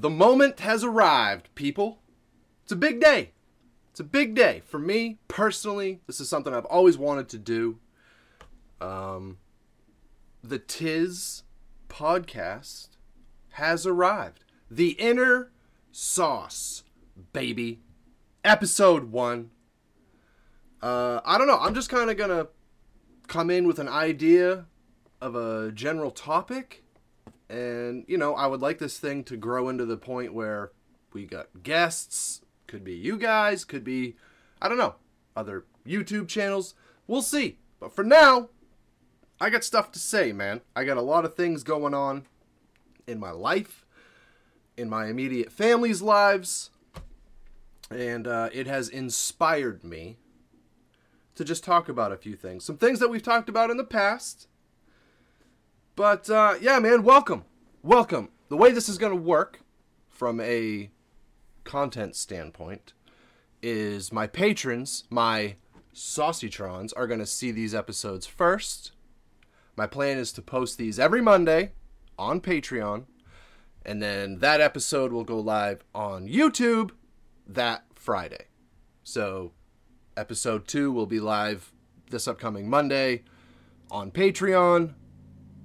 The 0.00 0.08
moment 0.08 0.60
has 0.60 0.84
arrived, 0.84 1.52
people. 1.56 1.98
It's 2.62 2.70
a 2.70 2.76
big 2.76 3.00
day. 3.00 3.32
It's 3.90 3.98
a 3.98 4.04
big 4.04 4.36
day 4.36 4.62
for 4.64 4.78
me 4.78 5.18
personally. 5.26 6.02
This 6.06 6.20
is 6.20 6.28
something 6.28 6.54
I've 6.54 6.64
always 6.66 6.96
wanted 6.96 7.28
to 7.30 7.38
do. 7.38 7.80
Um, 8.80 9.38
the 10.40 10.60
Tiz 10.60 11.42
podcast 11.88 12.90
has 13.54 13.86
arrived. 13.86 14.44
The 14.70 14.90
Inner 14.90 15.50
Sauce, 15.90 16.84
baby. 17.32 17.80
Episode 18.44 19.10
one. 19.10 19.50
Uh, 20.80 21.20
I 21.24 21.38
don't 21.38 21.48
know. 21.48 21.58
I'm 21.58 21.74
just 21.74 21.90
kind 21.90 22.08
of 22.08 22.16
gonna 22.16 22.46
come 23.26 23.50
in 23.50 23.66
with 23.66 23.80
an 23.80 23.88
idea 23.88 24.66
of 25.20 25.34
a 25.34 25.72
general 25.72 26.12
topic 26.12 26.84
and, 27.48 28.04
you 28.06 28.18
know, 28.18 28.34
I 28.34 28.46
would 28.46 28.60
like 28.60 28.78
this 28.78 28.98
thing 28.98 29.24
to 29.24 29.36
grow 29.36 29.68
into 29.68 29.86
the 29.86 29.96
point 29.96 30.34
where 30.34 30.72
we 31.12 31.24
got 31.24 31.62
guests, 31.62 32.42
could 32.66 32.84
be 32.84 32.94
you 32.94 33.16
guys, 33.16 33.64
could 33.64 33.84
be, 33.84 34.16
I 34.60 34.68
don't 34.68 34.78
know, 34.78 34.96
other 35.34 35.64
YouTube 35.86 36.28
channels. 36.28 36.74
We'll 37.06 37.22
see. 37.22 37.58
But 37.80 37.94
for 37.94 38.04
now, 38.04 38.50
I 39.40 39.50
got 39.50 39.64
stuff 39.64 39.92
to 39.92 39.98
say, 39.98 40.32
man. 40.32 40.60
I 40.74 40.84
got 40.84 40.96
a 40.96 41.02
lot 41.02 41.24
of 41.24 41.36
things 41.36 41.62
going 41.62 41.94
on 41.94 42.26
in 43.06 43.18
my 43.18 43.30
life, 43.30 43.86
in 44.76 44.90
my 44.90 45.06
immediate 45.06 45.50
family's 45.50 46.02
lives, 46.02 46.70
and 47.90 48.26
uh, 48.26 48.50
it 48.52 48.66
has 48.66 48.88
inspired 48.88 49.82
me 49.82 50.18
to 51.36 51.44
just 51.44 51.64
talk 51.64 51.88
about 51.88 52.12
a 52.12 52.16
few 52.16 52.36
things. 52.36 52.64
Some 52.64 52.76
things 52.76 52.98
that 52.98 53.08
we've 53.08 53.22
talked 53.22 53.48
about 53.48 53.70
in 53.70 53.76
the 53.76 53.84
past, 53.84 54.48
but 55.96 56.28
uh, 56.28 56.56
yeah, 56.60 56.80
man, 56.80 57.02
welcome. 57.02 57.44
Welcome. 57.88 58.28
The 58.50 58.56
way 58.58 58.70
this 58.70 58.86
is 58.90 58.98
going 58.98 59.16
to 59.16 59.22
work 59.22 59.62
from 60.10 60.40
a 60.40 60.90
content 61.64 62.16
standpoint 62.16 62.92
is 63.62 64.12
my 64.12 64.26
patrons, 64.26 65.04
my 65.08 65.56
Saucytrons, 65.94 66.92
are 66.98 67.06
going 67.06 67.20
to 67.20 67.24
see 67.24 67.50
these 67.50 67.74
episodes 67.74 68.26
first. 68.26 68.92
My 69.74 69.86
plan 69.86 70.18
is 70.18 70.32
to 70.32 70.42
post 70.42 70.76
these 70.76 70.98
every 70.98 71.22
Monday 71.22 71.72
on 72.18 72.42
Patreon, 72.42 73.06
and 73.86 74.02
then 74.02 74.40
that 74.40 74.60
episode 74.60 75.10
will 75.10 75.24
go 75.24 75.40
live 75.40 75.82
on 75.94 76.28
YouTube 76.28 76.90
that 77.46 77.84
Friday. 77.94 78.48
So, 79.02 79.52
episode 80.14 80.68
two 80.68 80.92
will 80.92 81.06
be 81.06 81.20
live 81.20 81.72
this 82.10 82.28
upcoming 82.28 82.68
Monday 82.68 83.22
on 83.90 84.10
Patreon 84.10 84.92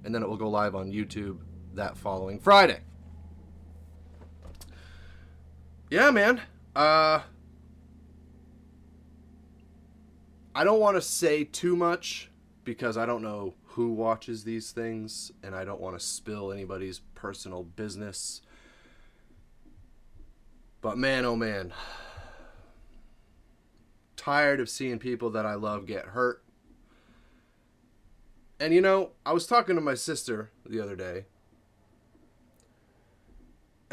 and 0.05 0.13
then 0.13 0.21
it 0.21 0.29
will 0.29 0.37
go 0.37 0.49
live 0.49 0.73
on 0.73 0.91
YouTube 0.91 1.39
that 1.75 1.97
following 1.97 2.39
Friday. 2.39 2.79
Yeah, 5.89 6.11
man. 6.11 6.41
Uh 6.75 7.21
I 10.55 10.63
don't 10.63 10.79
want 10.79 10.97
to 10.97 11.01
say 11.01 11.43
too 11.43 11.75
much 11.75 12.29
because 12.63 12.95
I 12.95 13.05
don't 13.05 13.23
know 13.23 13.55
who 13.63 13.91
watches 13.91 14.43
these 14.43 14.71
things 14.71 15.31
and 15.41 15.55
I 15.55 15.65
don't 15.65 15.81
want 15.81 15.97
to 15.97 16.05
spill 16.05 16.51
anybody's 16.51 16.99
personal 17.15 17.63
business. 17.63 18.41
But 20.81 20.97
man, 20.97 21.25
oh 21.25 21.35
man. 21.35 21.73
Tired 24.15 24.59
of 24.59 24.69
seeing 24.69 24.99
people 24.99 25.31
that 25.31 25.45
I 25.45 25.55
love 25.55 25.85
get 25.85 26.05
hurt 26.05 26.43
and 28.63 28.73
you 28.73 28.79
know, 28.79 29.11
I 29.25 29.33
was 29.33 29.45
talking 29.45 29.75
to 29.75 29.81
my 29.81 29.93
sister 29.93 30.49
the 30.65 30.79
other 30.79 30.95
day, 30.95 31.25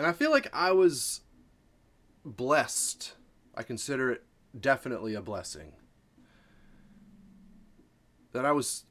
and 0.00 0.06
I 0.06 0.12
feel 0.12 0.30
like 0.30 0.48
I 0.54 0.72
was 0.72 1.20
blessed. 2.24 3.16
I 3.54 3.62
consider 3.62 4.10
it 4.10 4.24
definitely 4.58 5.12
a 5.12 5.20
blessing 5.20 5.72
that 8.32 8.46
I 8.46 8.52
was 8.52 8.84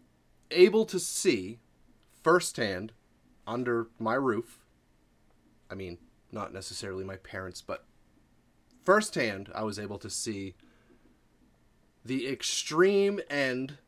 able 0.52 0.86
to 0.86 1.00
see 1.00 1.62
firsthand 2.22 2.92
under 3.48 3.88
my 3.98 4.14
roof. 4.14 4.60
I 5.72 5.74
mean, 5.74 5.98
not 6.32 6.54
necessarily 6.54 7.04
my 7.04 7.16
parents, 7.16 7.64
but 7.64 7.86
firsthand, 8.86 9.50
I 9.56 9.64
was 9.64 9.80
able 9.80 9.98
to 9.98 10.12
see 10.12 10.54
the 12.06 12.28
extreme 12.28 13.20
end 13.32 13.80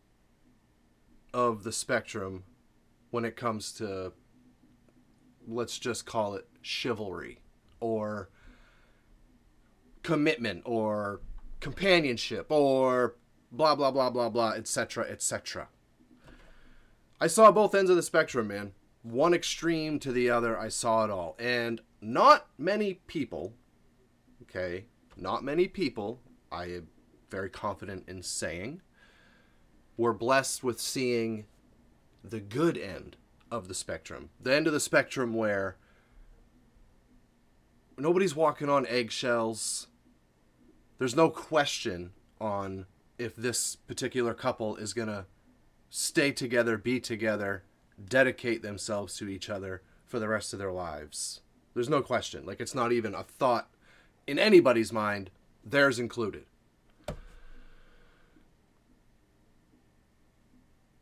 of 1.36 1.62
the 1.62 1.72
spectrum 1.72 2.46
when 3.12 3.26
it 3.26 3.36
comes 3.36 3.72
to 3.74 4.14
let's 5.48 5.78
just 5.78 6.08
call 6.08 6.34
it 6.34 6.48
chivalry 6.62 7.40
or 7.80 8.30
commitment 10.04 10.62
or 10.66 11.22
companionship 11.60 12.48
or 12.50 13.16
blah 13.52 13.76
blah 13.76 13.92
blah 13.92 14.10
blah 14.10 14.30
blah 14.30 14.52
etc 14.52 15.06
etc 15.10 15.68
i 17.20 17.28
saw 17.28 17.52
both 17.52 17.76
ends 17.76 17.90
of 17.90 17.96
the 17.96 18.02
spectrum 18.02 18.48
man. 18.48 18.72
One 19.04 19.34
extreme 19.34 20.00
to 20.00 20.12
the 20.12 20.30
other 20.30 20.58
i 20.60 20.70
saw 20.70 21.06
it 21.06 21.12
all. 21.12 21.36
And 21.40 21.82
not 22.02 22.48
many 22.58 22.96
people 23.08 23.54
okay 24.44 24.86
not 25.16 25.44
many 25.44 25.68
people 25.68 26.20
i 26.52 26.66
am 26.66 26.88
very 27.30 27.50
confident 27.50 28.04
in 28.08 28.24
saying 28.24 28.82
we're 29.98 30.14
blessed 30.14 30.64
with 30.64 30.80
seeing 30.82 31.46
the 32.24 32.40
good 32.40 32.78
end 32.78 33.18
of 33.52 33.68
the 33.68 33.74
spectrum. 33.74 34.30
The 34.40 34.56
end 34.56 34.66
of 34.68 34.74
the 34.74 34.80
spectrum 34.80 35.34
where 35.34 35.78
nobody's 38.02 38.36
walking 38.36 38.70
on 38.70 38.86
eggshells. 38.88 39.88
There's 40.98 41.16
no 41.16 41.30
question 41.30 42.12
on 42.40 42.86
if 43.18 43.36
this 43.36 43.76
particular 43.76 44.34
couple 44.34 44.76
is 44.76 44.94
going 44.94 45.08
to 45.08 45.26
stay 45.90 46.32
together, 46.32 46.78
be 46.78 47.00
together, 47.00 47.64
dedicate 48.04 48.62
themselves 48.62 49.16
to 49.18 49.28
each 49.28 49.50
other 49.50 49.84
for 50.06 50.20
the 50.20 50.28
rest 50.28 50.54
of 50.54 50.60
their 50.60 50.72
lives. 50.72 51.42
There's 51.74 51.90
no 51.90 52.02
question. 52.02 52.46
Like, 52.46 52.60
it's 52.60 52.76
not 52.76 52.92
even 52.92 53.14
a 53.14 53.24
thought 53.24 53.70
in 54.28 54.40
anybody's 54.40 54.92
mind, 54.92 55.30
theirs 55.64 56.00
included. 56.00 56.46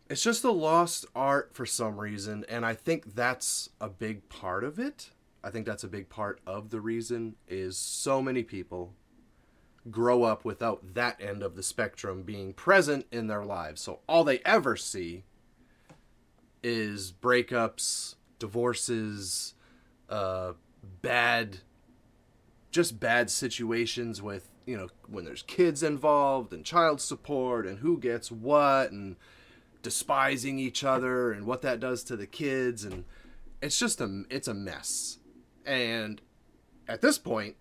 it's 0.10 0.24
just 0.24 0.44
a 0.44 0.52
lost 0.52 1.06
art 1.16 1.52
for 1.54 1.66
some 1.66 2.00
reason 2.00 2.44
and 2.50 2.66
i 2.66 2.74
think 2.74 3.14
that's 3.16 3.70
a 3.80 3.88
big 3.88 4.28
part 4.28 4.64
of 4.64 4.80
it 4.80 5.12
i 5.44 5.50
think 5.50 5.66
that's 5.66 5.84
a 5.84 5.88
big 5.88 6.10
part 6.10 6.40
of 6.46 6.70
the 6.70 6.82
reason 6.82 7.36
is 7.48 7.78
so 7.78 8.22
many 8.22 8.44
people 8.44 8.94
grow 9.90 10.24
up 10.24 10.44
without 10.44 10.94
that 10.94 11.20
end 11.22 11.42
of 11.42 11.56
the 11.56 11.64
spectrum 11.64 12.24
being 12.24 12.54
present 12.54 13.06
in 13.12 13.28
their 13.28 13.46
lives 13.46 13.82
so 13.82 14.00
all 14.08 14.24
they 14.24 14.40
ever 14.40 14.76
see 14.76 15.24
is 16.62 17.12
breakups 17.12 18.16
divorces 18.40 19.54
uh 20.10 20.54
bad 21.02 21.60
just 22.72 23.00
bad 23.00 23.30
situations 23.30 24.22
with 24.22 24.50
you 24.66 24.78
know 24.78 24.88
when 25.08 25.26
there's 25.26 25.42
kids 25.44 25.82
involved 25.82 26.54
and 26.54 26.66
child 26.66 27.02
support 27.02 27.66
and 27.66 27.80
who 27.80 27.98
gets 27.98 28.32
what 28.32 28.92
and 28.92 29.16
despising 29.82 30.60
each 30.60 30.84
other 30.84 31.32
and 31.32 31.46
what 31.46 31.62
that 31.62 31.80
does 31.80 32.04
to 32.04 32.18
the 32.18 32.28
kids 32.28 32.84
and 32.84 33.06
it's 33.62 33.78
just 33.78 34.02
a 34.02 34.24
it's 34.30 34.48
a 34.48 34.54
mess. 34.54 35.20
And 35.66 36.22
at 36.88 37.02
this 37.02 37.18
point 37.18 37.56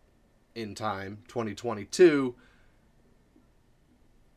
in 0.55 0.75
time, 0.75 1.19
2022, 1.29 2.35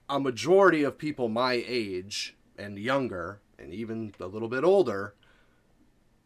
a 0.10 0.20
majority 0.20 0.84
of 0.84 0.98
people 0.98 1.30
my 1.30 1.64
age 1.66 2.36
and 2.58 2.78
younger 2.78 3.42
and 3.58 3.74
even 3.74 4.14
a 4.20 4.26
little 4.26 4.50
bit 4.50 4.64
older, 4.64 5.16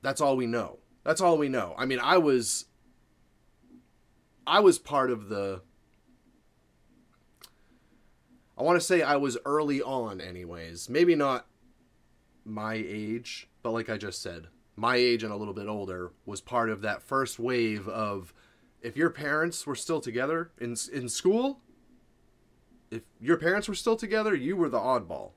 that's 0.01 0.21
all 0.21 0.35
we 0.35 0.47
know. 0.47 0.79
That's 1.03 1.21
all 1.21 1.37
we 1.37 1.49
know. 1.49 1.75
I 1.77 1.85
mean, 1.85 1.99
I 1.99 2.17
was 2.17 2.65
I 4.47 4.59
was 4.59 4.79
part 4.79 5.11
of 5.11 5.29
the 5.29 5.61
I 8.57 8.63
want 8.63 8.79
to 8.79 8.85
say 8.85 9.01
I 9.01 9.17
was 9.17 9.37
early 9.45 9.81
on, 9.81 10.21
anyways. 10.21 10.89
Maybe 10.89 11.13
not 11.13 11.45
my 12.45 12.75
age, 12.75 13.49
but 13.61 13.71
like 13.71 13.89
I 13.89 13.97
just 13.97 14.21
said, 14.21 14.47
my 14.75 14.95
age 14.95 15.23
and 15.23 15.31
a 15.31 15.35
little 15.37 15.53
bit 15.53 15.67
older 15.67 16.11
was 16.25 16.41
part 16.41 16.69
of 16.69 16.81
that 16.81 17.01
first 17.01 17.39
wave 17.39 17.87
of 17.87 18.33
if 18.81 18.97
your 18.97 19.09
parents 19.09 19.65
were 19.65 19.75
still 19.75 20.01
together 20.01 20.51
in 20.59 20.75
in 20.91 21.09
school, 21.09 21.61
if 22.91 23.03
your 23.19 23.37
parents 23.37 23.67
were 23.67 23.75
still 23.75 23.95
together, 23.95 24.35
you 24.35 24.55
were 24.55 24.69
the 24.69 24.79
oddball. 24.79 25.31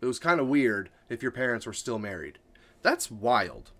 It 0.00 0.06
was 0.06 0.18
kind 0.18 0.40
of 0.40 0.48
weird 0.48 0.90
if 1.08 1.22
your 1.22 1.32
parents 1.32 1.66
were 1.66 1.72
still 1.72 1.98
married. 1.98 2.38
That's 2.82 3.10
wild. 3.10 3.70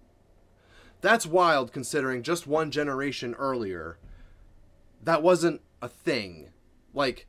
That's 1.01 1.27
wild 1.27 1.73
considering 1.73 2.23
just 2.23 2.47
one 2.47 2.71
generation 2.71 3.35
earlier, 3.35 3.99
that 5.03 5.23
wasn't 5.23 5.63
a 5.81 5.89
thing. 5.89 6.51
Like, 6.93 7.27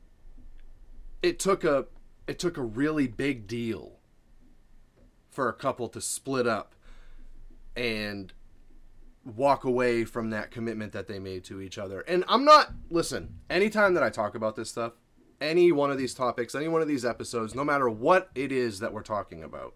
it 1.22 1.38
took 1.38 1.64
a 1.64 1.86
it 2.26 2.38
took 2.38 2.56
a 2.56 2.62
really 2.62 3.08
big 3.08 3.46
deal 3.46 3.98
for 5.30 5.48
a 5.48 5.54
couple 5.54 5.88
to 5.88 6.00
split 6.00 6.46
up 6.46 6.74
and 7.76 8.32
walk 9.24 9.64
away 9.64 10.04
from 10.04 10.30
that 10.30 10.50
commitment 10.50 10.92
that 10.92 11.06
they 11.06 11.18
made 11.18 11.44
to 11.44 11.60
each 11.60 11.78
other. 11.78 12.00
And 12.02 12.24
I'm 12.28 12.44
not, 12.44 12.72
listen, 12.90 13.38
anytime 13.48 13.94
that 13.94 14.02
I 14.02 14.10
talk 14.10 14.34
about 14.34 14.56
this 14.56 14.70
stuff, 14.70 14.92
any 15.40 15.72
one 15.72 15.90
of 15.90 15.98
these 15.98 16.14
topics, 16.14 16.54
any 16.54 16.68
one 16.68 16.82
of 16.82 16.88
these 16.88 17.04
episodes, 17.04 17.54
no 17.54 17.64
matter 17.64 17.88
what 17.88 18.30
it 18.34 18.52
is 18.52 18.80
that 18.80 18.92
we're 18.92 19.02
talking 19.02 19.42
about, 19.42 19.74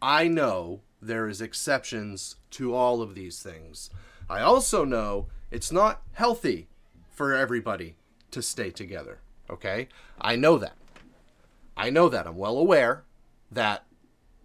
I 0.00 0.28
know 0.28 0.80
there 1.00 1.28
is 1.28 1.40
exceptions 1.40 2.36
to 2.52 2.74
all 2.74 3.02
of 3.02 3.14
these 3.14 3.42
things. 3.42 3.90
I 4.28 4.40
also 4.40 4.84
know 4.84 5.28
it's 5.50 5.72
not 5.72 6.02
healthy 6.12 6.68
for 7.10 7.34
everybody 7.34 7.96
to 8.30 8.40
stay 8.40 8.70
together, 8.70 9.20
okay? 9.50 9.88
I 10.20 10.36
know 10.36 10.58
that. 10.58 10.76
I 11.76 11.90
know 11.90 12.08
that. 12.08 12.26
I'm 12.26 12.36
well 12.36 12.56
aware 12.56 13.04
that 13.50 13.84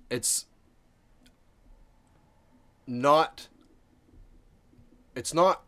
it's 0.09 0.46
not 2.87 3.49
it's 5.15 5.33
not 5.33 5.63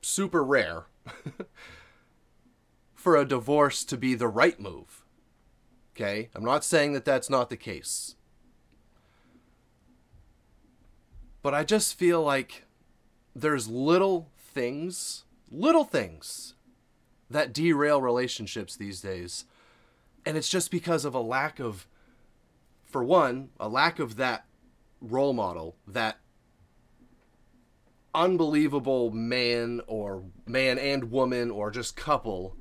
super 0.00 0.42
rare 0.44 0.86
for 2.94 3.16
a 3.16 3.24
divorce 3.24 3.84
to 3.84 3.96
be 3.96 4.14
the 4.14 4.28
right 4.28 4.58
move. 4.60 5.04
Okay? 5.94 6.30
I'm 6.34 6.44
not 6.44 6.64
saying 6.64 6.92
that 6.92 7.04
that's 7.04 7.28
not 7.28 7.50
the 7.50 7.56
case. 7.56 8.14
But 11.42 11.54
I 11.54 11.64
just 11.64 11.98
feel 11.98 12.22
like 12.22 12.64
there's 13.34 13.68
little 13.68 14.28
things, 14.38 15.24
little 15.50 15.84
things 15.84 16.54
that 17.30 17.52
derail 17.52 18.00
relationships 18.00 18.76
these 18.76 19.00
days. 19.00 19.44
And 20.24 20.36
it's 20.36 20.48
just 20.48 20.70
because 20.70 21.04
of 21.04 21.14
a 21.14 21.20
lack 21.20 21.58
of, 21.58 21.86
for 22.84 23.02
one, 23.02 23.50
a 23.58 23.68
lack 23.68 23.98
of 23.98 24.16
that 24.16 24.44
role 25.00 25.32
model, 25.32 25.76
that 25.86 26.18
unbelievable 28.18 29.10
man 29.12 29.80
or 29.86 30.24
man 30.44 30.78
and 30.78 31.10
woman 31.10 31.50
or 31.50 31.70
just 31.70 31.96
couple. 31.96 32.56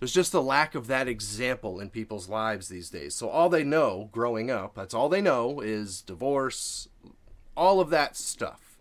There's 0.00 0.14
just 0.14 0.34
a 0.34 0.40
lack 0.40 0.74
of 0.74 0.86
that 0.86 1.08
example 1.08 1.78
in 1.78 1.90
people's 1.90 2.28
lives 2.28 2.68
these 2.68 2.90
days. 2.90 3.14
So 3.14 3.28
all 3.28 3.48
they 3.48 3.64
know 3.64 4.08
growing 4.12 4.50
up, 4.50 4.74
that's 4.74 4.94
all 4.94 5.08
they 5.08 5.20
know 5.20 5.60
is 5.60 6.00
divorce, 6.00 6.88
all 7.56 7.80
of 7.80 7.90
that 7.90 8.16
stuff. 8.16 8.78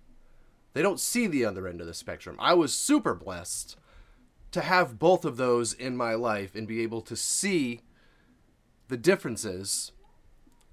They 0.73 0.81
don't 0.81 0.99
see 0.99 1.27
the 1.27 1.45
other 1.45 1.67
end 1.67 1.81
of 1.81 1.87
the 1.87 1.93
spectrum. 1.93 2.37
I 2.39 2.53
was 2.53 2.73
super 2.73 3.13
blessed 3.13 3.77
to 4.51 4.61
have 4.61 4.97
both 4.97 5.25
of 5.25 5.37
those 5.37 5.73
in 5.73 5.97
my 5.97 6.15
life 6.15 6.55
and 6.55 6.67
be 6.67 6.81
able 6.81 7.01
to 7.01 7.15
see 7.15 7.81
the 8.87 8.97
differences. 8.97 9.91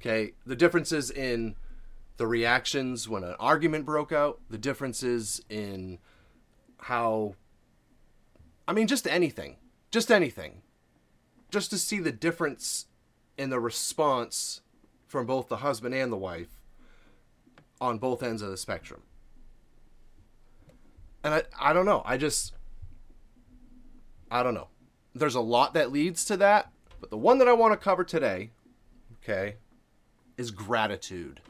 Okay, 0.00 0.34
the 0.46 0.56
differences 0.56 1.10
in 1.10 1.56
the 2.22 2.28
reactions 2.28 3.08
when 3.08 3.24
an 3.24 3.34
argument 3.40 3.84
broke 3.84 4.12
out, 4.12 4.38
the 4.48 4.56
differences 4.56 5.42
in 5.50 5.98
how 6.78 7.34
I 8.69 8.72
mean 8.72 8.86
just 8.86 9.08
anything. 9.08 9.56
Just 9.90 10.08
anything. 10.08 10.62
Just 11.50 11.70
to 11.70 11.78
see 11.78 11.98
the 11.98 12.12
difference 12.12 12.86
in 13.36 13.50
the 13.50 13.58
response 13.58 14.60
from 15.04 15.26
both 15.26 15.48
the 15.48 15.56
husband 15.56 15.96
and 15.96 16.12
the 16.12 16.16
wife 16.16 16.60
on 17.80 17.98
both 17.98 18.22
ends 18.22 18.40
of 18.40 18.50
the 18.50 18.56
spectrum. 18.56 19.02
And 21.25 21.34
I 21.34 21.42
I 21.58 21.72
don't 21.72 21.86
know. 21.86 22.02
I 22.04 22.18
just 22.18 22.54
I 24.30 24.44
don't 24.44 24.54
know. 24.54 24.68
There's 25.12 25.34
a 25.34 25.40
lot 25.40 25.75
that 25.75 25.90
leads 25.90 26.25
to 26.26 26.36
that, 26.36 26.70
but 27.00 27.10
the 27.10 27.18
one 27.18 27.38
that 27.38 27.48
I 27.48 27.52
want 27.52 27.72
to 27.72 27.84
cover 27.84 28.04
today, 28.04 28.52
okay, 29.25 29.56
is 30.36 30.52
gratitude. 30.52 31.40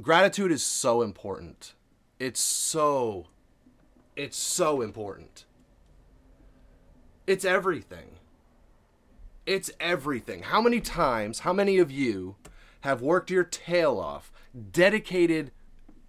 Gratitude 0.00 0.52
is 0.52 0.62
so 0.62 1.02
important. 1.02 1.74
It's 2.18 2.40
so 2.40 3.26
it's 4.16 4.36
so 4.36 4.80
important. 4.80 5.44
It's 7.26 7.44
everything. 7.44 8.12
It's 9.44 9.70
everything. 9.78 10.44
How 10.44 10.62
many 10.62 10.80
times, 10.80 11.40
how 11.40 11.52
many 11.52 11.78
of 11.78 11.90
you 11.90 12.36
have 12.80 13.02
worked 13.02 13.30
your 13.30 13.44
tail 13.44 13.98
off, 13.98 14.32
dedicated 14.72 15.52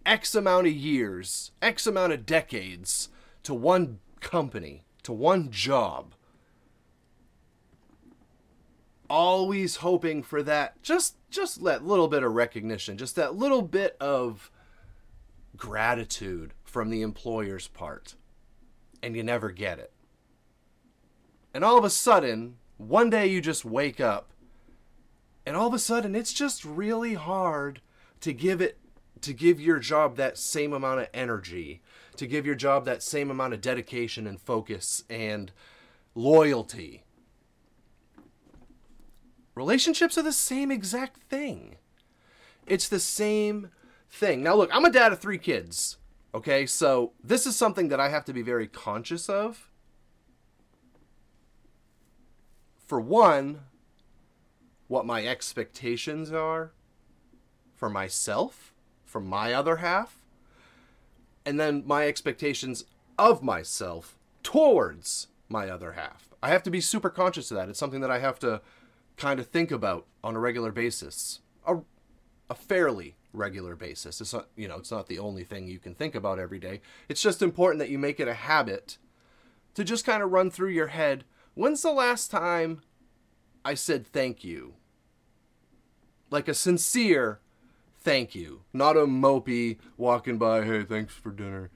X 0.06 0.34
amount 0.36 0.68
of 0.68 0.74
years, 0.74 1.52
X 1.62 1.86
amount 1.86 2.14
of 2.14 2.26
decades 2.26 3.10
to 3.44 3.54
one 3.54 4.00
company, 4.22 4.84
to 5.04 5.12
one 5.12 5.52
job, 5.52 6.14
always 9.10 9.78
hoping 9.78 10.22
for 10.22 10.44
that 10.44 10.82
just 10.84 11.16
just 11.30 11.64
that 11.64 11.86
little 11.86 12.08
bit 12.08 12.24
of 12.24 12.34
recognition 12.34 12.98
just 12.98 13.16
that 13.16 13.36
little 13.36 13.62
bit 13.62 13.96
of 14.00 14.52
gratitude 15.58 16.54
from 16.64 16.90
the 16.90 17.02
employer's 17.02 17.68
part. 17.68 18.16
And 19.02 19.16
you 19.16 19.24
never 19.24 19.52
get 19.52 19.80
it. 19.80 19.92
And 21.54 21.64
all 21.64 21.78
of 21.78 21.84
a 21.84 21.90
sudden 21.90 22.58
one 22.78 23.10
day 23.10 23.28
you 23.28 23.42
just 23.42 23.66
wake 23.66 24.00
up 24.00 24.32
and 25.46 25.56
all 25.56 25.68
of 25.68 25.74
a 25.74 25.80
sudden 25.80 26.16
it's 26.16 26.34
just 26.34 26.64
really 26.64 27.16
hard 27.16 27.82
to 28.22 28.34
give 28.34 28.62
it 28.62 28.78
to 29.22 29.34
give 29.34 29.60
your 29.60 29.80
job 29.80 30.16
that 30.16 30.38
same 30.38 30.74
amount 30.74 31.00
of 31.00 31.08
energy 31.14 31.82
to 32.16 32.28
give 32.28 32.46
your 32.46 32.56
job 32.56 32.86
that 32.86 33.02
same 33.02 33.32
amount 33.32 33.54
of 33.54 33.62
dedication 33.62 34.28
and 34.28 34.40
focus 34.40 35.04
and 35.10 35.52
loyalty 36.14 37.04
Relationships 39.58 40.20
are 40.20 40.24
the 40.24 40.32
same 40.32 40.70
exact 40.70 41.18
thing. 41.18 41.78
It's 42.68 42.88
the 42.88 43.00
same 43.00 43.72
thing. 44.08 44.44
Now, 44.44 44.54
look, 44.54 44.70
I'm 44.72 44.86
a 44.86 44.92
dad 44.92 45.12
of 45.12 45.20
three 45.20 45.40
kids. 45.40 45.98
Okay, 46.32 46.68
so 46.68 47.14
this 47.24 47.48
is 47.48 47.56
something 47.56 47.88
that 47.88 48.00
I 48.00 48.10
have 48.10 48.24
to 48.26 48.34
be 48.34 48.44
very 48.44 48.68
conscious 48.68 49.28
of. 49.28 49.72
For 52.86 53.02
one, 53.02 53.62
what 54.88 55.08
my 55.08 55.26
expectations 55.26 56.32
are 56.32 56.72
for 57.76 57.90
myself, 57.90 58.76
for 59.06 59.20
my 59.20 59.54
other 59.54 59.78
half, 59.78 60.20
and 61.48 61.60
then 61.60 61.82
my 61.88 62.06
expectations 62.06 62.86
of 63.18 63.42
myself 63.42 64.20
towards 64.44 65.30
my 65.50 65.68
other 65.68 65.94
half. 65.94 66.30
I 66.44 66.50
have 66.50 66.62
to 66.64 66.70
be 66.70 66.80
super 66.80 67.10
conscious 67.10 67.50
of 67.50 67.58
that. 67.58 67.70
It's 67.70 67.80
something 67.80 68.02
that 68.02 68.12
I 68.12 68.20
have 68.20 68.38
to 68.40 68.62
kind 69.18 69.40
of 69.40 69.48
think 69.48 69.72
about 69.72 70.06
on 70.24 70.36
a 70.36 70.40
regular 70.40 70.72
basis. 70.72 71.42
A, 71.66 71.78
a 72.50 72.56
fairly 72.56 73.16
regular 73.34 73.76
basis. 73.76 74.22
It's 74.22 74.34
not, 74.34 74.48
you 74.56 74.68
know, 74.68 74.78
it's 74.78 74.92
not 74.92 75.08
the 75.08 75.20
only 75.20 75.44
thing 75.44 75.68
you 75.68 75.80
can 75.80 75.96
think 75.96 76.16
about 76.16 76.40
every 76.40 76.60
day. 76.60 76.82
It's 77.10 77.22
just 77.22 77.42
important 77.42 77.80
that 77.80 77.90
you 77.90 78.00
make 78.00 78.20
it 78.20 78.28
a 78.28 78.34
habit 78.34 78.98
to 79.78 79.84
just 79.84 80.06
kind 80.06 80.24
of 80.24 80.32
run 80.32 80.50
through 80.50 80.70
your 80.70 80.88
head, 80.88 81.24
when's 81.54 81.84
the 81.84 81.92
last 81.92 82.32
time 82.32 82.82
I 83.64 83.76
said 83.76 84.08
thank 84.08 84.44
you? 84.44 84.74
Like 86.32 86.48
a 86.48 86.56
sincere 86.56 87.42
thank 88.00 88.34
you, 88.34 88.62
not 88.74 88.98
a 88.98 89.02
mopey 89.02 89.78
walking 89.96 90.40
by, 90.40 90.66
hey, 90.66 90.84
thanks 90.84 91.14
for 91.14 91.32
dinner. 91.32 91.70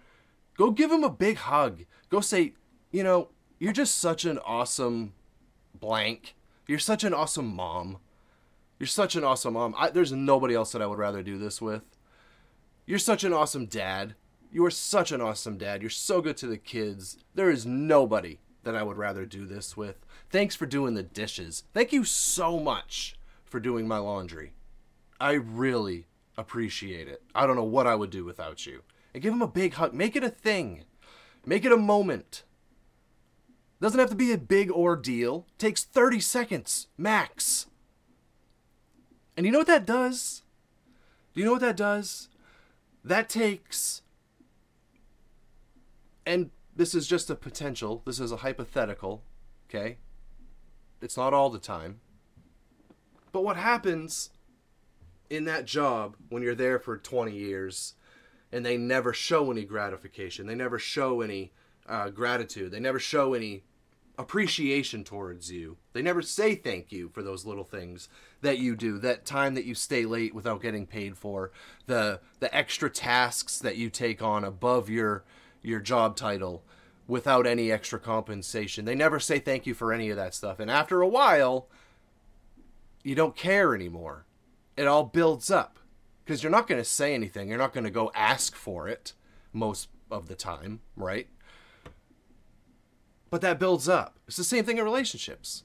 Go 0.58 0.72
give 0.72 0.92
him 0.92 1.04
a 1.04 1.12
big 1.12 1.38
hug. 1.38 1.84
Go 2.10 2.22
say, 2.22 2.54
you 2.92 3.04
know, 3.04 3.30
you're 3.60 3.72
just 3.72 4.00
such 4.00 4.26
an 4.26 4.40
awesome 4.40 5.14
blank 5.80 6.36
you're 6.68 6.80
such 6.80 7.04
an 7.04 7.14
awesome 7.14 7.56
mom. 7.56 7.98
You're 8.80 8.88
such 8.88 9.16
an 9.16 9.24
awesome 9.24 9.54
mom. 9.54 9.76
I, 9.78 9.90
there's 9.90 10.12
nobody 10.12 10.56
else 10.56 10.72
that 10.72 10.82
I 10.82 10.88
would 10.88 11.00
rather 11.00 11.22
do 11.22 11.38
this 11.38 11.62
with. 11.62 11.84
You're 12.86 13.00
such 13.00 13.24
an 13.24 13.34
awesome 13.34 13.68
dad. 13.68 14.16
You 14.52 14.66
are 14.66 14.72
such 14.72 15.12
an 15.12 15.22
awesome 15.22 15.58
dad. 15.58 15.82
You're 15.82 15.90
so 15.90 16.22
good 16.22 16.38
to 16.38 16.48
the 16.48 16.58
kids. 16.58 17.18
There 17.36 17.50
is 17.50 17.66
nobody 17.66 18.40
that 18.64 18.76
I 18.76 18.84
would 18.84 18.98
rather 18.98 19.26
do 19.26 19.46
this 19.46 19.78
with. 19.78 20.06
Thanks 20.30 20.56
for 20.56 20.66
doing 20.66 20.94
the 20.94 21.04
dishes. 21.04 21.64
Thank 21.74 21.94
you 21.94 22.04
so 22.04 22.60
much 22.60 23.16
for 23.46 23.60
doing 23.60 23.88
my 23.88 23.98
laundry. 23.98 24.54
I 25.20 25.34
really 25.34 26.08
appreciate 26.38 27.08
it. 27.08 27.22
I 27.36 27.46
don't 27.46 27.56
know 27.56 27.64
what 27.64 27.88
I 27.88 27.96
would 27.96 28.10
do 28.10 28.26
without 28.26 28.66
you. 28.66 28.82
And 29.14 29.22
give 29.22 29.34
him 29.34 29.42
a 29.42 29.48
big 29.48 29.76
hug. 29.76 29.94
Make 29.94 30.16
it 30.16 30.24
a 30.24 30.30
thing. 30.30 30.86
Make 31.46 31.66
it 31.66 31.72
a 31.72 31.78
moment. 31.78 32.44
Doesn't 33.82 34.00
have 34.00 34.12
to 34.12 34.16
be 34.16 34.32
a 34.32 34.38
big 34.38 34.72
ordeal. 34.72 35.48
Takes 35.58 35.84
30 35.84 36.20
seconds 36.20 36.88
max. 36.98 37.66
And 39.36 39.46
you 39.46 39.52
know 39.52 39.58
what 39.60 39.68
that 39.68 39.86
does? 39.86 40.44
Do 41.34 41.40
you 41.40 41.46
know 41.46 41.54
what 41.54 41.62
that 41.62 41.78
does? 41.78 42.30
That 43.04 43.28
takes 43.28 44.04
and 46.26 46.52
this 46.76 46.94
is 46.96 47.08
just 47.08 47.30
a 47.30 47.36
potential, 47.36 48.02
this 48.06 48.20
is 48.20 48.32
a 48.32 48.38
hypothetical, 48.38 49.24
okay? 49.70 49.98
It's 51.02 51.18
not 51.18 51.34
all 51.34 51.50
the 51.50 51.60
time. 51.60 52.00
But 53.32 53.44
what 53.44 53.58
happens 53.58 54.30
in 55.30 55.46
that 55.46 55.66
job 55.66 56.16
when 56.30 56.44
you're 56.44 56.56
there 56.56 56.80
for 56.80 56.98
20 56.98 57.32
years 57.32 57.96
and 58.52 58.66
they 58.66 58.78
never 58.78 59.14
show 59.14 59.52
any 59.52 59.64
gratification, 59.64 60.46
they 60.46 60.56
never 60.56 60.78
show 60.78 61.22
any 61.22 61.52
uh, 61.88 62.10
gratitude, 62.10 62.72
they 62.72 62.80
never 62.80 63.00
show 63.00 63.34
any 63.34 63.64
appreciation 64.18 65.04
towards 65.04 65.52
you. 65.52 65.78
They 65.94 66.02
never 66.02 66.22
say 66.22 66.56
thank 66.56 66.92
you 66.92 67.10
for 67.10 67.24
those 67.24 67.46
little 67.46 67.64
things 67.64 68.10
that 68.42 68.60
you 68.60 68.76
do, 68.76 68.98
that 69.00 69.26
time 69.26 69.56
that 69.56 69.66
you 69.66 69.76
stay 69.76 70.06
late 70.06 70.36
without 70.36 70.62
getting 70.62 70.86
paid 70.86 71.18
for, 71.18 71.52
the 71.88 72.20
the 72.40 72.54
extra 72.56 72.90
tasks 72.90 73.60
that 73.60 73.78
you 73.78 73.90
take 73.90 74.22
on 74.22 74.44
above 74.44 74.90
your 74.90 75.24
your 75.62 75.80
job 75.80 76.16
title 76.16 76.64
without 77.08 77.46
any 77.46 77.72
extra 77.72 78.00
compensation. 78.00 78.86
They 78.86 78.96
never 78.96 79.20
say 79.20 79.40
thank 79.40 79.66
you 79.66 79.74
for 79.74 79.92
any 79.92 80.10
of 80.10 80.18
that 80.18 80.34
stuff. 80.34 80.60
And 80.60 80.72
after 80.72 81.02
a 81.02 81.08
while, 81.08 81.68
you 83.04 83.16
don't 83.16 83.36
care 83.36 83.76
anymore. 83.76 84.26
It 84.78 84.88
all 84.88 85.04
builds 85.04 85.52
up 85.52 85.80
because 86.24 86.42
you're 86.42 86.52
not 86.52 86.68
going 86.68 86.80
to 86.80 86.86
say 86.86 87.14
anything. 87.14 87.50
You're 87.50 87.58
not 87.58 87.74
going 87.74 87.84
to 87.84 87.90
go 87.90 88.12
ask 88.16 88.56
for 88.56 88.88
it 88.88 89.14
most 89.52 89.90
of 90.10 90.28
the 90.28 90.36
time, 90.36 90.82
right? 90.96 91.28
But 93.32 93.42
that 93.42 93.60
builds 93.60 93.90
up. 93.90 94.20
It's 94.28 94.38
the 94.38 94.44
same 94.44 94.66
thing 94.66 94.78
in 94.78 94.84
relationships. 94.84 95.64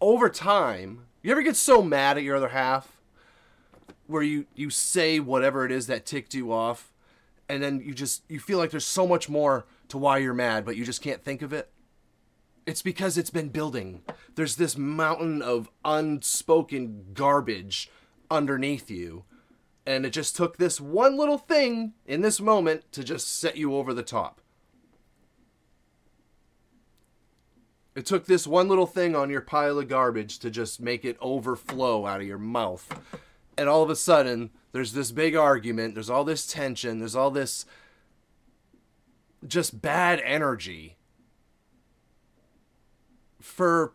Over 0.00 0.28
time, 0.28 1.06
you 1.22 1.32
ever 1.32 1.42
get 1.42 1.56
so 1.56 1.82
mad 1.82 2.16
at 2.18 2.22
your 2.22 2.36
other 2.36 2.50
half 2.50 2.98
where 4.06 4.22
you 4.22 4.46
you 4.54 4.70
say 4.70 5.18
whatever 5.18 5.64
it 5.64 5.72
is 5.72 5.86
that 5.88 6.06
ticked 6.06 6.34
you 6.34 6.52
off 6.52 6.92
and 7.48 7.62
then 7.62 7.80
you 7.80 7.92
just 7.92 8.22
you 8.28 8.38
feel 8.38 8.58
like 8.58 8.70
there's 8.70 8.84
so 8.84 9.06
much 9.06 9.28
more 9.28 9.66
to 9.88 9.98
why 9.98 10.18
you're 10.18 10.34
mad 10.34 10.64
but 10.64 10.76
you 10.76 10.84
just 10.84 11.02
can't 11.02 11.24
think 11.24 11.42
of 11.42 11.52
it? 11.52 11.70
It's 12.66 12.82
because 12.82 13.16
it's 13.16 13.30
been 13.30 13.48
building. 13.48 14.02
There's 14.34 14.56
this 14.56 14.76
mountain 14.76 15.40
of 15.40 15.70
unspoken 15.84 17.06
garbage 17.14 17.90
underneath 18.30 18.90
you 18.90 19.24
and 19.86 20.04
it 20.04 20.10
just 20.10 20.36
took 20.36 20.58
this 20.58 20.78
one 20.78 21.16
little 21.16 21.38
thing 21.38 21.94
in 22.06 22.20
this 22.20 22.38
moment 22.38 22.92
to 22.92 23.02
just 23.02 23.38
set 23.38 23.56
you 23.56 23.74
over 23.74 23.94
the 23.94 24.02
top. 24.02 24.42
It 27.98 28.06
took 28.06 28.26
this 28.26 28.46
one 28.46 28.68
little 28.68 28.86
thing 28.86 29.16
on 29.16 29.28
your 29.28 29.40
pile 29.40 29.76
of 29.76 29.88
garbage 29.88 30.38
to 30.38 30.50
just 30.50 30.80
make 30.80 31.04
it 31.04 31.16
overflow 31.20 32.06
out 32.06 32.20
of 32.20 32.28
your 32.28 32.38
mouth. 32.38 32.88
And 33.56 33.68
all 33.68 33.82
of 33.82 33.90
a 33.90 33.96
sudden, 33.96 34.50
there's 34.70 34.92
this 34.92 35.10
big 35.10 35.34
argument, 35.34 35.94
there's 35.94 36.08
all 36.08 36.22
this 36.22 36.46
tension, 36.46 37.00
there's 37.00 37.16
all 37.16 37.32
this 37.32 37.66
just 39.44 39.82
bad 39.82 40.22
energy 40.24 40.96
for 43.40 43.94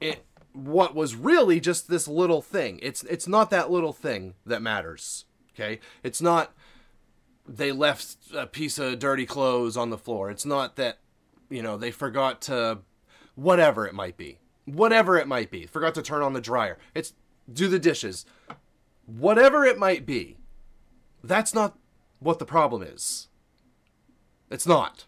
it 0.00 0.24
what 0.54 0.94
was 0.94 1.14
really 1.14 1.60
just 1.60 1.88
this 1.88 2.08
little 2.08 2.40
thing. 2.40 2.80
It's 2.82 3.02
it's 3.02 3.28
not 3.28 3.50
that 3.50 3.70
little 3.70 3.92
thing 3.92 4.36
that 4.46 4.62
matters. 4.62 5.26
Okay? 5.54 5.80
It's 6.02 6.22
not 6.22 6.54
they 7.46 7.72
left 7.72 8.16
a 8.34 8.46
piece 8.46 8.78
of 8.78 8.98
dirty 8.98 9.26
clothes 9.26 9.76
on 9.76 9.90
the 9.90 9.98
floor. 9.98 10.30
It's 10.30 10.46
not 10.46 10.76
that 10.76 11.00
you 11.48 11.62
know, 11.62 11.76
they 11.76 11.90
forgot 11.90 12.40
to 12.42 12.78
whatever 13.34 13.86
it 13.86 13.94
might 13.94 14.16
be. 14.16 14.38
Whatever 14.64 15.18
it 15.18 15.28
might 15.28 15.50
be. 15.50 15.66
Forgot 15.66 15.94
to 15.94 16.02
turn 16.02 16.22
on 16.22 16.32
the 16.32 16.40
dryer. 16.40 16.78
It's 16.94 17.14
do 17.52 17.68
the 17.68 17.78
dishes. 17.78 18.24
Whatever 19.06 19.64
it 19.64 19.78
might 19.78 20.06
be. 20.06 20.38
That's 21.22 21.54
not 21.54 21.76
what 22.18 22.38
the 22.38 22.46
problem 22.46 22.82
is. 22.82 23.28
It's 24.50 24.66
not. 24.66 25.06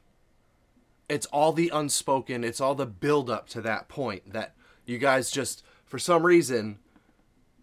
It's 1.09 1.27
all 1.27 1.53
the 1.53 1.71
unspoken, 1.73 2.43
it's 2.43 2.61
all 2.61 2.75
the 2.75 2.87
build 2.87 3.31
up 3.31 3.49
to 3.51 3.61
that 3.61 3.89
point 3.89 4.33
that 4.33 4.55
you 4.87 4.99
guys 4.99 5.31
just 5.31 5.63
for 5.85 5.99
some 5.99 6.27
reason 6.27 6.79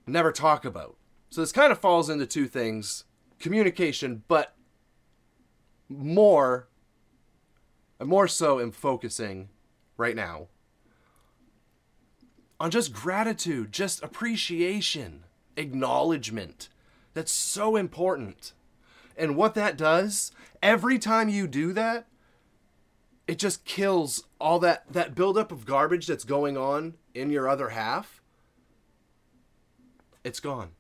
never 0.08 0.32
talk 0.32 0.64
about. 0.64 0.96
So 1.30 1.42
this 1.42 1.52
kind 1.52 1.72
of 1.72 1.80
falls 1.80 2.10
into 2.10 2.26
two 2.26 2.48
things 2.48 3.04
communication, 3.40 4.24
but 4.30 4.56
more 5.90 6.70
More 8.06 8.28
so 8.28 8.60
am 8.60 8.72
focusing 8.72 9.50
right 9.98 10.16
now 10.16 10.48
on 12.60 12.72
just 12.72 12.94
gratitude, 12.94 13.72
just 13.72 14.02
appreciation, 14.02 15.26
acknowledgement. 15.58 16.70
That's 17.14 17.32
so 17.32 17.76
important. 17.76 18.54
And 19.18 19.36
what 19.36 19.54
that 19.56 19.78
does, 19.78 20.32
every 20.62 20.98
time 20.98 21.30
you 21.30 21.48
do 21.48 21.74
that, 21.74 22.08
it 23.28 23.38
just 23.38 23.66
kills 23.66 24.24
all 24.40 24.60
that 24.60 24.92
that 24.92 25.16
buildup 25.16 25.52
of 25.52 25.66
garbage 25.66 26.08
that's 26.08 26.24
going 26.24 26.58
on 26.58 26.96
in 27.14 27.30
your 27.30 27.48
other 27.48 27.70
half. 27.70 28.22
It's 30.24 30.40
gone. 30.40 30.72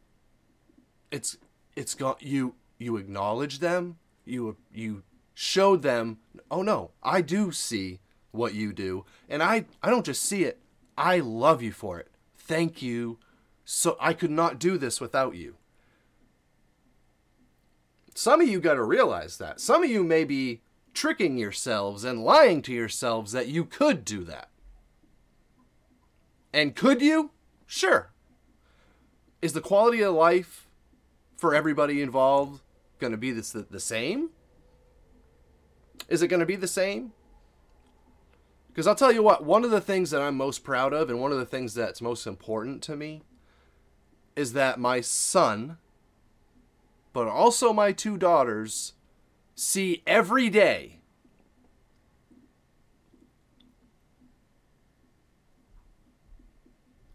It's 1.11 1.37
it's 1.75 1.95
gone. 1.95 2.15
You 2.19 2.55
you 2.77 2.97
acknowledge 2.97 3.59
them. 3.59 3.97
You 4.25 4.57
you 4.73 5.03
showed 5.33 5.81
them, 5.81 6.19
oh 6.51 6.61
no, 6.61 6.91
I 7.01 7.21
do 7.21 7.51
see 7.51 7.99
what 8.31 8.53
you 8.53 8.73
do. 8.73 9.05
And 9.29 9.41
I, 9.43 9.65
I 9.81 9.89
don't 9.89 10.05
just 10.05 10.23
see 10.23 10.43
it, 10.43 10.59
I 10.97 11.19
love 11.19 11.61
you 11.61 11.71
for 11.71 11.99
it. 11.99 12.09
Thank 12.37 12.81
you. 12.81 13.19
So 13.65 13.95
I 13.99 14.13
could 14.13 14.31
not 14.31 14.59
do 14.59 14.77
this 14.77 14.99
without 14.99 15.35
you. 15.35 15.55
Some 18.13 18.41
of 18.41 18.47
you 18.47 18.59
got 18.59 18.75
to 18.75 18.83
realize 18.83 19.37
that. 19.37 19.59
Some 19.59 19.83
of 19.83 19.89
you 19.89 20.03
may 20.03 20.23
be 20.23 20.61
tricking 20.93 21.37
yourselves 21.37 22.03
and 22.03 22.23
lying 22.23 22.61
to 22.63 22.73
yourselves 22.73 23.31
that 23.31 23.47
you 23.47 23.65
could 23.65 24.05
do 24.05 24.23
that. 24.25 24.49
And 26.53 26.75
could 26.75 27.01
you? 27.01 27.31
Sure. 27.65 28.11
Is 29.41 29.53
the 29.53 29.61
quality 29.61 30.01
of 30.01 30.13
life 30.13 30.67
for 31.35 31.55
everybody 31.55 32.01
involved 32.01 32.61
going 32.99 33.11
to 33.11 33.17
be 33.17 33.31
the, 33.31 33.65
the 33.69 33.79
same? 33.79 34.29
Is 36.07 36.21
it 36.21 36.27
going 36.27 36.39
to 36.39 36.45
be 36.45 36.55
the 36.55 36.67
same? 36.67 37.13
Because 38.67 38.87
I'll 38.87 38.95
tell 38.95 39.11
you 39.11 39.21
what, 39.21 39.43
one 39.43 39.63
of 39.63 39.71
the 39.71 39.81
things 39.81 40.09
that 40.11 40.21
I'm 40.21 40.35
most 40.35 40.63
proud 40.63 40.93
of 40.93 41.09
and 41.09 41.21
one 41.21 41.31
of 41.31 41.37
the 41.37 41.45
things 41.45 41.73
that's 41.73 42.01
most 42.01 42.25
important 42.25 42.81
to 42.83 42.95
me 42.95 43.21
is 44.35 44.53
that 44.53 44.79
my 44.79 44.99
son, 44.99 45.77
but 47.13 47.27
also 47.27 47.71
my 47.71 47.91
two 47.91 48.17
daughters, 48.17 48.93
see 49.55 50.01
every 50.07 50.49
day 50.49 50.99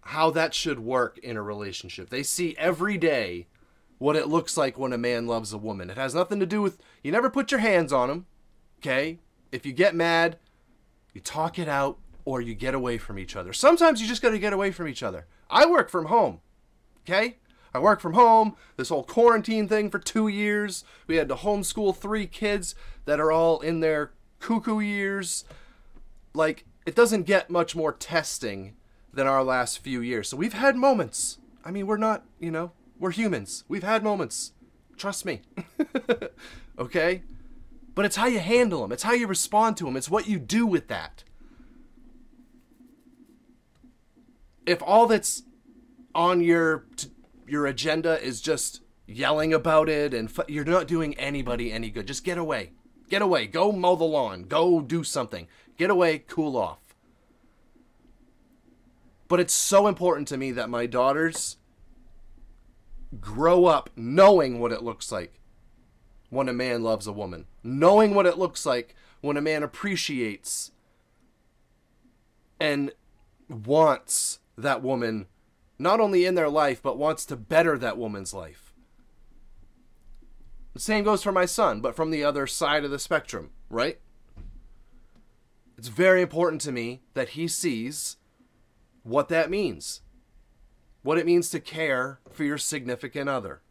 how 0.02 0.30
that 0.30 0.54
should 0.54 0.78
work 0.78 1.18
in 1.18 1.36
a 1.36 1.42
relationship. 1.42 2.08
They 2.08 2.22
see 2.22 2.54
every 2.56 2.96
day 2.96 3.46
what 3.98 4.16
it 4.16 4.28
looks 4.28 4.56
like 4.56 4.78
when 4.78 4.92
a 4.92 4.98
man 4.98 5.26
loves 5.26 5.52
a 5.52 5.58
woman. 5.58 5.90
It 5.90 5.98
has 5.98 6.14
nothing 6.14 6.40
to 6.40 6.46
do 6.46 6.62
with 6.62 6.78
you 7.02 7.12
never 7.12 7.28
put 7.28 7.50
your 7.50 7.60
hands 7.60 7.92
on 7.92 8.08
them. 8.08 8.26
Okay? 8.78 9.18
If 9.52 9.64
you 9.66 9.72
get 9.72 9.94
mad, 9.94 10.38
you 11.14 11.20
talk 11.20 11.58
it 11.58 11.68
out 11.68 11.98
or 12.24 12.40
you 12.40 12.54
get 12.54 12.74
away 12.74 12.98
from 12.98 13.18
each 13.18 13.36
other. 13.36 13.52
Sometimes 13.52 14.00
you 14.00 14.06
just 14.06 14.22
got 14.22 14.30
to 14.30 14.38
get 14.38 14.52
away 14.52 14.70
from 14.70 14.88
each 14.88 15.02
other. 15.02 15.26
I 15.50 15.66
work 15.66 15.88
from 15.88 16.06
home. 16.06 16.40
Okay? 17.08 17.38
I 17.74 17.78
work 17.78 18.00
from 18.00 18.14
home. 18.14 18.56
This 18.76 18.90
whole 18.90 19.04
quarantine 19.04 19.68
thing 19.68 19.90
for 19.90 19.98
two 19.98 20.28
years. 20.28 20.84
We 21.06 21.16
had 21.16 21.28
to 21.28 21.36
homeschool 21.36 21.96
three 21.96 22.26
kids 22.26 22.74
that 23.04 23.20
are 23.20 23.32
all 23.32 23.60
in 23.60 23.80
their 23.80 24.12
cuckoo 24.40 24.80
years. 24.80 25.44
Like, 26.34 26.64
it 26.86 26.94
doesn't 26.94 27.22
get 27.22 27.50
much 27.50 27.74
more 27.74 27.92
testing 27.92 28.74
than 29.12 29.26
our 29.26 29.42
last 29.42 29.78
few 29.78 30.00
years. 30.00 30.28
So 30.28 30.36
we've 30.36 30.52
had 30.52 30.76
moments. 30.76 31.38
I 31.64 31.70
mean, 31.70 31.86
we're 31.86 31.96
not, 31.96 32.24
you 32.38 32.50
know, 32.50 32.72
we're 32.98 33.10
humans. 33.10 33.64
We've 33.68 33.82
had 33.82 34.02
moments. 34.02 34.52
Trust 34.96 35.24
me. 35.24 35.42
okay? 36.78 37.22
But 37.98 38.04
it's 38.04 38.14
how 38.14 38.26
you 38.26 38.38
handle 38.38 38.82
them, 38.82 38.92
it's 38.92 39.02
how 39.02 39.10
you 39.10 39.26
respond 39.26 39.76
to 39.78 39.84
them, 39.84 39.96
it's 39.96 40.08
what 40.08 40.28
you 40.28 40.38
do 40.38 40.68
with 40.68 40.86
that. 40.86 41.24
If 44.64 44.80
all 44.84 45.08
that's 45.08 45.42
on 46.14 46.40
your 46.40 46.86
your 47.48 47.66
agenda 47.66 48.24
is 48.24 48.40
just 48.40 48.82
yelling 49.08 49.52
about 49.52 49.88
it 49.88 50.14
and 50.14 50.32
you're 50.46 50.64
not 50.64 50.86
doing 50.86 51.18
anybody 51.18 51.72
any 51.72 51.90
good, 51.90 52.06
just 52.06 52.22
get 52.22 52.38
away. 52.38 52.70
Get 53.08 53.20
away. 53.20 53.48
Go 53.48 53.72
mow 53.72 53.96
the 53.96 54.04
lawn. 54.04 54.44
Go 54.44 54.80
do 54.80 55.02
something. 55.02 55.48
Get 55.76 55.90
away, 55.90 56.20
cool 56.20 56.56
off. 56.56 56.78
But 59.26 59.40
it's 59.40 59.54
so 59.54 59.88
important 59.88 60.28
to 60.28 60.36
me 60.36 60.52
that 60.52 60.70
my 60.70 60.86
daughters 60.86 61.56
grow 63.20 63.64
up 63.64 63.90
knowing 63.96 64.60
what 64.60 64.70
it 64.70 64.84
looks 64.84 65.10
like 65.10 65.37
when 66.30 66.48
a 66.48 66.52
man 66.52 66.82
loves 66.82 67.06
a 67.06 67.12
woman, 67.12 67.46
knowing 67.62 68.14
what 68.14 68.26
it 68.26 68.38
looks 68.38 68.66
like 68.66 68.94
when 69.20 69.36
a 69.36 69.42
man 69.42 69.62
appreciates 69.62 70.72
and 72.60 72.92
wants 73.48 74.40
that 74.56 74.82
woman 74.82 75.26
not 75.78 76.00
only 76.00 76.24
in 76.24 76.34
their 76.34 76.48
life, 76.48 76.82
but 76.82 76.98
wants 76.98 77.24
to 77.26 77.36
better 77.36 77.78
that 77.78 77.96
woman's 77.96 78.34
life. 78.34 78.74
The 80.74 80.80
same 80.80 81.04
goes 81.04 81.22
for 81.22 81.32
my 81.32 81.44
son, 81.44 81.80
but 81.80 81.94
from 81.94 82.10
the 82.10 82.24
other 82.24 82.46
side 82.46 82.84
of 82.84 82.90
the 82.90 82.98
spectrum, 82.98 83.50
right? 83.70 83.98
It's 85.76 85.88
very 85.88 86.22
important 86.22 86.60
to 86.62 86.72
me 86.72 87.02
that 87.14 87.30
he 87.30 87.46
sees 87.46 88.16
what 89.04 89.28
that 89.28 89.50
means. 89.50 90.02
What 91.02 91.18
it 91.18 91.26
means 91.26 91.50
to 91.50 91.60
care 91.60 92.18
for 92.32 92.42
your 92.42 92.58
significant 92.58 93.28
other. 93.28 93.62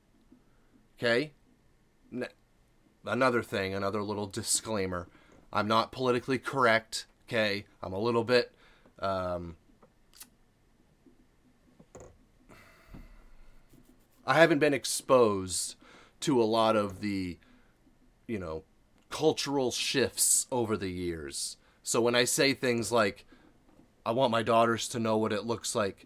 Okay? 0.98 1.34
Another 3.08 3.42
thing, 3.42 3.74
another 3.74 4.04
little 4.04 4.28
disclaimer. 4.28 5.08
I'm 5.52 5.68
not 5.68 5.92
politically 5.92 6.38
correct. 6.38 7.06
Okay, 7.28 7.66
I'm 7.82 7.94
a 7.94 8.00
little 8.00 8.24
bit. 8.24 8.52
Um, 9.00 9.56
I 14.26 14.36
haven't 14.36 14.60
been 14.60 14.74
exposed 14.74 15.76
to 16.22 16.42
a 16.42 16.44
lot 16.44 16.76
of 16.76 17.02
the, 17.02 17.38
you 18.28 18.40
know, 18.40 18.64
cultural 19.10 19.72
shifts 19.72 20.48
over 20.52 20.76
the 20.76 20.90
years. 20.90 21.58
So 21.84 22.02
when 22.02 22.16
I 22.16 22.26
say 22.26 22.54
things 22.54 22.92
like, 22.92 23.26
I 24.06 24.12
want 24.12 24.32
my 24.32 24.44
daughters 24.44 24.88
to 24.90 25.00
know 25.00 25.18
what 25.18 25.32
it 25.32 25.46
looks 25.46 25.76
like 25.76 26.06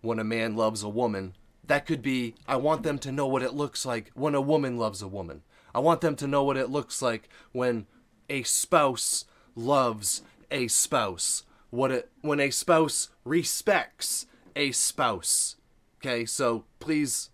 when 0.00 0.18
a 0.18 0.24
man 0.24 0.56
loves 0.56 0.82
a 0.82 0.88
woman, 0.88 1.34
that 1.64 1.86
could 1.86 2.02
be, 2.02 2.34
I 2.46 2.56
want 2.56 2.82
them 2.82 2.98
to 3.00 3.12
know 3.12 3.26
what 3.26 3.42
it 3.42 3.54
looks 3.54 3.84
like 3.84 4.10
when 4.14 4.34
a 4.34 4.40
woman 4.40 4.76
loves 4.76 5.02
a 5.02 5.08
woman. 5.08 5.42
I 5.76 5.78
want 5.80 6.00
them 6.00 6.16
to 6.16 6.26
know 6.26 6.42
what 6.42 6.56
it 6.56 6.70
looks 6.70 7.02
like 7.02 7.28
when 7.52 7.86
a 8.30 8.44
spouse 8.44 9.26
loves 9.54 10.22
a 10.50 10.68
spouse. 10.68 11.42
What 11.68 11.90
it 11.90 12.10
when 12.22 12.40
a 12.40 12.48
spouse 12.48 13.10
respects 13.26 14.24
a 14.56 14.72
spouse. 14.72 15.56
Okay, 15.98 16.24
so 16.24 16.64
please 16.78 17.28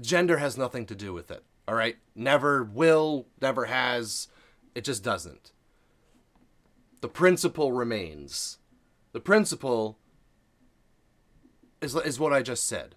gender 0.00 0.36
has 0.36 0.56
nothing 0.56 0.86
to 0.86 0.94
do 0.94 1.12
with 1.12 1.28
it. 1.32 1.42
All 1.66 1.74
right? 1.74 1.96
Never 2.14 2.62
will, 2.62 3.26
never 3.42 3.64
has. 3.64 4.28
It 4.76 4.84
just 4.84 5.02
doesn't. 5.02 5.50
The 7.00 7.08
principle 7.08 7.72
remains. 7.72 8.58
The 9.10 9.20
principle 9.20 9.98
is 11.80 11.96
is 11.96 12.20
what 12.20 12.32
I 12.32 12.42
just 12.42 12.64
said. 12.64 12.94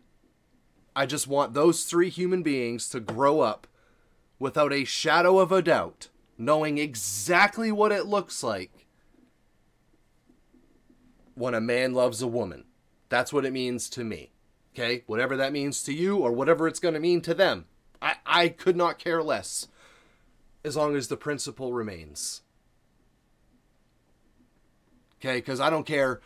I 0.96 1.08
just 1.08 1.28
want 1.28 1.56
those 1.56 1.86
three 1.86 2.10
human 2.10 2.44
beings 2.44 2.88
to 2.90 3.00
grow 3.00 3.40
up 3.40 3.66
without 4.42 4.74
a 4.74 4.84
shadow 4.84 5.38
of 5.38 5.52
a 5.52 5.62
doubt, 5.62 6.10
knowing 6.36 6.80
exactly 6.80 7.72
what 7.72 7.92
it 7.92 8.08
looks 8.08 8.42
like 8.42 8.88
when 11.36 11.54
a 11.54 11.62
man 11.62 11.94
loves 11.94 12.24
a 12.24 12.28
woman. 12.28 12.66
That's 13.08 13.32
what 13.32 13.46
it 13.46 13.54
means 13.54 13.88
to 13.92 14.04
me. 14.04 14.32
Okay? 14.74 15.04
Whatever 15.06 15.38
that 15.38 15.54
means 15.54 15.84
to 15.84 15.94
you 15.94 16.18
or 16.18 16.32
whatever 16.32 16.68
it's 16.68 16.80
going 16.80 16.96
to 16.96 17.00
mean 17.00 17.22
to 17.22 17.36
them. 17.36 17.66
I, 18.02 18.16
I 18.26 18.50
could 18.50 18.76
not 18.76 18.98
care 18.98 19.22
less 19.22 19.68
as 20.66 20.76
long 20.76 20.96
as 20.96 21.08
the 21.08 21.18
principle 21.18 21.72
remains. 21.72 22.42
Okay? 25.20 25.36
Because 25.36 25.60
I 25.60 25.70
don't 25.70 25.86
care 25.86 26.20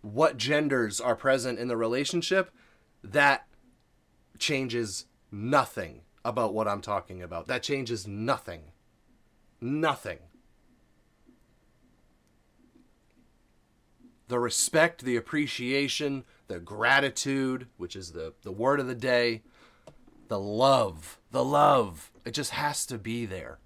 what 0.00 0.38
genders 0.38 1.02
are 1.02 1.14
present 1.14 1.58
in 1.58 1.68
the 1.68 1.76
relationship, 1.76 2.50
that 3.04 3.46
changes 4.38 5.04
nothing 5.30 6.00
about 6.24 6.54
what 6.54 6.68
I'm 6.68 6.80
talking 6.80 7.22
about. 7.22 7.46
That 7.46 7.62
changes 7.62 8.06
nothing. 8.06 8.62
Nothing. 9.60 10.18
The 14.28 14.38
respect, 14.38 15.02
the 15.02 15.16
appreciation, 15.16 16.24
the 16.48 16.58
gratitude, 16.58 17.68
which 17.76 17.96
is 17.96 18.12
the, 18.12 18.34
the 18.42 18.52
word 18.52 18.78
of 18.78 18.86
the 18.86 18.94
day, 18.94 19.42
the 20.28 20.38
love, 20.38 21.18
the 21.30 21.44
love, 21.44 22.10
it 22.24 22.32
just 22.32 22.50
has 22.50 22.84
to 22.86 22.98
be 22.98 23.24
there. 23.24 23.58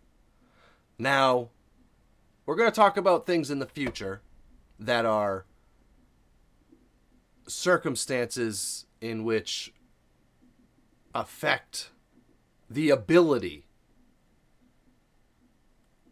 Now, 0.99 1.49
we're 2.47 2.55
going 2.55 2.71
to 2.71 2.75
talk 2.75 2.97
about 2.97 3.27
things 3.27 3.51
in 3.51 3.59
the 3.59 3.67
future 3.67 4.23
that 4.79 5.05
are 5.05 5.47
circumstances 7.47 8.87
in 9.01 9.25
which 9.25 9.73
affect 11.15 11.91
the 12.73 12.91
ability 12.91 13.67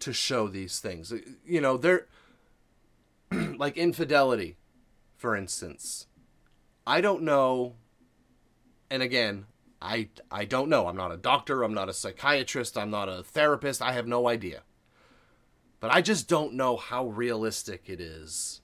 to 0.01 0.13
show 0.13 0.49
these 0.49 0.79
things. 0.79 1.13
Uh, 1.13 1.19
you 1.45 1.61
know, 1.61 1.77
they're 1.77 2.07
like 3.33 3.77
infidelity, 3.77 4.57
for 5.17 5.37
instance. 5.37 6.07
I 6.87 7.01
don't 7.01 7.23
know 7.23 7.75
and 8.91 9.03
again, 9.03 9.47
I 9.81 10.09
I 10.31 10.45
don't 10.45 10.69
know. 10.69 10.89
I'm 10.89 10.97
not 10.97 11.13
a 11.13 11.17
doctor, 11.17 11.63
I'm 11.63 11.73
not 11.73 11.89
a 11.89 11.95
psychiatrist, 11.95 12.77
I'm 12.77 12.91
not 12.91 13.09
a 13.09 13.23
therapist, 13.23 13.81
I 13.81 13.93
have 13.93 14.07
no 14.07 14.29
idea. 14.29 14.63
But 15.79 15.95
I 15.95 16.03
just 16.03 16.29
don't 16.29 16.55
know 16.55 16.77
how 16.77 17.07
realistic 17.07 17.85
it 17.89 18.01
is 18.01 18.61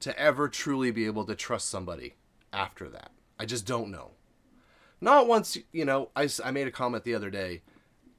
to 0.00 0.18
ever 0.18 0.48
truly 0.48 0.90
be 0.90 1.06
able 1.06 1.24
to 1.24 1.34
trust 1.34 1.70
somebody 1.70 2.14
after 2.52 2.90
that. 2.90 3.12
I 3.38 3.46
just 3.46 3.66
don't 3.66 3.90
know. 3.90 4.10
Not 5.04 5.26
once, 5.26 5.58
you 5.70 5.84
know, 5.84 6.08
I, 6.16 6.30
I 6.42 6.50
made 6.50 6.66
a 6.66 6.70
comment 6.70 7.04
the 7.04 7.14
other 7.14 7.28
day. 7.28 7.60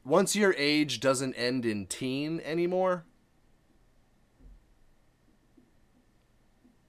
Once 0.06 0.36
your 0.36 0.54
age 0.56 1.00
doesn't 1.00 1.34
end 1.34 1.66
in 1.66 1.88
teen 1.88 2.40
anymore, 2.46 3.06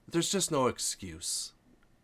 there's 0.07 0.31
just 0.31 0.51
no 0.51 0.67
excuse. 0.67 1.53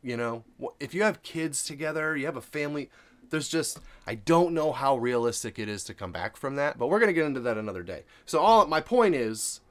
You 0.01 0.17
know, 0.17 0.43
if 0.79 0.95
you 0.95 1.03
have 1.03 1.21
kids 1.21 1.63
together, 1.63 2.17
you 2.17 2.25
have 2.25 2.35
a 2.35 2.41
family, 2.41 2.89
there's 3.29 3.47
just 3.47 3.79
I 4.07 4.15
don't 4.15 4.55
know 4.55 4.71
how 4.71 4.97
realistic 4.97 5.59
it 5.59 5.69
is 5.69 5.83
to 5.83 5.93
come 5.93 6.11
back 6.11 6.35
from 6.35 6.55
that, 6.55 6.79
but 6.79 6.87
we're 6.87 6.99
going 6.99 7.09
to 7.09 7.13
get 7.13 7.27
into 7.27 7.41
that 7.41 7.59
another 7.59 7.83
day. 7.83 8.05
So 8.25 8.39
all 8.39 8.65
my 8.65 8.81
point 8.81 9.13
is 9.13 9.61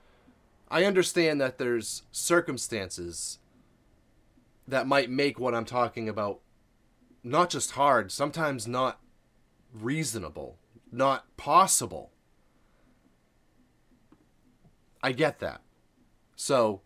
I 0.70 0.84
understand 0.84 1.40
that 1.40 1.58
there's 1.58 2.04
circumstances 2.12 3.40
that 4.68 4.86
might 4.86 5.10
make 5.10 5.40
what 5.40 5.56
I'm 5.56 5.64
talking 5.64 6.08
about 6.08 6.38
not 7.22 7.50
just 7.50 7.72
hard, 7.72 8.10
sometimes 8.10 8.66
not 8.66 9.00
reasonable, 9.72 10.58
not 10.90 11.36
possible. 11.36 12.10
I 15.02 15.12
get 15.12 15.38
that. 15.40 15.62
So, 16.36 16.82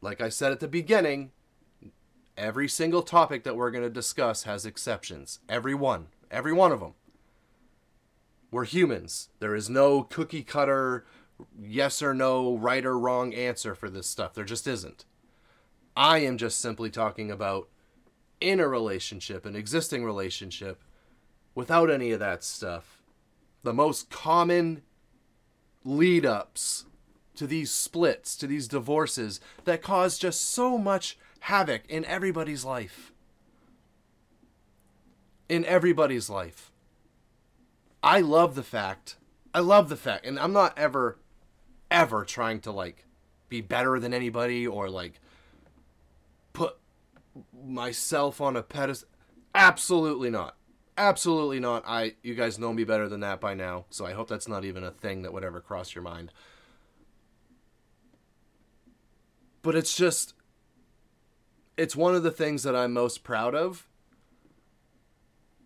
like 0.00 0.20
I 0.20 0.28
said 0.28 0.52
at 0.52 0.60
the 0.60 0.68
beginning, 0.68 1.32
every 2.36 2.68
single 2.68 3.02
topic 3.02 3.44
that 3.44 3.56
we're 3.56 3.70
going 3.70 3.84
to 3.84 3.90
discuss 3.90 4.44
has 4.44 4.66
exceptions. 4.66 5.40
Every 5.48 5.74
one. 5.74 6.08
Every 6.30 6.52
one 6.52 6.72
of 6.72 6.80
them. 6.80 6.94
We're 8.50 8.64
humans. 8.64 9.28
There 9.40 9.54
is 9.54 9.68
no 9.68 10.02
cookie 10.02 10.42
cutter, 10.42 11.04
yes 11.58 12.02
or 12.02 12.14
no, 12.14 12.56
right 12.56 12.84
or 12.84 12.98
wrong 12.98 13.34
answer 13.34 13.74
for 13.74 13.90
this 13.90 14.06
stuff. 14.06 14.34
There 14.34 14.44
just 14.44 14.66
isn't. 14.66 15.04
I 15.96 16.18
am 16.18 16.36
just 16.38 16.60
simply 16.60 16.90
talking 16.90 17.30
about 17.30 17.68
in 18.40 18.60
a 18.60 18.68
relationship, 18.68 19.46
an 19.46 19.56
existing 19.56 20.04
relationship, 20.04 20.82
without 21.54 21.90
any 21.90 22.12
of 22.12 22.20
that 22.20 22.44
stuff, 22.44 23.02
the 23.62 23.72
most 23.72 24.10
common 24.10 24.82
lead 25.84 26.26
ups 26.26 26.84
to 27.34 27.46
these 27.46 27.70
splits, 27.70 28.36
to 28.36 28.46
these 28.46 28.68
divorces 28.68 29.40
that 29.64 29.82
cause 29.82 30.18
just 30.18 30.40
so 30.40 30.76
much 30.78 31.18
havoc 31.40 31.82
in 31.88 32.04
everybody's 32.04 32.64
life. 32.64 33.12
In 35.48 35.64
everybody's 35.64 36.28
life. 36.28 36.72
I 38.02 38.20
love 38.20 38.54
the 38.54 38.62
fact, 38.62 39.16
I 39.54 39.60
love 39.60 39.88
the 39.88 39.96
fact, 39.96 40.26
and 40.26 40.38
I'm 40.38 40.52
not 40.52 40.78
ever, 40.78 41.18
ever 41.90 42.24
trying 42.24 42.60
to 42.60 42.72
like 42.72 43.04
be 43.48 43.60
better 43.60 43.98
than 43.98 44.12
anybody 44.12 44.66
or 44.66 44.88
like 44.90 45.20
myself 47.52 48.40
on 48.40 48.56
a 48.56 48.62
pedestal. 48.62 49.08
Absolutely 49.54 50.30
not. 50.30 50.56
Absolutely 50.98 51.60
not. 51.60 51.84
I 51.86 52.14
you 52.22 52.34
guys 52.34 52.58
know 52.58 52.72
me 52.72 52.84
better 52.84 53.08
than 53.08 53.20
that 53.20 53.40
by 53.40 53.54
now, 53.54 53.84
so 53.90 54.06
I 54.06 54.12
hope 54.12 54.28
that's 54.28 54.48
not 54.48 54.64
even 54.64 54.82
a 54.82 54.90
thing 54.90 55.22
that 55.22 55.32
would 55.32 55.44
ever 55.44 55.60
cross 55.60 55.94
your 55.94 56.02
mind. 56.02 56.32
But 59.62 59.74
it's 59.74 59.96
just 59.96 60.34
it's 61.76 61.96
one 61.96 62.14
of 62.14 62.22
the 62.22 62.30
things 62.30 62.62
that 62.62 62.76
I'm 62.76 62.92
most 62.92 63.22
proud 63.22 63.54
of 63.54 63.86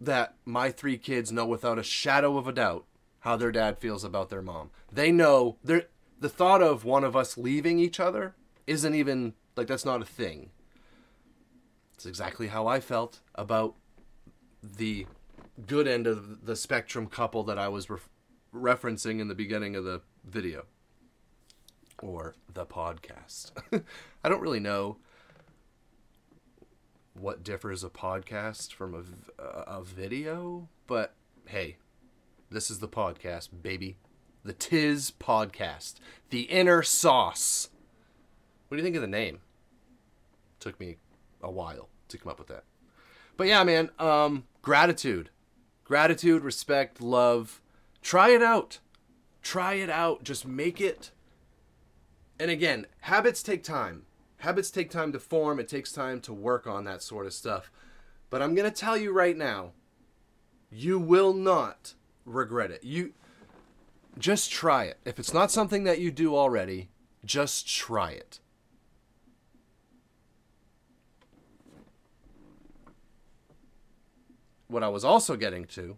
that 0.00 0.34
my 0.44 0.70
three 0.70 0.96
kids 0.96 1.30
know 1.30 1.46
without 1.46 1.78
a 1.78 1.82
shadow 1.84 2.36
of 2.36 2.48
a 2.48 2.52
doubt 2.52 2.86
how 3.20 3.36
their 3.36 3.52
dad 3.52 3.78
feels 3.78 4.02
about 4.02 4.30
their 4.30 4.42
mom. 4.42 4.70
They 4.90 5.12
know 5.12 5.58
the 5.62 6.28
thought 6.28 6.62
of 6.62 6.84
one 6.84 7.04
of 7.04 7.14
us 7.14 7.38
leaving 7.38 7.78
each 7.78 8.00
other 8.00 8.34
isn't 8.66 8.94
even 8.94 9.34
like 9.56 9.66
that's 9.66 9.84
not 9.84 10.02
a 10.02 10.06
thing. 10.06 10.50
It's 12.00 12.06
exactly 12.06 12.46
how 12.46 12.66
I 12.66 12.80
felt 12.80 13.20
about 13.34 13.74
the 14.62 15.06
good 15.66 15.86
end 15.86 16.06
of 16.06 16.46
the 16.46 16.56
spectrum 16.56 17.06
couple 17.06 17.42
that 17.42 17.58
I 17.58 17.68
was 17.68 17.90
re- 17.90 17.98
referencing 18.54 19.20
in 19.20 19.28
the 19.28 19.34
beginning 19.34 19.76
of 19.76 19.84
the 19.84 20.00
video 20.24 20.64
or 21.98 22.36
the 22.50 22.64
podcast. 22.64 23.50
I 24.24 24.30
don't 24.30 24.40
really 24.40 24.60
know 24.60 24.96
what 27.12 27.44
differs 27.44 27.84
a 27.84 27.90
podcast 27.90 28.72
from 28.72 28.94
a, 29.38 29.44
a 29.44 29.84
video, 29.84 30.70
but 30.86 31.12
hey, 31.48 31.76
this 32.48 32.70
is 32.70 32.78
the 32.78 32.88
podcast, 32.88 33.50
baby. 33.60 33.98
The 34.42 34.54
Tiz 34.54 35.10
Podcast. 35.10 35.96
The 36.30 36.44
Inner 36.44 36.82
Sauce. 36.82 37.68
What 38.68 38.78
do 38.78 38.78
you 38.78 38.84
think 38.84 38.96
of 38.96 39.02
the 39.02 39.06
name? 39.06 39.40
Took 40.60 40.80
me 40.80 40.96
a 41.42 41.50
while 41.50 41.88
to 42.08 42.18
come 42.18 42.30
up 42.30 42.38
with 42.38 42.48
that. 42.48 42.64
But 43.36 43.46
yeah, 43.46 43.64
man, 43.64 43.90
um, 43.98 44.44
gratitude. 44.62 45.30
Gratitude, 45.84 46.42
respect, 46.42 47.00
love. 47.00 47.60
Try 48.02 48.30
it 48.30 48.42
out. 48.42 48.78
Try 49.42 49.74
it 49.74 49.90
out. 49.90 50.22
Just 50.22 50.46
make 50.46 50.80
it 50.80 51.10
and 52.40 52.50
again, 52.50 52.86
habits 53.02 53.42
take 53.42 53.62
time. 53.62 54.06
Habits 54.38 54.70
take 54.70 54.90
time 54.90 55.12
to 55.12 55.20
form, 55.20 55.60
it 55.60 55.68
takes 55.68 55.92
time 55.92 56.22
to 56.22 56.32
work 56.32 56.66
on 56.66 56.84
that 56.84 57.02
sort 57.02 57.26
of 57.26 57.34
stuff. 57.34 57.70
But 58.30 58.40
I'm 58.40 58.56
to 58.56 58.70
tell 58.70 58.96
you 58.96 59.12
right 59.12 59.36
now, 59.36 59.72
you 60.70 60.98
will 60.98 61.34
not 61.34 61.92
regret 62.24 62.70
it. 62.70 62.82
You 62.82 63.12
just 64.18 64.50
try 64.50 64.84
it. 64.84 64.98
If 65.04 65.18
it's 65.18 65.34
not 65.34 65.50
something 65.50 65.84
that 65.84 66.00
you 66.00 66.10
do 66.10 66.34
already, 66.34 66.88
just 67.26 67.68
try 67.68 68.12
it. 68.12 68.40
What 74.70 74.84
I 74.84 74.88
was 74.88 75.04
also 75.04 75.36
getting 75.36 75.64
to 75.66 75.96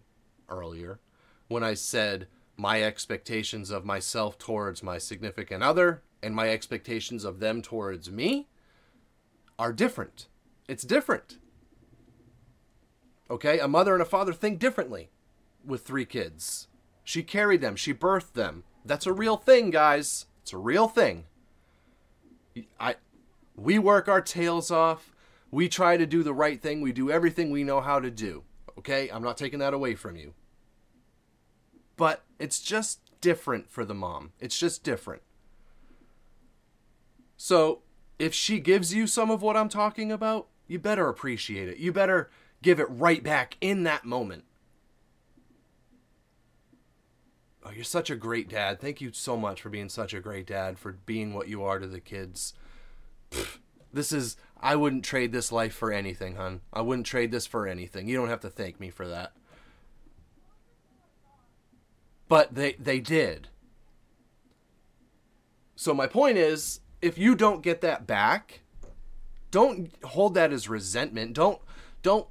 earlier 0.49 0.99
when 1.47 1.63
I 1.63 1.75
said 1.75 2.27
my 2.57 2.81
expectations 2.81 3.69
of 3.69 3.85
myself 3.85 4.37
towards 4.37 4.81
my 4.81 4.97
significant 4.97 5.61
other 5.63 6.01
and 6.23 6.35
my 6.35 6.49
expectations 6.49 7.23
of 7.23 7.39
them 7.39 7.61
towards 7.61 8.09
me 8.09 8.47
are 9.59 9.73
different. 9.73 10.27
It's 10.67 10.83
different. 10.83 11.37
Okay? 13.29 13.59
A 13.59 13.67
mother 13.67 13.93
and 13.93 14.01
a 14.01 14.05
father 14.05 14.33
think 14.33 14.57
differently 14.57 15.09
with 15.63 15.85
three 15.85 16.05
kids. 16.05 16.67
She 17.03 17.21
carried 17.21 17.61
them, 17.61 17.75
she 17.75 17.93
birthed 17.93 18.33
them. 18.33 18.63
That's 18.83 19.05
a 19.05 19.13
real 19.13 19.37
thing, 19.37 19.69
guys. 19.69 20.25
It's 20.41 20.53
a 20.53 20.57
real 20.57 20.87
thing. 20.87 21.25
I 22.79 22.95
we 23.55 23.77
work 23.77 24.07
our 24.07 24.21
tails 24.21 24.71
off. 24.71 25.13
We 25.51 25.69
try 25.69 25.95
to 25.97 26.07
do 26.07 26.23
the 26.23 26.33
right 26.33 26.59
thing. 26.59 26.81
We 26.81 26.91
do 26.91 27.11
everything 27.11 27.51
we 27.51 27.63
know 27.63 27.81
how 27.81 27.99
to 27.99 28.09
do. 28.09 28.43
Okay? 28.83 29.09
I'm 29.09 29.23
not 29.23 29.37
taking 29.37 29.59
that 29.59 29.73
away 29.73 29.95
from 29.95 30.17
you. 30.17 30.33
But 31.95 32.23
it's 32.37 32.59
just 32.59 32.99
different 33.21 33.71
for 33.71 33.85
the 33.85 33.93
mom. 33.93 34.33
It's 34.39 34.59
just 34.59 34.83
different. 34.83 35.21
So, 37.37 37.81
if 38.19 38.33
she 38.33 38.59
gives 38.59 38.93
you 38.93 39.07
some 39.07 39.31
of 39.31 39.41
what 39.41 39.57
I'm 39.57 39.69
talking 39.69 40.11
about, 40.11 40.47
you 40.67 40.79
better 40.79 41.07
appreciate 41.07 41.69
it. 41.69 41.77
You 41.77 41.91
better 41.91 42.29
give 42.61 42.79
it 42.79 42.87
right 42.89 43.23
back 43.23 43.57
in 43.61 43.83
that 43.83 44.05
moment. 44.05 44.43
Oh, 47.65 47.71
you're 47.71 47.83
such 47.83 48.09
a 48.09 48.15
great 48.15 48.49
dad. 48.49 48.79
Thank 48.79 48.99
you 48.99 49.11
so 49.13 49.37
much 49.37 49.61
for 49.61 49.69
being 49.69 49.89
such 49.89 50.13
a 50.13 50.19
great 50.19 50.45
dad, 50.45 50.77
for 50.77 50.91
being 51.05 51.33
what 51.33 51.47
you 51.47 51.63
are 51.63 51.79
to 51.79 51.87
the 51.87 52.01
kids. 52.01 52.53
Pfft, 53.31 53.59
this 53.93 54.11
is, 54.11 54.35
I 54.63 54.77
wouldn't 54.77 55.03
trade 55.03 55.33
this 55.33 55.51
life 55.51 55.73
for 55.73 55.91
anything, 55.91 56.37
hun. 56.37 56.61
I 56.71 56.81
wouldn't 56.81 57.05
trade 57.05 57.31
this 57.31 57.45
for 57.45 57.67
anything. 57.67 58.07
You 58.07 58.15
don't 58.15 58.29
have 58.29 58.39
to 58.39 58.49
thank 58.49 58.79
me 58.79 58.89
for 58.89 59.05
that. 59.09 59.33
But 62.29 62.55
they, 62.55 62.73
they 62.73 63.01
did. 63.01 63.49
So 65.75 65.93
my 65.93 66.07
point 66.07 66.37
is, 66.37 66.79
if 67.01 67.17
you 67.17 67.35
don't 67.35 67.61
get 67.61 67.81
that 67.81 68.07
back, 68.07 68.61
don't 69.51 69.93
hold 70.03 70.33
that 70.35 70.53
as 70.53 70.69
resentment. 70.69 71.33
Don't 71.33 71.61
don't 72.01 72.27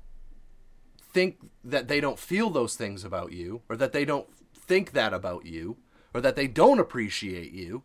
think 1.13 1.39
that 1.63 1.89
they 1.89 2.01
don't 2.01 2.19
feel 2.19 2.49
those 2.49 2.75
things 2.75 3.05
about 3.05 3.33
you 3.33 3.61
or 3.69 3.77
that 3.77 3.93
they 3.93 4.05
don't 4.05 4.27
think 4.55 4.93
that 4.93 5.13
about 5.13 5.45
you 5.45 5.77
or 6.15 6.21
that 6.23 6.37
they 6.37 6.47
don't 6.47 6.81
appreciate 6.81 7.53
you. 7.53 7.83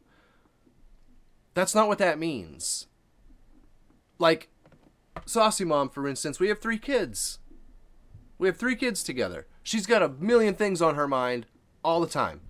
That's 1.53 1.75
not 1.75 1.87
what 1.87 1.97
that 1.97 2.17
means. 2.17 2.86
Like, 4.19 4.49
Saucy 5.25 5.65
Mom, 5.65 5.89
for 5.89 6.07
instance, 6.07 6.39
we 6.39 6.47
have 6.47 6.59
three 6.59 6.77
kids. 6.77 7.39
We 8.37 8.47
have 8.47 8.57
three 8.57 8.75
kids 8.75 9.03
together. 9.03 9.47
She's 9.63 9.85
got 9.85 10.03
a 10.03 10.09
million 10.09 10.53
things 10.53 10.81
on 10.81 10.95
her 10.95 11.07
mind 11.07 11.45
all 11.83 11.99
the 11.99 12.07
time. 12.07 12.41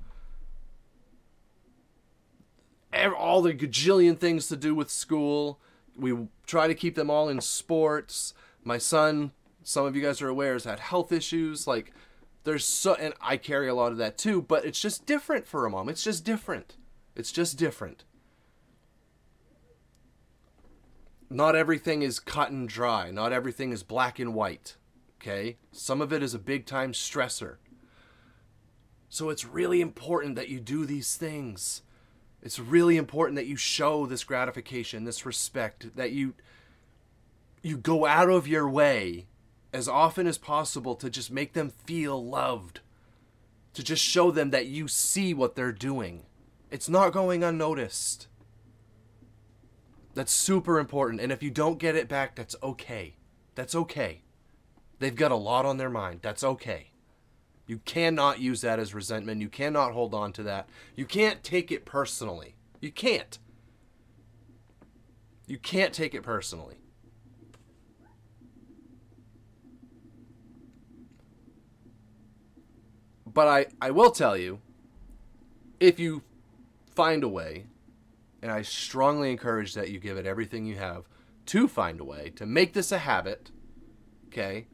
All 3.17 3.41
the 3.41 3.53
gajillion 3.53 4.17
things 4.17 4.47
to 4.47 4.58
do 4.58 4.73
with 4.73 4.89
school. 4.89 5.60
We 5.95 6.27
try 6.45 6.67
to 6.67 6.75
keep 6.75 6.95
them 6.95 7.10
all 7.10 7.30
in 7.30 7.41
sports. 7.41 8.34
My 8.63 8.77
son, 8.77 9.32
some 9.63 9.86
of 9.86 9.95
you 9.95 10.01
guys 10.01 10.21
are 10.21 10.27
aware, 10.27 10.53
has 10.53 10.65
had 10.65 10.80
health 10.80 11.12
issues. 11.12 11.67
Like, 11.67 11.93
there's 12.43 12.65
so 12.65 12.95
and 12.95 13.13
I 13.21 13.38
carry 13.38 13.67
a 13.67 13.75
lot 13.75 13.91
of 13.91 13.97
that 13.97 14.17
too, 14.17 14.41
but 14.41 14.65
it's 14.65 14.80
just 14.80 15.06
different 15.06 15.47
for 15.47 15.65
a 15.65 15.69
mom. 15.69 15.89
It's 15.89 16.03
just 16.03 16.23
different. 16.23 16.77
It's 17.15 17.32
just 17.32 17.58
different. 17.58 18.03
Not 21.30 21.56
everything 21.56 22.02
is 22.02 22.20
cut 22.20 22.52
and 22.52 22.68
dry. 22.68 23.12
Not 23.12 23.34
everything 23.34 23.72
is 23.72 23.84
black 23.84 24.20
and 24.20 24.34
white. 24.34 24.76
Okay? 25.20 25.58
Some 25.72 26.02
of 26.02 26.13
it 26.13 26.24
is 26.24 26.34
a 26.34 26.40
big 26.40 26.66
time 26.66 26.94
stressor. 26.94 27.58
So 29.10 29.30
it's 29.30 29.46
really 29.46 29.82
important 29.82 30.36
that 30.36 30.50
you 30.50 30.60
do 30.60 30.86
these 30.86 31.16
things. 31.16 31.82
It's 32.42 32.60
really 32.60 32.98
important 32.98 33.36
that 33.36 33.48
you 33.48 33.56
show 33.56 34.06
this 34.06 34.24
gratification, 34.24 35.06
this 35.06 35.26
respect, 35.26 35.96
that 35.96 36.12
you 36.12 36.36
you 37.63 37.78
go 37.78 38.06
out 38.06 38.30
of 38.30 38.48
your 38.48 38.70
way 38.70 39.26
as 39.74 39.88
often 39.88 40.28
as 40.28 40.38
possible 40.38 40.96
to 40.96 41.10
just 41.10 41.32
make 41.32 41.54
them 41.54 41.70
feel 41.70 42.24
loved, 42.24 42.80
to 43.74 43.84
just 43.84 44.04
show 44.04 44.32
them 44.32 44.52
that 44.52 44.68
you 44.68 44.88
see 44.88 45.34
what 45.34 45.56
they're 45.56 45.72
doing. 45.72 46.24
It's 46.72 46.88
not 46.88 47.12
going 47.12 47.44
unnoticed. 47.44 48.28
That's 50.17 50.34
super 50.34 50.80
important. 50.80 51.21
And 51.21 51.32
if 51.32 51.43
you 51.43 51.51
don't 51.51 51.77
get 51.77 51.95
it 51.95 52.10
back, 52.10 52.34
that's 52.34 52.56
okay. 52.63 53.17
That's 53.53 53.75
okay. 53.75 54.23
They've 54.97 55.15
got 55.15 55.32
a 55.32 55.36
lot 55.36 55.63
on 55.63 55.77
their 55.77 55.91
mind. 55.91 56.21
That's 56.23 56.43
okay. 56.43 56.88
You 57.67 57.82
cannot 57.86 58.39
use 58.39 58.62
that 58.62 58.80
as 58.80 58.95
resentment. 58.95 59.41
You 59.41 59.47
cannot 59.47 59.91
hold 59.91 60.15
on 60.15 60.34
to 60.34 60.41
that. 60.41 60.67
You 60.95 61.06
can't 61.06 61.43
take 61.43 61.71
it 61.71 61.86
personally. 61.86 62.56
You 62.82 62.91
can't. 62.91 63.38
You 65.45 65.60
can't 65.60 65.93
take 65.93 66.15
it 66.15 66.23
personally. 66.23 66.77
But 73.32 73.47
I, 73.47 73.65
I 73.80 73.91
will 73.91 74.10
tell 74.10 74.36
you, 74.36 74.62
if 75.80 75.99
you 75.99 76.23
find 76.95 77.23
a 77.23 77.30
way, 77.30 77.67
and 78.48 78.56
I 78.56 78.62
strongly 78.62 79.30
encourage 79.30 79.74
that 79.74 79.90
you 79.90 80.00
give 80.00 80.16
it 80.16 80.26
everything 80.26 80.66
you 80.66 80.78
have 80.78 81.04
to 81.48 81.68
find 81.68 82.00
a 82.00 82.06
way 82.06 82.32
to 82.38 82.46
make 82.46 82.72
this 82.72 82.94
a 82.94 83.00
habit, 83.00 83.52
okay? 84.28 84.68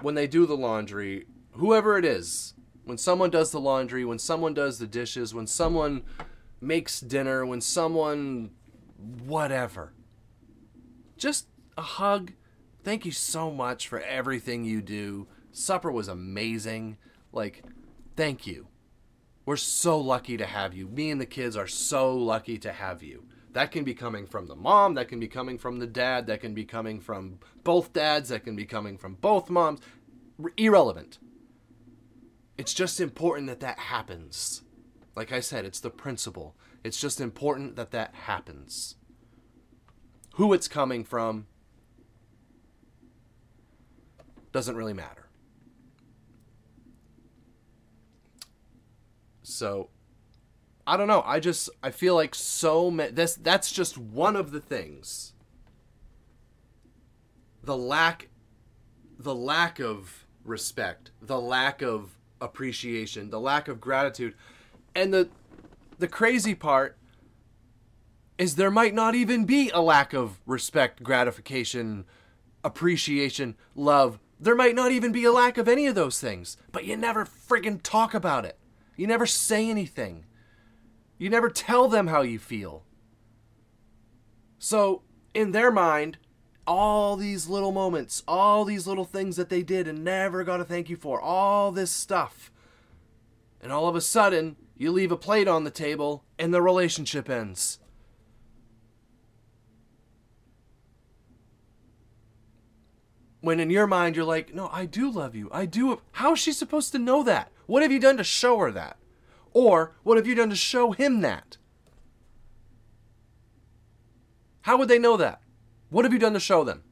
When 0.00 0.16
they 0.16 0.26
do 0.26 0.44
the 0.44 0.56
laundry, 0.56 1.26
whoever 1.52 1.96
it 1.96 2.04
is, 2.04 2.54
when 2.82 2.98
someone 2.98 3.30
does 3.30 3.52
the 3.52 3.60
laundry, 3.60 4.04
when 4.04 4.18
someone 4.18 4.52
does 4.52 4.80
the 4.80 4.86
dishes, 4.88 5.32
when 5.32 5.46
someone 5.46 6.02
makes 6.60 7.00
dinner, 7.00 7.46
when 7.46 7.60
someone 7.60 8.50
whatever, 9.24 9.92
just 11.16 11.46
a 11.76 11.82
hug. 11.82 12.32
Thank 12.82 13.04
you 13.04 13.12
so 13.12 13.52
much 13.52 13.86
for 13.86 14.00
everything 14.00 14.64
you 14.64 14.82
do 14.82 15.28
Supper 15.52 15.92
was 15.92 16.08
amazing. 16.08 16.98
Like, 17.32 17.64
thank 18.16 18.44
you. 18.44 18.66
We're 19.48 19.56
so 19.56 19.98
lucky 19.98 20.36
to 20.36 20.44
have 20.44 20.74
you. 20.74 20.88
Me 20.88 21.10
and 21.10 21.18
the 21.18 21.24
kids 21.24 21.56
are 21.56 21.66
so 21.66 22.14
lucky 22.14 22.58
to 22.58 22.70
have 22.70 23.02
you. 23.02 23.24
That 23.54 23.70
can 23.70 23.82
be 23.82 23.94
coming 23.94 24.26
from 24.26 24.46
the 24.46 24.54
mom, 24.54 24.92
that 24.92 25.08
can 25.08 25.18
be 25.18 25.26
coming 25.26 25.56
from 25.56 25.78
the 25.78 25.86
dad, 25.86 26.26
that 26.26 26.42
can 26.42 26.52
be 26.52 26.66
coming 26.66 27.00
from 27.00 27.38
both 27.64 27.94
dads, 27.94 28.28
that 28.28 28.44
can 28.44 28.56
be 28.56 28.66
coming 28.66 28.98
from 28.98 29.14
both 29.14 29.48
moms. 29.48 29.80
Irrelevant. 30.58 31.18
It's 32.58 32.74
just 32.74 33.00
important 33.00 33.46
that 33.46 33.60
that 33.60 33.78
happens. 33.78 34.64
Like 35.16 35.32
I 35.32 35.40
said, 35.40 35.64
it's 35.64 35.80
the 35.80 35.88
principle. 35.88 36.54
It's 36.84 37.00
just 37.00 37.18
important 37.18 37.74
that 37.76 37.90
that 37.92 38.14
happens. 38.26 38.96
Who 40.34 40.52
it's 40.52 40.68
coming 40.68 41.04
from 41.04 41.46
doesn't 44.52 44.76
really 44.76 44.92
matter. 44.92 45.27
So 49.48 49.90
I 50.86 50.96
don't 50.96 51.08
know. 51.08 51.22
I 51.26 51.40
just 51.40 51.70
I 51.82 51.90
feel 51.90 52.14
like 52.14 52.34
so 52.34 52.90
many 52.90 53.12
this 53.12 53.34
that's 53.34 53.70
just 53.70 53.98
one 53.98 54.36
of 54.36 54.50
the 54.52 54.60
things. 54.60 55.32
The 57.62 57.76
lack 57.76 58.28
the 59.18 59.34
lack 59.34 59.80
of 59.80 60.26
respect, 60.44 61.10
the 61.20 61.40
lack 61.40 61.82
of 61.82 62.16
appreciation, 62.40 63.30
the 63.30 63.40
lack 63.40 63.68
of 63.68 63.80
gratitude. 63.80 64.34
And 64.94 65.12
the 65.12 65.28
the 65.98 66.08
crazy 66.08 66.54
part 66.54 66.96
is 68.38 68.54
there 68.54 68.70
might 68.70 68.94
not 68.94 69.14
even 69.14 69.44
be 69.44 69.70
a 69.70 69.80
lack 69.80 70.12
of 70.12 70.38
respect, 70.46 71.02
gratification, 71.02 72.04
appreciation, 72.62 73.56
love. 73.74 74.20
There 74.40 74.54
might 74.54 74.76
not 74.76 74.92
even 74.92 75.10
be 75.10 75.24
a 75.24 75.32
lack 75.32 75.58
of 75.58 75.66
any 75.66 75.86
of 75.86 75.96
those 75.96 76.20
things, 76.20 76.56
but 76.70 76.84
you 76.84 76.96
never 76.96 77.24
friggin' 77.24 77.80
talk 77.82 78.14
about 78.14 78.44
it. 78.44 78.57
You 78.98 79.06
never 79.06 79.26
say 79.26 79.70
anything. 79.70 80.26
You 81.18 81.30
never 81.30 81.48
tell 81.48 81.88
them 81.88 82.08
how 82.08 82.22
you 82.22 82.38
feel. 82.40 82.82
So, 84.58 85.02
in 85.32 85.52
their 85.52 85.70
mind, 85.70 86.18
all 86.66 87.14
these 87.16 87.48
little 87.48 87.70
moments, 87.70 88.24
all 88.26 88.64
these 88.64 88.88
little 88.88 89.04
things 89.04 89.36
that 89.36 89.50
they 89.50 89.62
did 89.62 89.86
and 89.86 90.04
never 90.04 90.42
got 90.42 90.60
a 90.60 90.64
thank 90.64 90.90
you 90.90 90.96
for, 90.96 91.20
all 91.20 91.70
this 91.70 91.92
stuff. 91.92 92.50
And 93.62 93.70
all 93.70 93.86
of 93.86 93.94
a 93.94 94.00
sudden, 94.00 94.56
You 94.76 94.92
leave 94.92 95.10
a 95.10 95.16
plate 95.16 95.48
on 95.48 95.64
the 95.64 95.72
table 95.72 96.24
and 96.38 96.54
the 96.54 96.62
relationship 96.62 97.28
ends. 97.28 97.80
When 103.40 103.58
in 103.58 103.70
your 103.70 103.88
mind 103.88 104.14
you're 104.14 104.24
like, 104.24 104.54
no, 104.54 104.68
I 104.72 104.86
do 104.86 105.10
love 105.10 105.34
you. 105.34 105.48
I 105.52 105.66
do. 105.66 106.00
How 106.12 106.34
is 106.34 106.38
she 106.38 106.52
supposed 106.52 106.92
to 106.92 106.98
know 106.98 107.24
that? 107.24 107.50
What 107.68 107.82
have 107.82 107.92
you 107.92 108.00
done 108.00 108.16
to 108.16 108.24
show 108.24 108.58
her 108.60 108.72
that? 108.72 108.96
Or 109.52 109.94
what 110.02 110.16
have 110.16 110.26
you 110.26 110.34
done 110.34 110.48
to 110.48 110.56
show 110.56 110.92
him 110.92 111.20
that? 111.20 111.58
How 114.62 114.78
would 114.78 114.88
they 114.88 114.98
know 114.98 115.18
that? 115.18 115.42
What 115.90 116.06
have 116.06 116.14
you 116.14 116.18
done 116.18 116.32
to 116.32 116.40
show 116.40 116.64
them? 116.64 116.82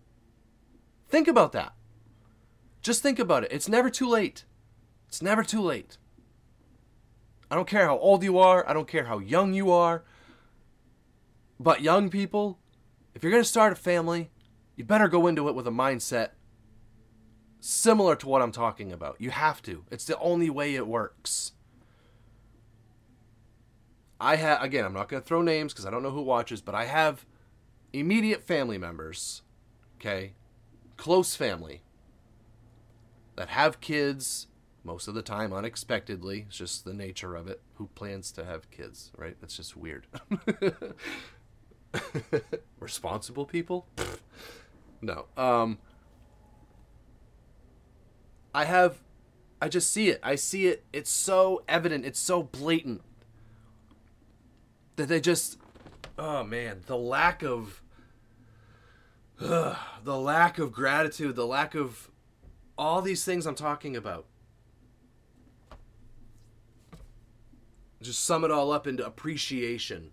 Think 1.08 1.28
about 1.28 1.52
that. 1.52 1.72
Just 2.82 3.02
think 3.02 3.18
about 3.18 3.42
it. 3.42 3.52
It's 3.52 3.70
never 3.70 3.88
too 3.88 4.06
late. 4.06 4.44
It's 5.08 5.22
never 5.22 5.42
too 5.42 5.62
late. 5.62 5.96
I 7.50 7.54
don't 7.54 7.66
care 7.66 7.86
how 7.86 7.96
old 7.96 8.22
you 8.22 8.38
are, 8.38 8.68
I 8.68 8.74
don't 8.74 8.86
care 8.86 9.04
how 9.04 9.18
young 9.18 9.54
you 9.54 9.70
are. 9.70 10.04
But 11.58 11.80
young 11.80 12.10
people, 12.10 12.58
if 13.14 13.22
you're 13.22 13.32
going 13.32 13.42
to 13.42 13.48
start 13.48 13.72
a 13.72 13.76
family, 13.76 14.30
you 14.74 14.84
better 14.84 15.08
go 15.08 15.26
into 15.26 15.48
it 15.48 15.54
with 15.54 15.66
a 15.66 15.70
mindset 15.70 16.32
similar 17.66 18.14
to 18.14 18.28
what 18.28 18.42
I'm 18.42 18.52
talking 18.52 18.92
about. 18.92 19.16
You 19.18 19.30
have 19.30 19.60
to. 19.62 19.84
It's 19.90 20.04
the 20.04 20.18
only 20.18 20.48
way 20.48 20.76
it 20.76 20.86
works. 20.86 21.52
I 24.20 24.36
have 24.36 24.62
again, 24.62 24.84
I'm 24.84 24.94
not 24.94 25.08
going 25.08 25.22
to 25.22 25.26
throw 25.26 25.42
names 25.42 25.72
because 25.72 25.84
I 25.84 25.90
don't 25.90 26.02
know 26.02 26.10
who 26.10 26.22
watches, 26.22 26.60
but 26.60 26.74
I 26.74 26.84
have 26.84 27.26
immediate 27.92 28.42
family 28.42 28.78
members, 28.78 29.42
okay? 29.98 30.34
Close 30.96 31.34
family 31.34 31.82
that 33.34 33.48
have 33.48 33.80
kids 33.80 34.46
most 34.84 35.08
of 35.08 35.14
the 35.14 35.22
time 35.22 35.52
unexpectedly. 35.52 36.46
It's 36.46 36.56
just 36.56 36.84
the 36.84 36.94
nature 36.94 37.34
of 37.34 37.48
it. 37.48 37.60
Who 37.74 37.88
plans 37.94 38.30
to 38.32 38.44
have 38.44 38.70
kids, 38.70 39.10
right? 39.16 39.36
That's 39.40 39.56
just 39.56 39.76
weird. 39.76 40.06
Responsible 42.80 43.44
people? 43.44 43.86
no. 45.02 45.26
Um 45.36 45.78
I 48.56 48.64
have 48.64 49.02
I 49.60 49.68
just 49.68 49.92
see 49.92 50.08
it. 50.08 50.18
I 50.22 50.34
see 50.34 50.66
it. 50.66 50.82
It's 50.90 51.10
so 51.10 51.62
evident. 51.68 52.06
It's 52.06 52.18
so 52.18 52.42
blatant 52.42 53.02
that 54.96 55.08
they 55.08 55.20
just 55.20 55.58
oh 56.18 56.42
man, 56.42 56.80
the 56.86 56.96
lack 56.96 57.42
of 57.42 57.82
the 59.38 59.76
lack 60.04 60.58
of 60.58 60.72
gratitude, 60.72 61.36
the 61.36 61.46
lack 61.46 61.74
of 61.74 62.10
all 62.78 63.02
these 63.02 63.26
things 63.26 63.44
I'm 63.44 63.54
talking 63.54 63.94
about. 63.94 64.24
Just 68.00 68.24
sum 68.24 68.42
it 68.42 68.50
all 68.50 68.72
up 68.72 68.86
into 68.86 69.04
appreciation. 69.04 70.12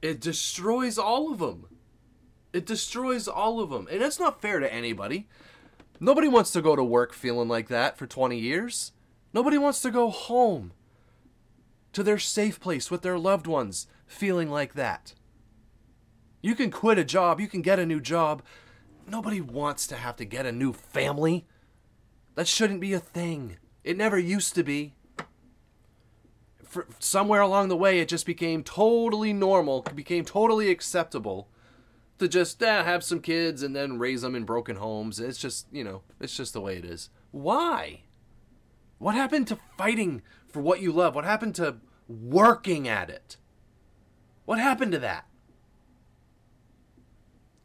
It 0.00 0.18
destroys 0.18 0.96
all 0.96 1.30
of 1.30 1.40
them. 1.40 1.66
It 2.56 2.64
destroys 2.64 3.28
all 3.28 3.60
of 3.60 3.68
them. 3.68 3.86
And 3.90 4.00
that's 4.00 4.18
not 4.18 4.40
fair 4.40 4.60
to 4.60 4.72
anybody. 4.72 5.28
Nobody 6.00 6.26
wants 6.26 6.52
to 6.52 6.62
go 6.62 6.74
to 6.74 6.82
work 6.82 7.12
feeling 7.12 7.48
like 7.48 7.68
that 7.68 7.98
for 7.98 8.06
20 8.06 8.38
years. 8.38 8.92
Nobody 9.34 9.58
wants 9.58 9.82
to 9.82 9.90
go 9.90 10.08
home 10.08 10.72
to 11.92 12.02
their 12.02 12.18
safe 12.18 12.58
place 12.58 12.90
with 12.90 13.02
their 13.02 13.18
loved 13.18 13.46
ones 13.46 13.88
feeling 14.06 14.50
like 14.50 14.72
that. 14.72 15.12
You 16.40 16.54
can 16.54 16.70
quit 16.70 16.98
a 16.98 17.04
job, 17.04 17.40
you 17.40 17.46
can 17.46 17.60
get 17.60 17.78
a 17.78 17.84
new 17.84 18.00
job. 18.00 18.42
Nobody 19.06 19.42
wants 19.42 19.86
to 19.88 19.96
have 19.96 20.16
to 20.16 20.24
get 20.24 20.46
a 20.46 20.52
new 20.52 20.72
family. 20.72 21.46
That 22.36 22.48
shouldn't 22.48 22.80
be 22.80 22.94
a 22.94 23.00
thing. 23.00 23.58
It 23.84 23.98
never 23.98 24.18
used 24.18 24.54
to 24.54 24.62
be. 24.62 24.94
For, 26.64 26.86
somewhere 27.00 27.42
along 27.42 27.68
the 27.68 27.76
way, 27.76 28.00
it 28.00 28.08
just 28.08 28.24
became 28.24 28.64
totally 28.64 29.34
normal, 29.34 29.82
became 29.94 30.24
totally 30.24 30.70
acceptable 30.70 31.48
to 32.18 32.28
just 32.28 32.62
eh, 32.62 32.82
have 32.82 33.04
some 33.04 33.20
kids 33.20 33.62
and 33.62 33.74
then 33.74 33.98
raise 33.98 34.22
them 34.22 34.34
in 34.34 34.44
broken 34.44 34.76
homes. 34.76 35.20
It's 35.20 35.38
just, 35.38 35.66
you 35.72 35.84
know, 35.84 36.02
it's 36.20 36.36
just 36.36 36.52
the 36.52 36.60
way 36.60 36.76
it 36.76 36.84
is. 36.84 37.10
Why? 37.30 38.02
What 38.98 39.14
happened 39.14 39.48
to 39.48 39.58
fighting 39.76 40.22
for 40.48 40.60
what 40.60 40.80
you 40.80 40.92
love? 40.92 41.14
What 41.14 41.24
happened 41.24 41.54
to 41.56 41.76
working 42.08 42.88
at 42.88 43.10
it? 43.10 43.36
What 44.44 44.58
happened 44.58 44.92
to 44.92 44.98
that? 45.00 45.26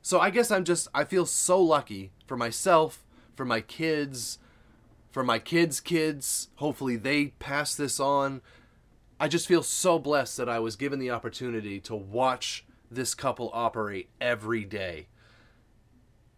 So 0.01 0.19
I 0.19 0.29
guess 0.29 0.51
I'm 0.51 0.65
just, 0.65 0.87
I 0.93 1.03
feel 1.03 1.25
so 1.25 1.61
lucky 1.61 2.11
for 2.25 2.35
myself, 2.35 3.05
for 3.35 3.45
my 3.45 3.61
kids, 3.61 4.39
for 5.11 5.23
my 5.23 5.39
kids' 5.39 5.79
kids. 5.79 6.49
Hopefully 6.55 6.95
they 6.95 7.27
pass 7.39 7.75
this 7.75 7.99
on. 7.99 8.41
I 9.19 9.27
just 9.27 9.47
feel 9.47 9.61
so 9.63 9.99
blessed 9.99 10.37
that 10.37 10.49
I 10.49 10.59
was 10.59 10.75
given 10.75 10.97
the 10.97 11.11
opportunity 11.11 11.79
to 11.81 11.95
watch 11.95 12.65
this 12.91 13.15
couple 13.15 13.49
operate 13.53 14.09
every 14.19 14.65
day 14.65 15.07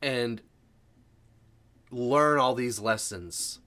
and 0.02 0.42
learn 1.90 2.40
all 2.40 2.54
these 2.54 2.80
lessons 2.80 3.60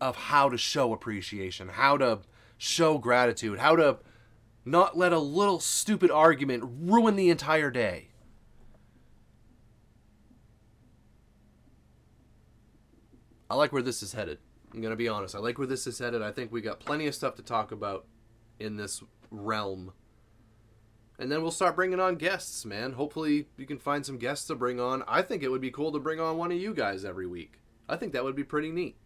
of 0.00 0.16
how 0.16 0.48
to 0.48 0.58
show 0.58 0.92
appreciation, 0.92 1.68
how 1.68 1.96
to 1.96 2.18
show 2.58 2.98
gratitude, 2.98 3.58
how 3.58 3.76
to 3.76 3.98
not 4.64 4.98
let 4.98 5.12
a 5.12 5.18
little 5.18 5.60
stupid 5.60 6.10
argument 6.10 6.64
ruin 6.80 7.14
the 7.14 7.30
entire 7.30 7.70
day. 7.70 8.08
I 13.48 13.54
like 13.54 13.72
where 13.72 13.82
this 13.82 14.02
is 14.02 14.12
headed. 14.12 14.38
I'm 14.74 14.80
going 14.80 14.90
to 14.90 14.96
be 14.96 15.08
honest. 15.08 15.36
I 15.36 15.38
like 15.38 15.56
where 15.58 15.68
this 15.68 15.86
is 15.86 15.98
headed. 15.98 16.20
I 16.20 16.32
think 16.32 16.50
we 16.50 16.60
got 16.60 16.80
plenty 16.80 17.06
of 17.06 17.14
stuff 17.14 17.36
to 17.36 17.42
talk 17.42 17.70
about 17.70 18.06
in 18.58 18.76
this 18.76 19.02
realm 19.30 19.92
and 21.18 21.30
then 21.30 21.42
we'll 21.42 21.50
start 21.50 21.76
bringing 21.76 22.00
on 22.00 22.16
guests, 22.16 22.64
man. 22.64 22.92
Hopefully, 22.92 23.48
you 23.56 23.66
can 23.66 23.78
find 23.78 24.04
some 24.04 24.18
guests 24.18 24.46
to 24.48 24.54
bring 24.54 24.78
on. 24.78 25.02
I 25.08 25.22
think 25.22 25.42
it 25.42 25.50
would 25.50 25.60
be 25.60 25.70
cool 25.70 25.92
to 25.92 25.98
bring 25.98 26.20
on 26.20 26.36
one 26.36 26.52
of 26.52 26.58
you 26.58 26.74
guys 26.74 27.04
every 27.04 27.26
week. 27.26 27.60
I 27.88 27.96
think 27.96 28.12
that 28.12 28.24
would 28.24 28.36
be 28.36 28.44
pretty 28.44 28.70
neat. 28.70 28.96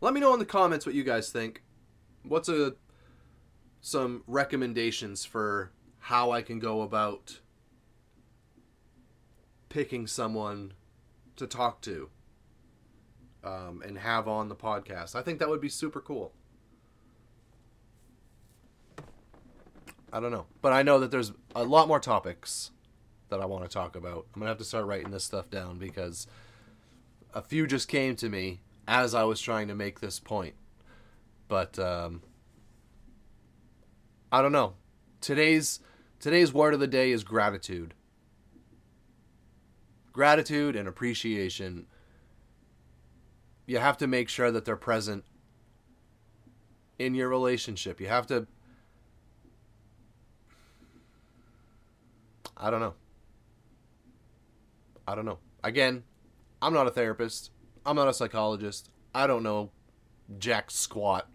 Let 0.00 0.14
me 0.14 0.20
know 0.20 0.32
in 0.32 0.38
the 0.38 0.46
comments 0.46 0.86
what 0.86 0.94
you 0.94 1.04
guys 1.04 1.30
think. 1.30 1.62
What's 2.22 2.48
a 2.48 2.74
some 3.80 4.22
recommendations 4.26 5.24
for 5.24 5.72
how 5.98 6.30
I 6.30 6.42
can 6.42 6.58
go 6.58 6.82
about 6.82 7.40
picking 9.70 10.06
someone 10.06 10.74
to 11.36 11.46
talk 11.46 11.80
to 11.82 12.10
um, 13.42 13.82
and 13.86 13.96
have 13.98 14.28
on 14.28 14.48
the 14.48 14.56
podcast. 14.56 15.14
I 15.14 15.22
think 15.22 15.38
that 15.38 15.48
would 15.48 15.60
be 15.60 15.68
super 15.68 16.00
cool. 16.00 16.32
I 20.12 20.20
don't 20.20 20.32
know. 20.32 20.46
But 20.60 20.72
I 20.72 20.82
know 20.82 20.98
that 21.00 21.10
there's 21.10 21.32
a 21.54 21.64
lot 21.64 21.88
more 21.88 22.00
topics 22.00 22.70
that 23.28 23.40
I 23.40 23.46
want 23.46 23.64
to 23.64 23.70
talk 23.70 23.96
about. 23.96 24.26
I'm 24.34 24.40
going 24.40 24.46
to 24.46 24.48
have 24.48 24.58
to 24.58 24.64
start 24.64 24.86
writing 24.86 25.10
this 25.10 25.24
stuff 25.24 25.50
down 25.50 25.78
because 25.78 26.26
a 27.32 27.42
few 27.42 27.66
just 27.66 27.88
came 27.88 28.16
to 28.16 28.28
me 28.28 28.60
as 28.88 29.14
I 29.14 29.22
was 29.22 29.40
trying 29.40 29.68
to 29.68 29.74
make 29.74 30.00
this 30.00 30.18
point. 30.18 30.54
But 31.48 31.78
um, 31.78 32.22
I 34.32 34.42
don't 34.42 34.52
know. 34.52 34.74
Today's 35.20 35.80
today's 36.18 36.52
word 36.52 36.74
of 36.74 36.80
the 36.80 36.86
day 36.86 37.12
is 37.12 37.24
gratitude. 37.24 37.94
Gratitude 40.12 40.76
and 40.76 40.88
appreciation. 40.88 41.86
You 43.66 43.78
have 43.78 43.98
to 43.98 44.06
make 44.06 44.28
sure 44.28 44.50
that 44.50 44.64
they're 44.64 44.76
present 44.76 45.24
in 46.98 47.14
your 47.14 47.28
relationship. 47.28 48.00
You 48.00 48.08
have 48.08 48.26
to 48.26 48.46
I 52.60 52.70
don't 52.70 52.80
know. 52.80 52.94
I 55.08 55.14
don't 55.14 55.24
know. 55.24 55.38
Again, 55.64 56.04
I'm 56.62 56.74
not 56.74 56.86
a 56.86 56.90
therapist. 56.90 57.50
I'm 57.84 57.96
not 57.96 58.06
a 58.06 58.14
psychologist. 58.14 58.90
I 59.14 59.26
don't 59.26 59.42
know 59.42 59.70
jack 60.38 60.70
squat. 60.70 61.28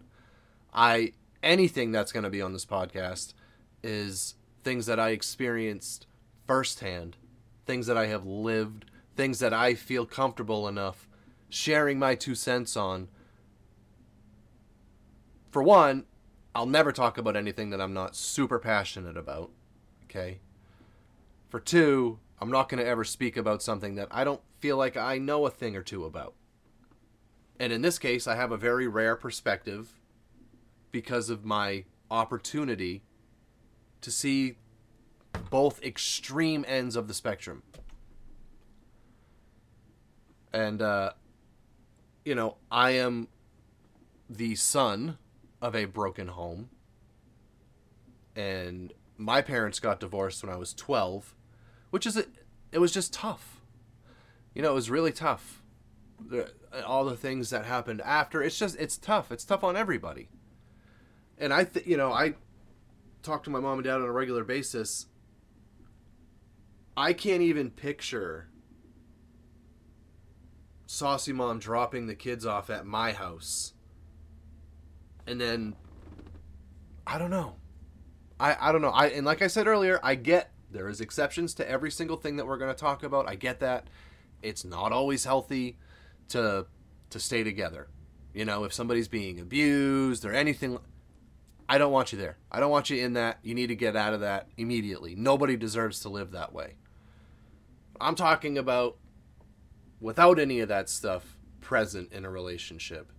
I 0.72 1.12
anything 1.42 1.92
that's 1.92 2.12
going 2.12 2.24
to 2.24 2.30
be 2.30 2.40
on 2.40 2.52
this 2.52 2.64
podcast 2.64 3.34
is 3.82 4.34
things 4.62 4.86
that 4.86 4.98
I 4.98 5.10
experienced 5.10 6.06
firsthand, 6.46 7.16
things 7.66 7.86
that 7.86 7.96
I 7.96 8.06
have 8.06 8.24
lived, 8.24 8.86
things 9.16 9.40
that 9.40 9.52
I 9.52 9.74
feel 9.74 10.06
comfortable 10.06 10.68
enough 10.68 11.08
sharing 11.48 11.98
my 11.98 12.14
two 12.14 12.34
cents 12.34 12.76
on. 12.76 13.08
For 15.50 15.62
one, 15.62 16.04
I'll 16.54 16.66
never 16.66 16.92
talk 16.92 17.18
about 17.18 17.36
anything 17.36 17.70
that 17.70 17.80
I'm 17.80 17.94
not 17.94 18.16
super 18.16 18.58
passionate 18.58 19.16
about. 19.16 19.50
Okay? 20.04 20.40
For 21.48 21.60
two, 21.60 22.18
I'm 22.40 22.50
not 22.50 22.68
going 22.68 22.82
to 22.82 22.88
ever 22.88 23.04
speak 23.04 23.36
about 23.36 23.62
something 23.62 23.94
that 23.94 24.08
I 24.10 24.24
don't 24.24 24.40
feel 24.58 24.76
like 24.76 24.96
I 24.96 25.18
know 25.18 25.46
a 25.46 25.50
thing 25.50 25.76
or 25.76 25.82
two 25.82 26.04
about. 26.04 26.34
And 27.58 27.72
in 27.72 27.82
this 27.82 27.98
case, 27.98 28.26
I 28.26 28.34
have 28.34 28.52
a 28.52 28.56
very 28.56 28.86
rare 28.86 29.16
perspective 29.16 29.94
because 30.90 31.30
of 31.30 31.44
my 31.44 31.84
opportunity 32.10 33.02
to 34.00 34.10
see 34.10 34.56
both 35.50 35.82
extreme 35.82 36.64
ends 36.68 36.96
of 36.96 37.08
the 37.08 37.14
spectrum. 37.14 37.62
And 40.52 40.82
uh, 40.82 41.12
you 42.26 42.34
know, 42.34 42.56
I 42.72 42.90
am 42.90 43.28
the 44.28 44.56
son 44.56 45.16
of 45.62 45.76
a 45.76 45.84
broken 45.84 46.26
home. 46.26 46.70
And 48.34 48.92
my 49.16 49.40
parents 49.40 49.78
got 49.78 50.00
divorced 50.00 50.42
when 50.42 50.52
I 50.52 50.56
was 50.56 50.74
12, 50.74 51.35
which 51.90 52.06
is 52.06 52.16
it 52.16 52.78
was 52.78 52.92
just 52.92 53.12
tough. 53.12 53.60
You 54.54 54.62
know, 54.62 54.70
it 54.70 54.74
was 54.74 54.90
really 54.90 55.12
tough. 55.12 55.62
All 56.86 57.04
the 57.04 57.16
things 57.16 57.50
that 57.50 57.64
happened 57.64 58.00
after, 58.00 58.42
it's 58.42 58.58
just 58.58 58.78
it's 58.78 58.96
tough. 58.96 59.30
It's 59.30 59.44
tough 59.44 59.64
on 59.64 59.76
everybody. 59.76 60.28
And 61.38 61.52
I 61.52 61.64
th- 61.64 61.86
you 61.86 61.96
know, 61.96 62.12
I 62.12 62.34
talk 63.22 63.42
to 63.44 63.50
my 63.50 63.60
mom 63.60 63.78
and 63.78 63.84
dad 63.84 63.96
on 63.96 64.02
a 64.02 64.12
regular 64.12 64.44
basis. 64.44 65.06
I 66.96 67.12
can't 67.12 67.42
even 67.42 67.70
picture 67.70 68.48
saucy 70.86 71.32
mom 71.32 71.58
dropping 71.58 72.06
the 72.06 72.14
kids 72.14 72.46
off 72.46 72.70
at 72.70 72.86
my 72.86 73.12
house 73.12 73.72
and 75.26 75.40
then 75.40 75.74
i 77.06 77.18
don't 77.18 77.30
know 77.30 77.56
i 78.38 78.56
i 78.60 78.72
don't 78.72 78.82
know 78.82 78.90
i 78.90 79.08
and 79.08 79.26
like 79.26 79.42
i 79.42 79.48
said 79.48 79.66
earlier 79.66 79.98
i 80.02 80.14
get 80.14 80.52
there 80.70 80.88
is 80.88 81.00
exceptions 81.00 81.54
to 81.54 81.68
every 81.68 81.90
single 81.90 82.16
thing 82.16 82.36
that 82.36 82.46
we're 82.46 82.58
going 82.58 82.74
to 82.74 82.80
talk 82.80 83.02
about. 83.02 83.28
I 83.28 83.34
get 83.34 83.60
that. 83.60 83.88
It's 84.42 84.64
not 84.64 84.92
always 84.92 85.24
healthy 85.24 85.78
to 86.28 86.66
to 87.10 87.20
stay 87.20 87.44
together. 87.44 87.88
You 88.34 88.44
know 88.44 88.64
if 88.64 88.72
somebody's 88.72 89.08
being 89.08 89.40
abused 89.40 90.24
or 90.24 90.32
anything 90.32 90.78
i 91.68 91.78
don't 91.78 91.92
want 91.92 92.12
you 92.12 92.18
there. 92.18 92.36
I 92.50 92.60
don't 92.60 92.70
want 92.70 92.90
you 92.90 93.02
in 93.04 93.14
that. 93.14 93.38
You 93.42 93.54
need 93.54 93.68
to 93.68 93.76
get 93.76 93.96
out 93.96 94.14
of 94.14 94.20
that 94.20 94.48
immediately. 94.56 95.14
Nobody 95.16 95.56
deserves 95.56 96.00
to 96.00 96.08
live 96.08 96.30
that 96.32 96.52
way. 96.52 96.74
I'm 98.00 98.14
talking 98.14 98.56
about 98.56 98.96
without 100.00 100.38
any 100.38 100.60
of 100.60 100.68
that 100.68 100.88
stuff 100.88 101.36
present 101.60 102.12
in 102.12 102.24
a 102.24 102.30
relationship. 102.30 103.10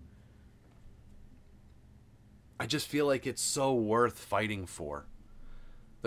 I 2.59 2.65
just 2.65 2.87
feel 2.87 3.05
like 3.05 3.27
it's 3.27 3.41
so 3.41 3.73
worth 3.73 4.17
fighting 4.17 4.65
for. 4.65 5.07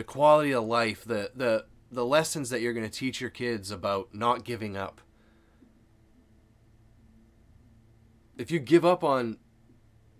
The 0.00 0.04
quality 0.04 0.52
of 0.52 0.64
life, 0.64 1.04
the 1.04 1.30
the 1.36 1.66
the 1.92 2.06
lessons 2.06 2.48
that 2.48 2.62
you're 2.62 2.72
going 2.72 2.88
to 2.88 2.98
teach 2.98 3.20
your 3.20 3.28
kids 3.28 3.70
about 3.70 4.14
not 4.14 4.44
giving 4.44 4.74
up. 4.74 5.02
If 8.38 8.50
you 8.50 8.60
give 8.60 8.82
up 8.82 9.04
on 9.04 9.36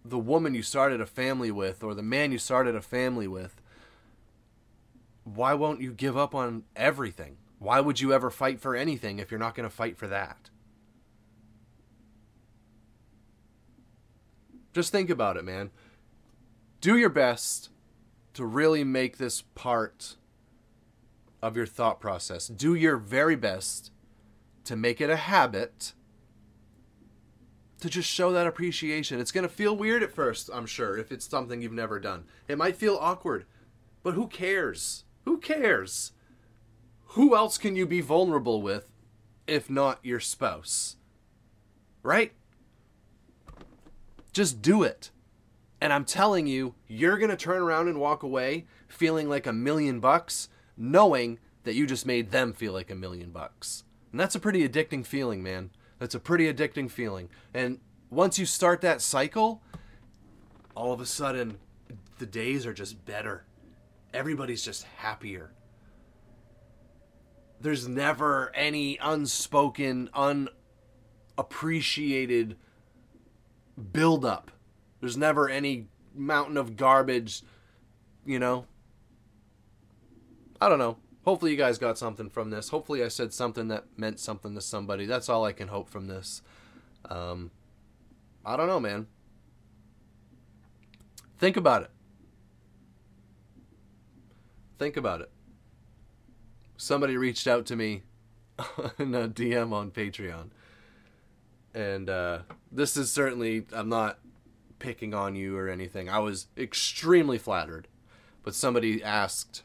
the 0.05 0.19
woman 0.19 0.55
you 0.55 0.63
started 0.63 1.01
a 1.01 1.07
family 1.07 1.51
with 1.51 1.83
or 1.83 1.95
the 1.95 2.03
man 2.03 2.31
you 2.31 2.37
started 2.37 2.75
a 2.75 2.83
family 2.83 3.27
with, 3.27 3.63
why 5.25 5.55
won't 5.55 5.81
you 5.81 5.95
give 5.95 6.15
up 6.15 6.35
on 6.35 6.65
everything? 6.77 7.39
Why 7.59 7.81
would 7.81 8.01
you 8.01 8.13
ever 8.13 8.29
fight 8.29 8.61
for 8.61 8.77
anything 8.77 9.19
if 9.19 9.31
you're 9.31 9.41
not 9.41 9.55
going 9.55 9.67
to 9.67 9.75
fight 9.75 9.97
for 9.97 10.09
that? 10.09 10.51
Just 14.75 14.93
think 14.93 15.09
about 15.09 15.39
it, 15.39 15.45
man. 15.47 15.71
Do 16.83 16.99
your 16.99 17.09
best 17.09 17.71
to 18.35 18.45
really 18.45 18.85
make 18.85 19.19
this 19.19 19.43
part 19.55 20.17
of 21.43 21.57
your 21.57 21.67
thought 21.67 22.01
process. 22.01 22.49
Do 22.49 22.75
your 22.75 22.97
very 22.97 23.37
best 23.37 23.91
to 24.65 24.77
make 24.77 25.01
it 25.01 25.11
a 25.11 25.17
habit 25.17 25.95
to 27.81 27.89
just 27.89 28.09
show 28.09 28.31
that 28.33 28.47
appreciation. 28.47 29.21
It's 29.21 29.33
going 29.33 29.49
to 29.49 29.49
feel 29.49 29.75
weird 29.75 30.03
at 30.03 30.15
first, 30.15 30.51
I'm 30.53 30.67
sure, 30.67 30.99
if 30.99 31.11
it's 31.11 31.29
something 31.29 31.63
you've 31.63 31.73
never 31.73 31.99
done. 31.99 32.25
It 32.47 32.59
might 32.59 32.77
feel 32.77 32.99
awkward, 33.01 33.47
but 34.03 34.15
who 34.15 34.27
cares? 34.27 35.05
Who 35.25 35.39
cares? 35.39 36.13
who 37.15 37.35
else 37.35 37.59
can 37.59 37.75
you 37.75 37.87
be 37.87 38.01
vulnerable 38.01 38.63
with 38.63 38.89
if 39.47 39.69
not 39.69 39.99
your 40.05 40.21
spouse? 40.21 40.97
Right? 42.03 42.33
Just 44.33 44.63
do 44.63 44.85
it. 44.85 45.11
And 45.81 45.93
I'm 45.93 46.05
telling 46.05 46.47
you, 46.47 46.75
you're 46.89 47.19
going 47.19 47.31
to 47.31 47.37
turn 47.37 47.63
around 47.63 47.89
and 47.89 47.99
walk 47.99 48.23
away 48.23 48.67
feeling 48.89 49.29
like 49.29 49.47
a 49.47 49.53
million 49.53 50.01
bucks, 50.01 50.49
knowing 50.77 51.39
that 51.65 51.75
you 51.75 51.87
just 51.87 52.07
made 52.07 52.31
them 52.31 52.53
feel 52.53 52.73
like 52.73 52.91
a 52.91 52.95
million 52.95 53.31
bucks. 53.31 53.85
And 54.13 54.21
that's 54.21 54.35
a 54.35 54.41
pretty 54.41 54.69
addicting 54.69 55.07
feeling, 55.07 55.43
man. 55.43 55.71
That's 55.99 56.15
a 56.15 56.21
pretty 56.21 56.53
addicting 56.53 56.91
feeling. 56.91 57.29
And 57.55 57.79
once 58.11 58.39
you 58.39 58.47
start 58.47 58.81
that 58.83 59.01
cycle, 59.01 59.63
all 60.75 60.93
of 60.93 61.01
a 61.01 61.07
sudden, 61.07 61.59
the 62.19 62.27
days 62.27 62.67
are 62.67 62.75
just 62.75 63.05
better. 63.05 63.45
Everybody's 64.13 64.65
just 64.65 64.85
happier 64.99 65.53
there's 67.61 67.87
never 67.87 68.51
any 68.55 68.99
unspoken, 69.01 70.09
unappreciated 70.15 72.57
buildup. 73.93 74.51
There's 75.01 75.17
never 75.17 75.49
any 75.49 75.87
mountain 76.15 76.57
of 76.57 76.77
garbage, 76.77 77.43
you 78.25 78.39
know. 78.39 78.67
I 80.61 80.69
don't 80.69 80.79
know. 80.79 80.99
Hopefully, 81.25 81.51
you 81.51 81.57
guys 81.57 81.79
got 81.79 81.99
something 81.99 82.29
from 82.29 82.51
this. 82.51 82.69
Hopefully, 82.71 83.03
I 83.03 83.09
said 83.09 83.33
something 83.33 83.69
that 83.69 83.85
meant 83.97 84.21
something 84.21 84.55
to 84.55 84.61
somebody. 84.61 85.07
That's 85.07 85.29
all 85.29 85.45
I 85.45 85.53
can 85.53 85.69
hope 85.69 85.89
from 85.89 86.07
this. 86.07 86.43
Um, 87.09 87.51
I 88.45 88.57
don't 88.57 88.67
know, 88.67 88.81
man. 88.81 89.07
Think 91.39 91.57
about 91.57 91.83
it. 91.83 91.91
Think 94.79 94.97
about 94.97 95.21
it 95.21 95.31
somebody 96.81 97.17
reached 97.17 97.47
out 97.47 97.67
to 97.67 97.77
me 97.77 98.03
in 98.99 99.15
a 99.15 99.29
DM 99.29 99.73
on 99.73 99.91
Patreon. 99.91 100.49
And 101.75 102.09
uh, 102.09 102.41
this 102.73 102.97
is 102.97 103.13
certainly, 103.13 103.67
I'm 103.73 103.89
not 103.89 104.19
picking 104.81 105.15
on 105.15 105.37
you 105.37 105.57
or 105.57 105.69
anything. 105.69 106.09
I 106.09 106.19
was 106.19 106.49
extremely 106.57 107.39
flattered. 107.39 107.87
But 108.43 108.55
somebody 108.55 109.03
asked 109.03 109.63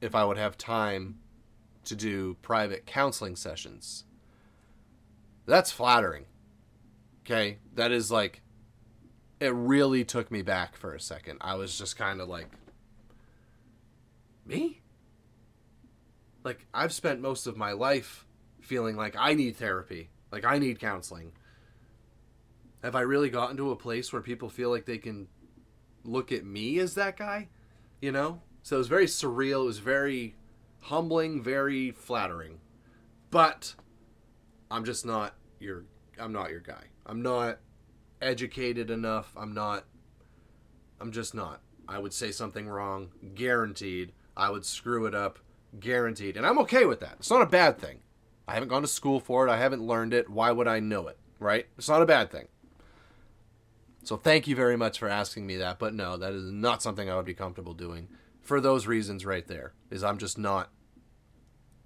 if 0.00 0.14
I 0.14 0.24
would 0.24 0.36
have 0.36 0.56
time 0.56 1.18
to 1.84 1.96
do 1.96 2.36
private 2.42 2.86
counseling 2.86 3.34
sessions. 3.34 4.04
That's 5.46 5.72
flattering. 5.72 6.26
Okay? 7.24 7.58
That 7.74 7.90
is 7.90 8.12
like, 8.12 8.42
it 9.40 9.52
really 9.52 10.04
took 10.04 10.30
me 10.30 10.42
back 10.42 10.76
for 10.76 10.94
a 10.94 11.00
second. 11.00 11.38
I 11.40 11.54
was 11.54 11.76
just 11.76 11.96
kind 11.96 12.20
of 12.20 12.28
like, 12.28 12.48
me? 14.44 14.82
like 16.46 16.64
I've 16.72 16.92
spent 16.92 17.20
most 17.20 17.48
of 17.48 17.56
my 17.56 17.72
life 17.72 18.24
feeling 18.60 18.96
like 18.96 19.16
I 19.18 19.34
need 19.34 19.56
therapy, 19.56 20.10
like 20.30 20.44
I 20.44 20.58
need 20.58 20.78
counseling. 20.78 21.32
Have 22.82 22.94
I 22.94 23.00
really 23.00 23.30
gotten 23.30 23.56
to 23.56 23.70
a 23.70 23.76
place 23.76 24.12
where 24.12 24.22
people 24.22 24.48
feel 24.48 24.70
like 24.70 24.86
they 24.86 24.98
can 24.98 25.28
look 26.04 26.30
at 26.32 26.44
me 26.44 26.78
as 26.78 26.94
that 26.94 27.16
guy? 27.16 27.48
You 28.00 28.12
know? 28.12 28.42
So 28.62 28.76
it 28.76 28.78
was 28.78 28.88
very 28.88 29.06
surreal, 29.06 29.62
it 29.62 29.66
was 29.66 29.78
very 29.78 30.34
humbling, 30.80 31.42
very 31.42 31.90
flattering. 31.90 32.60
But 33.30 33.74
I'm 34.70 34.84
just 34.84 35.04
not 35.04 35.34
your 35.58 35.84
I'm 36.18 36.32
not 36.32 36.50
your 36.50 36.60
guy. 36.60 36.84
I'm 37.04 37.22
not 37.22 37.58
educated 38.20 38.90
enough. 38.90 39.32
I'm 39.36 39.54
not 39.54 39.84
I'm 41.00 41.12
just 41.12 41.34
not. 41.34 41.60
I 41.88 41.98
would 41.98 42.12
say 42.12 42.32
something 42.32 42.68
wrong, 42.68 43.10
guaranteed. 43.34 44.12
I 44.36 44.50
would 44.50 44.64
screw 44.64 45.06
it 45.06 45.14
up 45.14 45.38
guaranteed. 45.80 46.36
And 46.36 46.46
I'm 46.46 46.58
okay 46.60 46.84
with 46.84 47.00
that. 47.00 47.16
It's 47.18 47.30
not 47.30 47.42
a 47.42 47.46
bad 47.46 47.78
thing. 47.78 48.00
I 48.48 48.54
haven't 48.54 48.68
gone 48.68 48.82
to 48.82 48.88
school 48.88 49.20
for 49.20 49.46
it. 49.46 49.50
I 49.50 49.56
haven't 49.56 49.82
learned 49.82 50.14
it. 50.14 50.28
Why 50.28 50.50
would 50.52 50.68
I 50.68 50.80
know 50.80 51.08
it? 51.08 51.18
Right? 51.38 51.66
It's 51.76 51.88
not 51.88 52.02
a 52.02 52.06
bad 52.06 52.30
thing. 52.30 52.48
So 54.06 54.16
thank 54.16 54.46
you 54.46 54.54
very 54.54 54.76
much 54.76 55.00
for 55.00 55.08
asking 55.08 55.48
me 55.48 55.56
that. 55.56 55.80
But 55.80 55.92
no, 55.92 56.16
that 56.16 56.32
is 56.32 56.52
not 56.52 56.80
something 56.80 57.10
I 57.10 57.16
would 57.16 57.26
be 57.26 57.34
comfortable 57.34 57.74
doing 57.74 58.06
for 58.40 58.60
those 58.60 58.86
reasons 58.86 59.26
right 59.26 59.44
there. 59.48 59.72
Is 59.90 60.04
I'm 60.04 60.18
just 60.18 60.38
not 60.38 60.70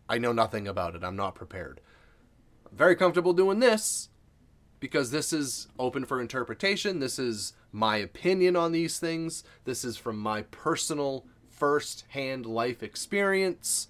I 0.06 0.18
know 0.18 0.32
nothing 0.32 0.68
about 0.68 0.94
it. 0.94 1.02
I'm 1.02 1.16
not 1.16 1.34
prepared. 1.34 1.80
I'm 2.70 2.76
very 2.76 2.94
comfortable 2.94 3.32
doing 3.32 3.60
this 3.60 4.10
because 4.80 5.10
this 5.10 5.32
is 5.32 5.68
open 5.78 6.04
for 6.04 6.20
interpretation. 6.20 6.98
This 6.98 7.18
is 7.18 7.54
my 7.72 7.96
opinion 7.96 8.54
on 8.54 8.72
these 8.72 8.98
things. 8.98 9.42
This 9.64 9.82
is 9.82 9.96
from 9.96 10.18
my 10.18 10.42
personal 10.42 11.24
first 11.48 12.04
hand 12.08 12.44
life 12.44 12.82
experience. 12.82 13.88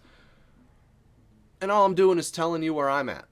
And 1.61 1.73
all 1.73 1.85
I'm 1.85 1.97
doing 1.97 2.19
is 2.19 2.31
telling 2.31 2.63
you 2.63 2.75
where 2.75 2.91
I'm 2.91 3.09
at. 3.09 3.25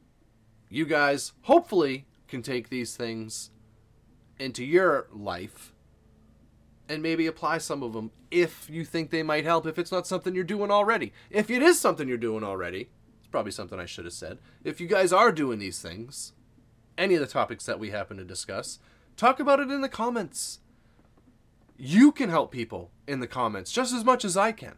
You 0.69 0.87
guys, 0.87 1.35
hopefully, 1.43 2.07
can 2.27 2.43
take 2.43 2.69
these 2.69 2.97
things 2.97 3.51
into 4.39 4.65
your 4.65 5.09
life 5.13 5.73
and 6.89 7.03
maybe 7.03 7.27
apply 7.27 7.59
some 7.59 7.83
of 7.83 7.93
them 7.93 8.11
if 8.31 8.69
you 8.71 8.85
think 8.85 9.11
they 9.11 9.23
might 9.23 9.45
help, 9.45 9.67
if 9.67 9.79
it's 9.79 9.93
not 9.93 10.07
something 10.07 10.35
you're 10.35 10.45
doing 10.45 10.71
already. 10.71 11.13
If 11.31 11.51
it 11.51 11.63
is 11.63 11.79
something 11.79 12.09
you're 12.09 12.17
doing 12.17 12.45
already, 12.45 12.89
it's 13.19 13.29
probably 13.31 13.53
something 13.53 13.79
I 13.79 13.87
should 13.87 14.05
have 14.05 14.15
said. 14.15 14.39
If 14.65 14.81
you 14.81 14.87
guys 14.87 15.13
are 15.13 15.33
doing 15.33 15.59
these 15.59 15.81
things, 15.81 16.33
any 16.97 17.15
of 17.15 17.21
the 17.21 17.27
topics 17.27 17.65
that 17.67 17.79
we 17.79 17.91
happen 17.91 18.17
to 18.17 18.25
discuss, 18.25 18.79
talk 19.17 19.41
about 19.41 19.61
it 19.61 19.71
in 19.71 19.81
the 19.81 19.89
comments. 19.89 20.61
You 21.77 22.11
can 22.11 22.31
help 22.31 22.51
people 22.51 22.91
in 23.07 23.21
the 23.21 23.27
comments 23.27 23.71
just 23.71 23.95
as 23.95 24.05
much 24.05 24.25
as 24.25 24.37
I 24.37 24.53
can. 24.53 24.77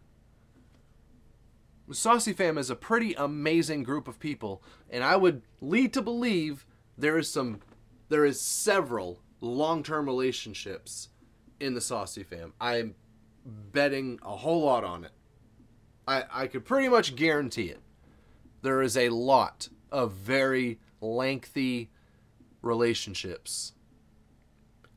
Saucy 1.92 2.32
Fam 2.32 2.56
is 2.56 2.70
a 2.70 2.76
pretty 2.76 3.14
amazing 3.14 3.82
group 3.82 4.06
of 4.06 4.20
people, 4.20 4.62
and 4.88 5.02
I 5.02 5.16
would 5.16 5.42
lead 5.60 5.92
to 5.94 6.02
believe 6.02 6.64
there 6.96 7.18
is 7.18 7.30
some 7.30 7.60
there 8.10 8.24
is 8.24 8.40
several 8.40 9.20
long-term 9.40 10.06
relationships 10.06 11.08
in 11.58 11.74
the 11.74 11.80
Saucy 11.80 12.22
fam. 12.22 12.52
I'm 12.60 12.94
betting 13.44 14.18
a 14.22 14.36
whole 14.36 14.62
lot 14.62 14.84
on 14.84 15.04
it. 15.04 15.12
I 16.06 16.24
I 16.30 16.46
could 16.46 16.64
pretty 16.64 16.88
much 16.88 17.16
guarantee 17.16 17.68
it. 17.68 17.80
There 18.62 18.82
is 18.82 18.96
a 18.96 19.08
lot 19.08 19.68
of 19.90 20.12
very 20.12 20.78
lengthy 21.00 21.90
relationships 22.62 23.72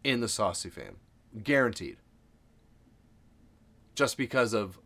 in 0.04 0.20
the 0.20 0.28
Saucy 0.28 0.70
fam. 0.70 0.98
Guaranteed. 1.44 1.98
Just 3.96 4.18
because 4.18 4.54
of 4.54 4.80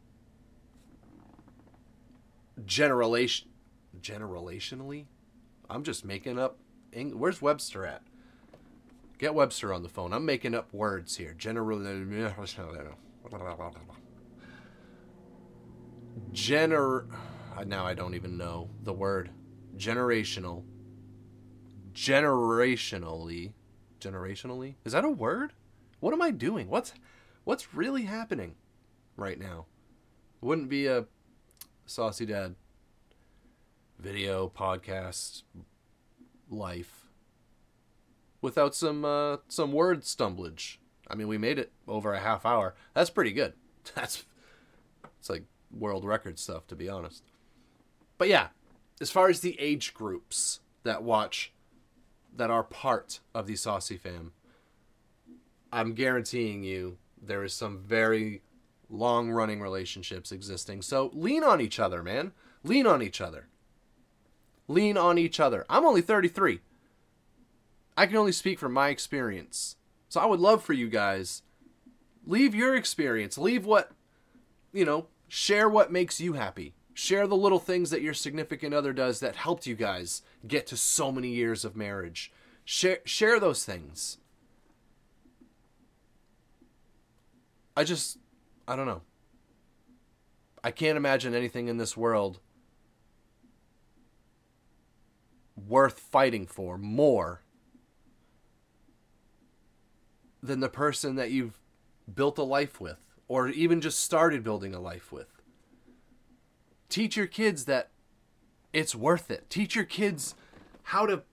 generation 2.66 3.50
generationally 4.02 5.06
i'm 5.70 5.84
just 5.84 6.06
making 6.06 6.38
up 6.38 6.58
Eng- 6.94 7.18
where's 7.18 7.42
webster 7.42 7.86
at 7.86 8.02
get 9.18 9.34
webster 9.34 9.74
on 9.74 9.84
the 9.84 9.90
phone. 9.90 10.14
I'm 10.14 10.26
making 10.26 10.56
up 10.56 10.74
words 10.74 11.18
here. 11.18 11.34
General 11.34 11.80
gener 16.34 17.06
now 17.66 17.86
i 17.86 17.94
don't 17.94 18.14
even 18.14 18.38
know 18.38 18.70
the 18.84 18.94
word. 18.94 19.32
Generational. 19.76 20.64
Generationally. 21.94 23.54
Generationally? 24.00 24.76
Is 24.86 24.94
that 24.94 25.06
a 25.06 25.10
word? 25.10 25.54
What 26.00 26.14
am 26.14 26.22
i 26.22 26.32
doing? 26.32 26.70
What's 26.70 26.94
what's 27.44 27.74
really 27.74 28.04
happening 28.04 28.56
right 29.16 29.40
now? 29.40 29.66
Wouldn't 30.42 30.70
be 30.70 30.88
a 30.88 31.06
saucy 31.86 32.26
dad 32.26 32.56
video 34.00 34.52
podcast 34.56 35.44
life 36.50 36.97
without 38.42 38.76
some 38.76 39.06
uh, 39.06 39.38
some 39.48 39.72
word 39.72 40.02
stumblage. 40.02 40.78
I 41.10 41.16
mean, 41.16 41.28
we 41.28 41.38
made 41.38 41.58
it 41.60 41.72
over 41.88 42.14
a 42.14 42.20
half 42.20 42.46
hour. 42.46 42.76
That's 42.94 43.10
pretty 43.10 43.32
good. 43.32 43.54
That's 43.96 44.26
it's 45.20 45.30
like 45.30 45.44
world 45.72 46.06
record 46.06 46.40
stuff 46.40 46.68
to 46.68 46.76
be 46.76 46.90
honest. 46.90 47.24
But 48.18 48.30
yeah, 48.30 48.48
as 49.00 49.12
far 49.12 49.30
as 49.30 49.42
the 49.42 49.60
age 49.60 49.94
groups 49.94 50.60
that 50.84 51.04
watch 51.04 51.54
that 52.36 52.50
are 52.50 52.64
part 52.64 53.20
of 53.34 53.48
the 53.48 53.56
Saucy 53.56 53.98
fam, 53.98 54.34
I'm 55.72 55.94
guaranteeing 55.94 56.64
you 56.64 56.98
there 57.22 57.44
is 57.44 57.54
some 57.54 57.80
very 57.80 58.42
long 58.90 59.30
running 59.32 59.62
relationships 59.62 60.32
existing. 60.32 60.82
So 60.82 61.12
lean 61.14 61.44
on 61.44 61.62
each 61.62 61.80
other, 61.80 62.02
man. 62.02 62.32
Lean 62.64 62.88
on 62.88 63.02
each 63.02 63.22
other. 63.22 63.48
Lean 64.68 64.98
on 64.98 65.18
each 65.18 65.40
other. 65.40 65.66
I'm 65.70 65.86
only 65.86 66.02
33. 66.02 66.60
I 67.98 68.06
can 68.06 68.16
only 68.16 68.32
speak 68.32 68.60
from 68.60 68.74
my 68.74 68.90
experience. 68.90 69.76
So 70.08 70.22
I 70.22 70.26
would 70.26 70.40
love 70.40 70.64
for 70.64 70.74
you 70.74 70.88
guys 70.88 71.42
leave 72.26 72.54
your 72.54 72.76
experience, 72.76 73.38
leave 73.38 73.66
what 73.66 73.92
you 74.72 74.86
know, 74.86 75.08
share 75.28 75.68
what 75.68 75.92
makes 75.92 76.22
you 76.22 76.34
happy. 76.34 76.76
Share 76.94 77.28
the 77.28 77.36
little 77.36 77.60
things 77.60 77.90
that 77.90 78.02
your 78.02 78.14
significant 78.14 78.74
other 78.74 78.92
does 78.92 79.20
that 79.20 79.36
helped 79.36 79.68
you 79.68 79.76
guys 79.76 80.24
get 80.48 80.66
to 80.68 80.78
so 80.78 81.12
many 81.12 81.30
years 81.30 81.66
of 81.66 81.76
marriage. 81.76 82.32
Share 82.66 83.00
share 83.06 83.40
those 83.40 83.66
things. 83.66 84.18
I 87.76 87.84
just 87.84 88.20
I 88.68 88.76
don't 88.76 88.88
know. 88.88 89.02
I 90.64 90.72
can't 90.72 90.98
imagine 90.98 91.34
anything 91.34 91.68
in 91.68 91.78
this 91.78 91.96
world 91.96 92.40
worth 95.56 96.00
fighting 96.00 96.46
for 96.46 96.78
more 96.78 97.42
than 100.42 100.60
the 100.60 100.70
person 100.70 101.16
that 101.16 101.32
you've 101.32 101.60
built 102.14 102.38
a 102.38 102.44
life 102.44 102.80
with 102.80 102.98
or 103.28 103.50
even 103.50 103.82
just 103.82 104.00
started 104.00 104.44
building 104.44 104.74
a 104.74 104.80
life 104.80 105.12
with. 105.12 105.28
Teach 106.90 107.18
your 107.18 107.28
kids 107.28 107.66
that 107.66 107.90
it's 108.72 108.96
worth 108.96 109.30
it. 109.30 109.50
Teach 109.50 109.76
your 109.76 109.86
kids 109.86 110.36
how 110.84 111.06
to 111.06 111.24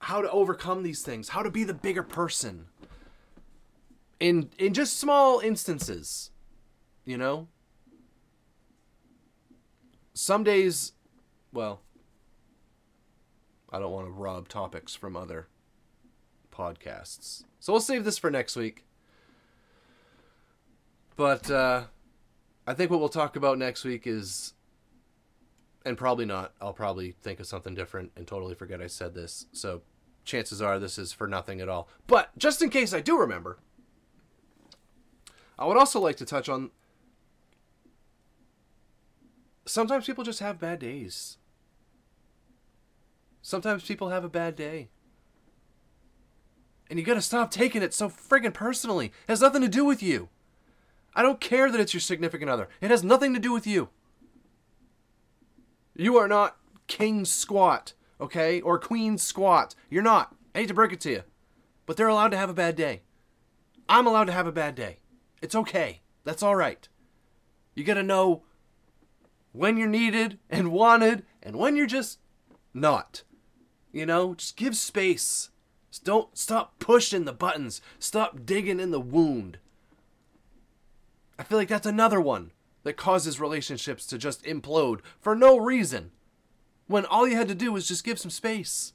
how 0.00 0.20
to 0.20 0.30
overcome 0.30 0.82
these 0.82 1.00
things, 1.02 1.30
how 1.30 1.42
to 1.42 1.50
be 1.50 1.64
the 1.64 1.72
bigger 1.72 2.02
person. 2.02 2.66
In 4.20 4.50
in 4.58 4.74
just 4.74 4.98
small 4.98 5.40
instances, 5.40 6.30
you 7.04 7.16
know? 7.16 7.48
Some 10.12 10.44
days 10.44 10.92
well, 11.52 11.80
I 13.70 13.78
don't 13.78 13.92
want 13.92 14.06
to 14.06 14.12
rob 14.12 14.48
topics 14.48 14.94
from 14.94 15.16
other 15.16 15.48
podcasts. 16.54 17.44
So 17.60 17.72
we'll 17.72 17.80
save 17.80 18.04
this 18.04 18.18
for 18.18 18.30
next 18.30 18.56
week. 18.56 18.84
But 21.16 21.50
uh, 21.50 21.84
I 22.66 22.74
think 22.74 22.90
what 22.90 23.00
we'll 23.00 23.08
talk 23.08 23.36
about 23.36 23.58
next 23.58 23.84
week 23.84 24.06
is, 24.06 24.54
and 25.84 25.96
probably 25.96 26.24
not, 26.24 26.52
I'll 26.60 26.72
probably 26.72 27.12
think 27.22 27.40
of 27.40 27.46
something 27.46 27.74
different 27.74 28.12
and 28.16 28.26
totally 28.26 28.54
forget 28.54 28.80
I 28.80 28.86
said 28.86 29.14
this. 29.14 29.46
So 29.52 29.82
chances 30.24 30.60
are 30.60 30.78
this 30.78 30.98
is 30.98 31.12
for 31.12 31.26
nothing 31.26 31.60
at 31.60 31.68
all. 31.68 31.88
But 32.06 32.36
just 32.38 32.62
in 32.62 32.70
case 32.70 32.92
I 32.92 33.00
do 33.00 33.18
remember, 33.18 33.58
I 35.58 35.66
would 35.66 35.76
also 35.76 36.00
like 36.00 36.16
to 36.16 36.24
touch 36.24 36.48
on 36.48 36.70
sometimes 39.66 40.06
people 40.06 40.24
just 40.24 40.40
have 40.40 40.58
bad 40.58 40.78
days. 40.78 41.38
Sometimes 43.42 43.84
people 43.84 44.08
have 44.08 44.24
a 44.24 44.28
bad 44.28 44.56
day. 44.56 44.88
And 46.90 46.98
you 46.98 47.04
gotta 47.04 47.22
stop 47.22 47.50
taking 47.50 47.82
it 47.82 47.94
so 47.94 48.08
friggin' 48.08 48.54
personally. 48.54 49.06
It 49.06 49.12
has 49.28 49.40
nothing 49.40 49.62
to 49.62 49.68
do 49.68 49.84
with 49.84 50.02
you. 50.02 50.28
I 51.14 51.22
don't 51.22 51.40
care 51.40 51.70
that 51.70 51.80
it's 51.80 51.94
your 51.94 52.00
significant 52.00 52.50
other. 52.50 52.68
It 52.80 52.90
has 52.90 53.04
nothing 53.04 53.34
to 53.34 53.40
do 53.40 53.52
with 53.52 53.66
you. 53.66 53.88
You 55.94 56.16
are 56.16 56.28
not 56.28 56.56
king 56.86 57.24
squat, 57.24 57.92
okay? 58.20 58.60
Or 58.60 58.78
queen 58.78 59.16
squat. 59.16 59.74
You're 59.88 60.02
not. 60.02 60.34
I 60.54 60.60
hate 60.60 60.68
to 60.68 60.74
break 60.74 60.92
it 60.92 61.00
to 61.02 61.10
you. 61.10 61.22
But 61.86 61.96
they're 61.96 62.08
allowed 62.08 62.30
to 62.30 62.36
have 62.36 62.50
a 62.50 62.54
bad 62.54 62.76
day. 62.76 63.02
I'm 63.88 64.06
allowed 64.06 64.24
to 64.24 64.32
have 64.32 64.46
a 64.46 64.52
bad 64.52 64.74
day. 64.74 64.98
It's 65.40 65.54
okay. 65.54 66.00
That's 66.24 66.42
alright. 66.42 66.88
You 67.74 67.84
gotta 67.84 68.02
know 68.02 68.42
when 69.52 69.76
you're 69.76 69.88
needed 69.88 70.38
and 70.50 70.72
wanted 70.72 71.24
and 71.42 71.56
when 71.56 71.76
you're 71.76 71.86
just 71.86 72.18
not. 72.72 73.22
You 73.92 74.06
know, 74.06 74.34
just 74.34 74.56
give 74.56 74.76
space. 74.76 75.50
Don't 75.98 76.36
stop 76.36 76.78
pushing 76.78 77.24
the 77.24 77.32
buttons. 77.32 77.80
Stop 77.98 78.44
digging 78.44 78.80
in 78.80 78.90
the 78.90 79.00
wound. 79.00 79.58
I 81.38 81.42
feel 81.42 81.58
like 81.58 81.68
that's 81.68 81.86
another 81.86 82.20
one 82.20 82.52
that 82.84 82.96
causes 82.96 83.40
relationships 83.40 84.06
to 84.06 84.18
just 84.18 84.44
implode 84.44 85.00
for 85.20 85.34
no 85.34 85.56
reason. 85.56 86.10
When 86.86 87.06
all 87.06 87.26
you 87.26 87.36
had 87.36 87.48
to 87.48 87.54
do 87.54 87.72
was 87.72 87.88
just 87.88 88.04
give 88.04 88.18
some 88.18 88.30
space. 88.30 88.92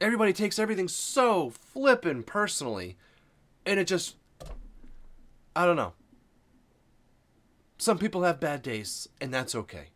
Everybody 0.00 0.32
takes 0.32 0.58
everything 0.58 0.88
so 0.88 1.50
flippin' 1.50 2.22
personally. 2.22 2.96
And 3.66 3.80
it 3.80 3.86
just. 3.86 4.16
I 5.54 5.66
don't 5.66 5.76
know. 5.76 5.94
Some 7.78 7.98
people 7.98 8.22
have 8.22 8.40
bad 8.40 8.62
days, 8.62 9.08
and 9.20 9.32
that's 9.32 9.54
okay. 9.54 9.88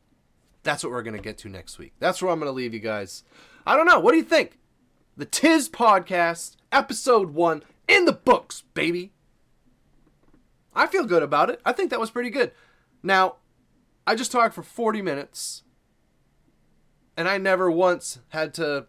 That's 0.62 0.82
what 0.82 0.90
we're 0.90 1.02
going 1.02 1.16
to 1.16 1.22
get 1.22 1.38
to 1.38 1.48
next 1.48 1.78
week. 1.78 1.92
That's 1.98 2.22
where 2.22 2.32
I'm 2.32 2.38
going 2.38 2.50
to 2.50 2.56
leave 2.56 2.72
you 2.72 2.80
guys. 2.80 3.24
I 3.66 3.76
don't 3.76 3.86
know. 3.86 3.98
What 3.98 4.12
do 4.12 4.18
you 4.18 4.24
think? 4.24 4.58
The 5.16 5.24
Tiz 5.24 5.68
Podcast, 5.68 6.56
episode 6.70 7.30
one, 7.30 7.62
in 7.88 8.04
the 8.04 8.12
books, 8.12 8.62
baby. 8.74 9.12
I 10.74 10.86
feel 10.86 11.04
good 11.04 11.22
about 11.22 11.50
it. 11.50 11.60
I 11.64 11.72
think 11.72 11.90
that 11.90 12.00
was 12.00 12.10
pretty 12.10 12.30
good. 12.30 12.52
Now, 13.02 13.36
I 14.06 14.16
just 14.16 14.32
talked 14.32 14.54
for 14.54 14.62
40 14.62 15.02
minutes, 15.02 15.62
and 17.16 17.28
I 17.28 17.38
never 17.38 17.70
once 17.70 18.18
had 18.30 18.52
to 18.54 18.86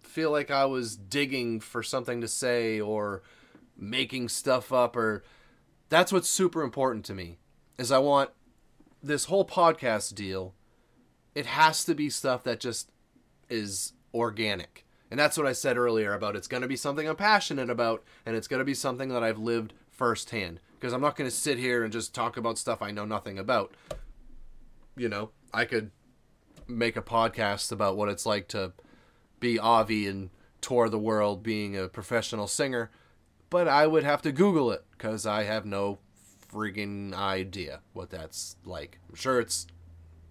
feel 0.00 0.30
like 0.30 0.50
I 0.50 0.64
was 0.64 0.96
digging 0.96 1.60
for 1.60 1.82
something 1.82 2.20
to 2.20 2.28
say 2.28 2.80
or 2.80 3.22
making 3.76 4.28
stuff 4.30 4.72
up 4.72 4.96
or 4.96 5.22
that's 5.90 6.10
what's 6.10 6.28
super 6.28 6.62
important 6.62 7.04
to 7.04 7.14
me 7.14 7.36
is 7.76 7.92
I 7.92 7.98
want 7.98 8.30
this 9.02 9.26
whole 9.26 9.44
podcast 9.44 10.14
deal 10.14 10.54
it 11.34 11.44
has 11.44 11.84
to 11.84 11.94
be 11.94 12.08
stuff 12.08 12.42
that 12.44 12.60
just 12.60 12.90
is 13.48 13.92
organic. 14.14 14.84
And 15.10 15.20
that's 15.20 15.36
what 15.36 15.46
I 15.46 15.52
said 15.52 15.76
earlier 15.76 16.14
about 16.14 16.36
it's 16.36 16.48
going 16.48 16.62
to 16.62 16.68
be 16.68 16.76
something 16.76 17.08
I'm 17.08 17.16
passionate 17.16 17.70
about 17.70 18.02
and 18.24 18.34
it's 18.34 18.48
going 18.48 18.58
to 18.58 18.64
be 18.64 18.74
something 18.74 19.08
that 19.10 19.22
I've 19.22 19.38
lived 19.38 19.72
firsthand 19.90 20.60
because 20.78 20.92
I'm 20.92 21.00
not 21.00 21.16
going 21.16 21.30
to 21.30 21.34
sit 21.34 21.58
here 21.58 21.84
and 21.84 21.92
just 21.92 22.14
talk 22.14 22.36
about 22.36 22.58
stuff 22.58 22.82
I 22.82 22.90
know 22.90 23.04
nothing 23.04 23.38
about. 23.38 23.74
You 24.96 25.08
know, 25.08 25.30
I 25.54 25.64
could 25.64 25.90
make 26.66 26.96
a 26.96 27.02
podcast 27.02 27.70
about 27.70 27.96
what 27.96 28.08
it's 28.08 28.26
like 28.26 28.48
to 28.48 28.72
be 29.38 29.58
Avi 29.58 30.06
and 30.06 30.30
tour 30.60 30.88
the 30.88 30.98
world 30.98 31.42
being 31.42 31.76
a 31.76 31.88
professional 31.88 32.48
singer, 32.48 32.90
but 33.50 33.68
I 33.68 33.86
would 33.86 34.04
have 34.04 34.22
to 34.22 34.32
Google 34.32 34.72
it 34.72 34.84
because 34.92 35.26
I 35.26 35.44
have 35.44 35.64
no 35.64 35.98
friggin' 36.52 37.14
idea 37.14 37.80
what 37.92 38.10
that's 38.10 38.56
like. 38.64 38.98
I'm 39.08 39.14
sure 39.14 39.38
it's 39.38 39.66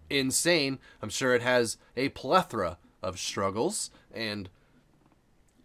insane. 0.10 0.80
I'm 1.02 1.10
sure 1.10 1.34
it 1.34 1.42
has 1.42 1.78
a 1.96 2.10
plethora 2.10 2.78
of 3.06 3.20
struggles, 3.20 3.92
and 4.12 4.50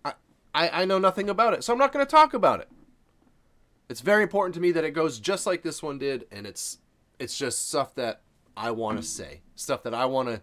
I, 0.05 0.13
I, 0.55 0.85
know 0.85 0.99
nothing 0.99 1.31
about 1.31 1.55
it, 1.55 1.65
so 1.65 1.73
I'm 1.73 1.79
not 1.79 1.93
going 1.93 2.05
to 2.05 2.11
talk 2.11 2.35
about 2.35 2.61
it. 2.61 2.69
It's 3.89 4.03
very 4.03 4.23
important 4.23 4.55
to 4.57 4.61
me 4.61 4.73
that 4.73 4.85
it 4.85 4.91
goes 4.91 5.19
just 5.19 5.47
like 5.47 5.63
this 5.63 5.83
one 5.83 5.99
did, 5.99 6.27
and 6.31 6.47
it's 6.47 6.79
it's 7.19 7.37
just 7.37 7.69
stuff 7.69 7.95
that 7.95 8.21
I 8.57 8.71
want 8.73 8.99
to 8.99 9.03
say, 9.03 9.41
stuff 9.55 9.83
that 9.85 9.95
I 9.95 10.05
want 10.05 10.29
to 10.29 10.43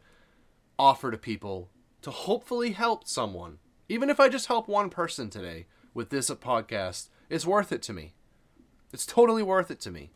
offer 0.79 1.11
to 1.11 1.17
people 1.17 1.69
to 2.01 2.11
hopefully 2.11 2.71
help 2.71 3.07
someone. 3.07 3.59
Even 3.89 4.09
if 4.09 4.19
I 4.19 4.27
just 4.27 4.47
help 4.47 4.67
one 4.67 4.89
person 4.89 5.29
today 5.29 5.67
with 5.93 6.09
this 6.09 6.29
podcast, 6.31 7.09
it's 7.29 7.45
worth 7.45 7.71
it 7.71 7.81
to 7.83 7.93
me. 7.93 8.13
It's 8.91 9.05
totally 9.05 9.43
worth 9.43 9.69
it 9.69 9.79
to 9.81 9.91
me. 9.91 10.11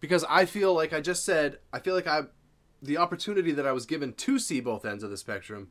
Because 0.00 0.24
I 0.28 0.46
feel 0.46 0.74
like 0.74 0.92
I 0.92 1.00
just 1.00 1.24
said, 1.24 1.58
I 1.72 1.78
feel 1.78 1.94
like 1.94 2.06
I 2.06 2.22
the 2.82 2.96
opportunity 2.96 3.52
that 3.52 3.66
I 3.66 3.72
was 3.72 3.86
given 3.86 4.12
to 4.14 4.38
see 4.40 4.60
both 4.60 4.84
ends 4.84 5.04
of 5.04 5.10
the 5.10 5.16
spectrum 5.16 5.68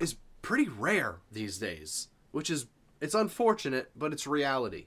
is 0.00 0.16
pretty 0.42 0.68
rare 0.68 1.20
these 1.30 1.58
days, 1.58 2.08
which 2.32 2.50
is 2.50 2.66
it's 3.00 3.14
unfortunate, 3.14 3.90
but 3.96 4.12
it's 4.12 4.26
reality. 4.26 4.86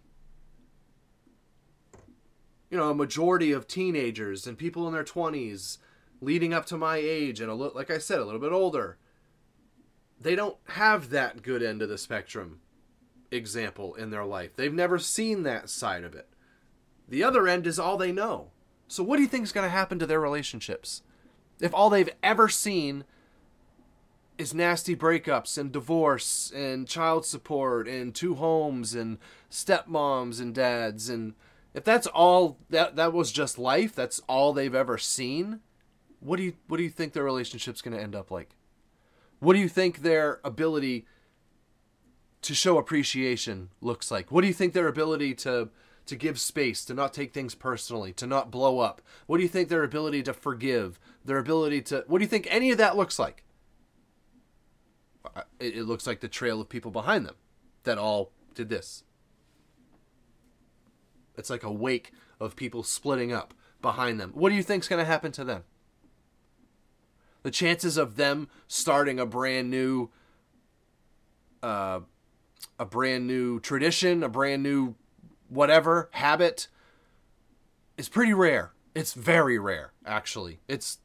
You 2.70 2.78
know, 2.78 2.90
a 2.90 2.96
majority 2.96 3.52
of 3.52 3.68
teenagers 3.68 4.46
and 4.46 4.58
people 4.58 4.88
in 4.88 4.94
their 4.94 5.04
20s 5.04 5.78
leading 6.22 6.54
up 6.54 6.66
to 6.66 6.78
my 6.78 6.98
age 6.98 7.40
and 7.40 7.50
a 7.50 7.56
little 7.56 7.76
like 7.76 7.90
I 7.90 7.98
said, 7.98 8.20
a 8.20 8.26
little 8.26 8.42
bit 8.42 8.52
older, 8.52 8.98
they 10.20 10.36
don't 10.36 10.58
have 10.70 11.10
that 11.12 11.44
good 11.44 11.64
end 11.64 11.82
of 11.82 11.90
the 11.90 11.98
spectrum 11.98 12.60
example 13.32 13.96
in 13.96 14.10
their 14.10 14.26
life. 14.26 14.56
They've 14.56 14.74
never 14.74 15.00
seen 15.00 15.44
that 15.44 15.70
side 15.70 16.04
of 16.04 16.14
it. 16.14 16.28
The 17.08 17.24
other 17.24 17.48
end 17.48 17.68
is 17.68 17.80
all 17.80 17.98
they 17.98 18.12
know. 18.12 18.52
So 18.88 19.02
what 19.02 19.16
do 19.18 19.22
you 19.22 19.28
think 19.28 19.44
is 19.44 19.52
going 19.52 19.66
to 19.66 19.72
happen 19.72 19.98
to 20.00 20.06
their 20.06 20.20
relationships? 20.20 21.02
If 21.64 21.74
all 21.74 21.90
they've 21.90 22.10
ever 22.22 22.50
seen 22.50 23.06
is 24.38 24.54
nasty 24.54 24.98
breakups 24.98 25.58
and 25.58 25.72
divorce 25.72 26.52
and 26.54 26.86
child 26.86 27.26
support 27.26 27.88
and 27.88 28.14
two 28.14 28.36
homes 28.36 28.94
and 28.94 29.18
stepmoms 29.50 30.42
and 30.42 30.54
dads 30.54 31.08
and 31.08 31.36
if 31.74 31.86
that's 31.86 32.06
all 32.08 32.58
that 32.70 32.98
that 32.98 33.14
was 33.14 33.32
just 33.32 33.58
life, 33.58 33.96
that's 33.96 34.20
all 34.28 34.52
they've 34.52 34.76
ever 34.76 34.98
seen, 34.98 35.62
what 36.20 36.36
do 36.36 36.44
you 36.44 36.54
what 36.68 36.78
do 36.78 36.84
you 36.84 36.90
think 36.90 37.14
their 37.14 37.24
relationship's 37.24 37.82
going 37.82 37.96
to 37.96 38.04
end 38.04 38.14
up 38.14 38.30
like? 38.30 38.56
What 39.40 39.54
do 39.54 39.60
you 39.60 39.70
think 39.70 40.00
their 40.00 40.42
ability 40.44 41.06
to 42.42 42.54
show 42.54 42.78
appreciation 42.78 43.70
looks 43.80 44.12
like? 44.12 44.34
What 44.34 44.42
do 44.42 44.48
you 44.48 44.54
think 44.54 44.74
their 44.74 44.90
ability 44.90 45.34
to 45.36 45.70
to 46.06 46.16
give 46.16 46.40
space, 46.40 46.84
to 46.86 46.94
not 46.94 47.14
take 47.14 47.34
things 47.34 47.56
personally, 47.56 48.14
to 48.14 48.28
not 48.28 48.52
blow 48.52 48.80
up? 48.80 49.02
What 49.26 49.38
do 49.38 49.44
you 49.44 49.50
think 49.50 49.70
their 49.70 49.84
ability 49.84 50.24
to 50.24 50.34
forgive, 50.34 51.00
their 51.24 51.38
ability 51.38 51.82
to 51.84 52.04
what 52.08 52.20
do 52.20 52.24
you 52.24 52.30
think 52.30 52.48
any 52.50 52.72
of 52.72 52.78
that 52.78 52.98
looks 52.98 53.18
like? 53.18 53.44
It, 55.60 55.86
looks 55.86 56.06
like 56.06 56.20
the 56.20 56.28
trail 56.28 56.60
of 56.60 56.68
people 56.68 56.92
behind 56.92 57.26
them 57.26 57.36
that 57.84 57.98
all 57.98 58.32
did 58.54 58.70
this. 58.70 59.04
It's 61.38 61.50
like 61.50 61.64
a 61.64 61.72
wake 61.72 62.12
of 62.40 62.56
people 62.56 62.84
splitting 62.84 63.32
up 63.32 63.54
behind 63.82 64.20
them. 64.20 64.32
What 64.34 64.50
do 64.50 64.56
you 64.56 64.64
think's 64.64 64.90
going 64.90 65.00
to 65.00 65.06
happen 65.06 65.32
to 65.34 65.44
them? 65.44 65.64
The 67.44 67.52
chances 67.52 67.98
of 67.98 68.18
them 68.18 68.50
starting 68.68 69.20
a 69.20 69.26
brand 69.26 69.70
new 69.70 70.10
uh, 71.64 72.02
a 72.78 72.86
brand 72.86 73.26
new 73.26 73.60
tradition, 73.60 74.24
a 74.24 74.30
brand 74.30 74.64
new 74.64 74.96
whatever 75.54 76.10
habit 76.14 76.68
is 77.98 78.10
pretty 78.10 78.34
rare. 78.34 78.74
It's 78.96 79.14
very 79.14 79.58
rare, 79.58 79.94
actually. 80.06 80.60
It's 80.68 81.00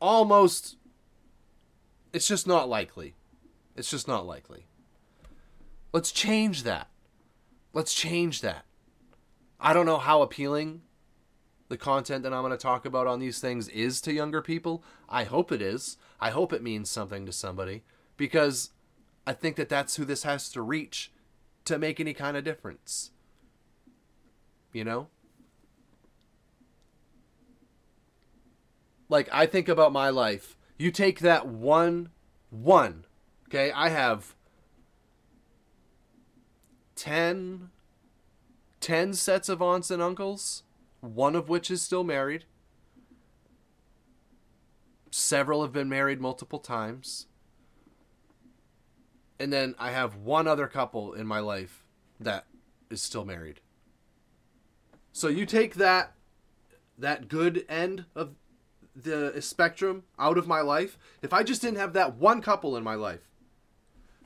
almost 0.00 0.76
it's 2.12 2.28
just 2.28 2.46
not 2.46 2.68
likely. 2.68 3.14
It's 3.76 3.90
just 3.90 4.06
not 4.06 4.26
likely. 4.26 4.66
Let's 5.92 6.12
change 6.12 6.62
that. 6.64 6.88
Let's 7.72 7.94
change 7.94 8.42
that. 8.42 8.64
I 9.58 9.72
don't 9.72 9.86
know 9.86 9.98
how 9.98 10.22
appealing 10.22 10.82
the 11.68 11.78
content 11.78 12.22
that 12.22 12.34
I'm 12.34 12.42
going 12.42 12.50
to 12.50 12.58
talk 12.58 12.84
about 12.84 13.06
on 13.06 13.18
these 13.18 13.40
things 13.40 13.68
is 13.68 14.00
to 14.02 14.12
younger 14.12 14.42
people. 14.42 14.84
I 15.08 15.24
hope 15.24 15.50
it 15.50 15.62
is. 15.62 15.96
I 16.20 16.30
hope 16.30 16.52
it 16.52 16.62
means 16.62 16.90
something 16.90 17.24
to 17.24 17.32
somebody 17.32 17.82
because 18.16 18.70
I 19.26 19.32
think 19.32 19.56
that 19.56 19.70
that's 19.70 19.96
who 19.96 20.04
this 20.04 20.24
has 20.24 20.50
to 20.50 20.60
reach 20.60 21.12
to 21.64 21.78
make 21.78 21.98
any 21.98 22.12
kind 22.12 22.36
of 22.36 22.44
difference. 22.44 23.10
You 24.72 24.84
know? 24.84 25.08
Like, 29.08 29.28
I 29.30 29.46
think 29.46 29.68
about 29.68 29.92
my 29.92 30.08
life. 30.08 30.56
You 30.78 30.90
take 30.90 31.20
that 31.20 31.46
one, 31.46 32.10
one, 32.50 33.04
okay? 33.48 33.70
I 33.70 33.90
have 33.90 34.34
10, 36.96 37.68
10 38.80 39.14
sets 39.14 39.48
of 39.48 39.60
aunts 39.60 39.90
and 39.90 40.00
uncles, 40.00 40.62
one 41.00 41.36
of 41.36 41.48
which 41.48 41.70
is 41.70 41.82
still 41.82 42.04
married. 42.04 42.46
Several 45.10 45.62
have 45.62 45.72
been 45.72 45.90
married 45.90 46.20
multiple 46.20 46.58
times 46.58 47.26
and 49.42 49.52
then 49.52 49.74
I 49.76 49.90
have 49.90 50.14
one 50.14 50.46
other 50.46 50.68
couple 50.68 51.14
in 51.14 51.26
my 51.26 51.40
life 51.40 51.84
that 52.20 52.46
is 52.90 53.02
still 53.02 53.24
married. 53.24 53.58
So 55.12 55.28
you 55.28 55.46
take 55.46 55.74
that 55.74 56.14
that 56.98 57.28
good 57.28 57.64
end 57.68 58.04
of 58.14 58.34
the 58.94 59.40
spectrum 59.40 60.04
out 60.18 60.38
of 60.38 60.46
my 60.46 60.60
life. 60.60 60.98
If 61.22 61.32
I 61.32 61.42
just 61.42 61.62
didn't 61.62 61.78
have 61.78 61.92
that 61.94 62.16
one 62.16 62.42
couple 62.42 62.76
in 62.76 62.84
my 62.84 62.94
life, 62.94 63.28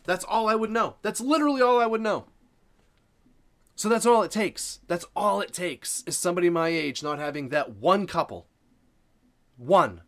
that's 0.05 0.25
all 0.25 0.49
I 0.49 0.55
would 0.55 0.71
know. 0.71 0.97
That's 1.03 1.21
literally 1.21 1.63
all 1.63 1.81
I 1.81 1.87
would 1.87 2.01
know. 2.01 2.27
So 3.75 3.89
that's 3.89 4.07
all 4.07 4.23
it 4.23 4.31
takes. 4.31 4.81
That's 4.89 5.05
all 5.15 5.41
it 5.41 5.53
takes 5.53 6.03
is 6.07 6.17
somebody 6.17 6.49
my 6.49 6.69
age 6.69 7.03
not 7.03 7.19
having 7.19 7.51
that 7.51 7.77
one 7.77 8.07
couple. 8.07 8.47
One 9.57 10.03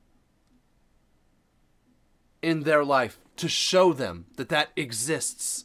in 2.42 2.62
their 2.62 2.84
life 2.84 3.18
to 3.36 3.48
show 3.48 3.92
them 3.92 4.26
that 4.36 4.48
that 4.48 4.70
exists. 4.76 5.64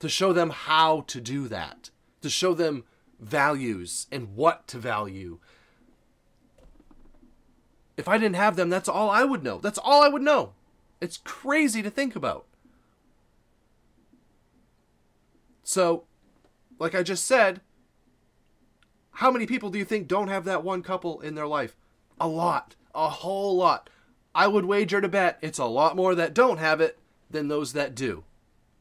To 0.00 0.08
show 0.08 0.32
them 0.32 0.50
how 0.50 1.02
to 1.08 1.20
do 1.20 1.48
that. 1.48 1.90
To 2.22 2.30
show 2.30 2.54
them 2.54 2.84
values 3.18 4.06
and 4.10 4.34
what 4.34 4.66
to 4.68 4.78
value. 4.78 5.38
If 7.96 8.08
I 8.08 8.18
didn't 8.18 8.36
have 8.36 8.56
them, 8.56 8.70
that's 8.70 8.88
all 8.88 9.10
I 9.10 9.24
would 9.24 9.42
know. 9.42 9.58
That's 9.58 9.78
all 9.78 10.02
I 10.02 10.08
would 10.08 10.22
know. 10.22 10.52
It's 11.00 11.18
crazy 11.18 11.82
to 11.82 11.90
think 11.90 12.14
about. 12.14 12.46
So, 15.64 16.04
like 16.78 16.94
I 16.94 17.02
just 17.02 17.26
said, 17.26 17.60
how 19.12 19.30
many 19.30 19.46
people 19.46 19.70
do 19.70 19.78
you 19.78 19.84
think 19.84 20.06
don't 20.06 20.28
have 20.28 20.44
that 20.44 20.64
one 20.64 20.82
couple 20.82 21.20
in 21.20 21.34
their 21.34 21.46
life? 21.46 21.76
A 22.20 22.28
lot. 22.28 22.76
A 22.94 23.08
whole 23.08 23.56
lot. 23.56 23.90
I 24.34 24.46
would 24.46 24.64
wager 24.64 25.00
to 25.00 25.08
bet 25.08 25.38
it's 25.42 25.58
a 25.58 25.64
lot 25.64 25.96
more 25.96 26.14
that 26.14 26.34
don't 26.34 26.58
have 26.58 26.80
it 26.80 26.98
than 27.28 27.48
those 27.48 27.72
that 27.72 27.94
do. 27.94 28.24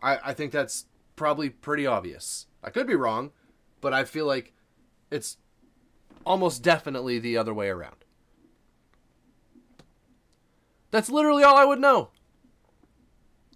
I, 0.01 0.19
I 0.25 0.33
think 0.33 0.51
that's 0.51 0.85
probably 1.15 1.49
pretty 1.49 1.87
obvious. 1.87 2.45
I 2.63 2.69
could 2.69 2.85
be 2.85 2.95
wrong, 2.95 3.31
but 3.81 3.93
I 3.93 4.03
feel 4.03 4.25
like 4.25 4.53
it's 5.11 5.37
almost 6.25 6.63
definitely 6.63 7.19
the 7.19 7.37
other 7.37 7.53
way 7.53 7.69
around. 7.69 7.95
That's 10.91 11.09
literally 11.09 11.43
all 11.43 11.55
I 11.55 11.65
would 11.65 11.79
know. 11.79 12.09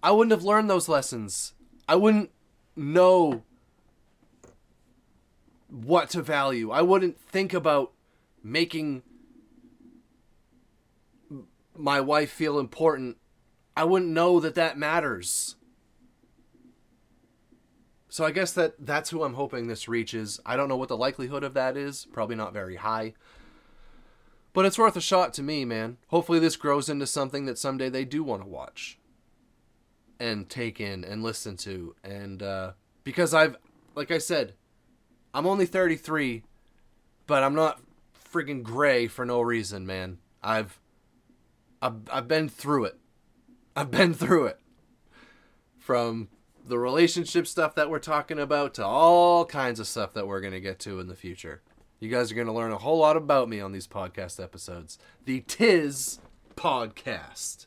I 0.03 0.11
wouldn't 0.11 0.31
have 0.31 0.43
learned 0.43 0.69
those 0.69 0.89
lessons. 0.89 1.53
I 1.87 1.95
wouldn't 1.95 2.31
know 2.75 3.43
what 5.69 6.09
to 6.11 6.21
value. 6.21 6.71
I 6.71 6.81
wouldn't 6.81 7.19
think 7.19 7.53
about 7.53 7.91
making 8.43 9.03
my 11.75 11.99
wife 11.99 12.31
feel 12.31 12.59
important, 12.59 13.17
I 13.75 13.83
wouldn't 13.83 14.11
know 14.11 14.39
that 14.39 14.55
that 14.55 14.77
matters. 14.77 15.55
So 18.11 18.25
I 18.25 18.31
guess 18.31 18.51
that 18.53 18.73
that's 18.77 19.09
who 19.09 19.23
I'm 19.23 19.35
hoping 19.35 19.67
this 19.67 19.87
reaches. 19.87 20.37
I 20.45 20.57
don't 20.57 20.67
know 20.67 20.75
what 20.75 20.89
the 20.89 20.97
likelihood 20.97 21.45
of 21.45 21.53
that 21.53 21.77
is. 21.77 22.05
Probably 22.11 22.35
not 22.35 22.51
very 22.51 22.75
high. 22.75 23.13
But 24.51 24.65
it's 24.65 24.77
worth 24.77 24.97
a 24.97 25.01
shot 25.01 25.33
to 25.35 25.41
me, 25.41 25.63
man. 25.63 25.95
Hopefully 26.07 26.37
this 26.37 26.57
grows 26.57 26.89
into 26.89 27.07
something 27.07 27.45
that 27.45 27.57
someday 27.57 27.87
they 27.87 28.03
do 28.03 28.21
want 28.21 28.41
to 28.41 28.49
watch 28.49 28.99
and 30.19 30.49
take 30.49 30.81
in 30.81 31.05
and 31.05 31.23
listen 31.23 31.55
to 31.57 31.95
and 32.03 32.43
uh 32.43 32.73
because 33.05 33.33
I've 33.33 33.55
like 33.95 34.11
I 34.11 34.17
said, 34.17 34.55
I'm 35.33 35.47
only 35.47 35.65
33, 35.65 36.43
but 37.27 37.43
I'm 37.43 37.55
not 37.55 37.79
friggin' 38.29 38.61
gray 38.61 39.07
for 39.07 39.25
no 39.25 39.39
reason, 39.39 39.85
man. 39.85 40.17
I've 40.43 40.81
I've, 41.81 42.01
I've 42.11 42.27
been 42.27 42.49
through 42.49 42.85
it. 42.85 42.99
I've 43.73 43.89
been 43.89 44.13
through 44.13 44.47
it. 44.47 44.59
From 45.79 46.27
the 46.71 46.79
relationship 46.79 47.45
stuff 47.47 47.75
that 47.75 47.89
we're 47.89 47.99
talking 47.99 48.39
about 48.39 48.73
to 48.73 48.85
all 48.85 49.43
kinds 49.45 49.77
of 49.77 49.85
stuff 49.85 50.13
that 50.13 50.25
we're 50.25 50.39
going 50.39 50.53
to 50.53 50.61
get 50.61 50.79
to 50.79 51.01
in 51.01 51.07
the 51.07 51.17
future. 51.17 51.61
You 51.99 52.07
guys 52.07 52.31
are 52.31 52.35
going 52.35 52.47
to 52.47 52.53
learn 52.53 52.71
a 52.71 52.77
whole 52.77 52.99
lot 52.99 53.17
about 53.17 53.49
me 53.49 53.59
on 53.59 53.73
these 53.73 53.87
podcast 53.87 54.41
episodes. 54.41 54.97
The 55.25 55.41
Tiz 55.41 56.21
Podcast. 56.55 57.65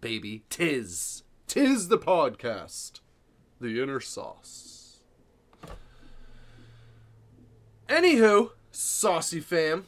baby. 0.00 0.42
Tiz. 0.50 1.22
Tis 1.46 1.86
the 1.86 1.98
podcast. 1.98 2.98
The 3.60 3.80
inner 3.80 4.00
sauce. 4.00 4.98
Anywho, 7.88 8.50
saucy 8.72 9.38
fam. 9.38 9.86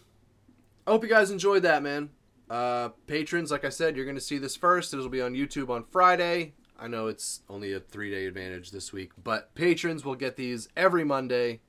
I 0.86 0.92
hope 0.92 1.02
you 1.02 1.10
guys 1.10 1.32
enjoyed 1.32 1.64
that, 1.64 1.82
man. 1.82 2.10
Uh, 2.48 2.90
patrons, 3.08 3.50
like 3.50 3.64
I 3.64 3.70
said, 3.70 3.96
you're 3.96 4.04
going 4.04 4.14
to 4.14 4.20
see 4.20 4.38
this 4.38 4.54
first. 4.54 4.94
It'll 4.94 5.08
be 5.08 5.22
on 5.22 5.34
YouTube 5.34 5.70
on 5.70 5.82
Friday. 5.90 6.54
I 6.78 6.88
know 6.88 7.06
it's 7.06 7.42
only 7.48 7.72
a 7.72 7.80
three 7.80 8.10
day 8.10 8.26
advantage 8.26 8.70
this 8.70 8.92
week, 8.92 9.12
but 9.22 9.54
patrons 9.54 10.04
will 10.04 10.16
get 10.16 10.36
these 10.36 10.68
every 10.76 11.04
Monday, 11.04 11.60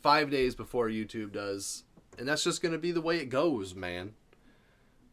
five 0.00 0.30
days 0.30 0.54
before 0.54 0.88
YouTube 0.88 1.32
does. 1.32 1.84
And 2.18 2.28
that's 2.28 2.44
just 2.44 2.62
going 2.62 2.72
to 2.72 2.78
be 2.78 2.92
the 2.92 3.00
way 3.00 3.18
it 3.18 3.26
goes, 3.26 3.74
man. 3.74 4.14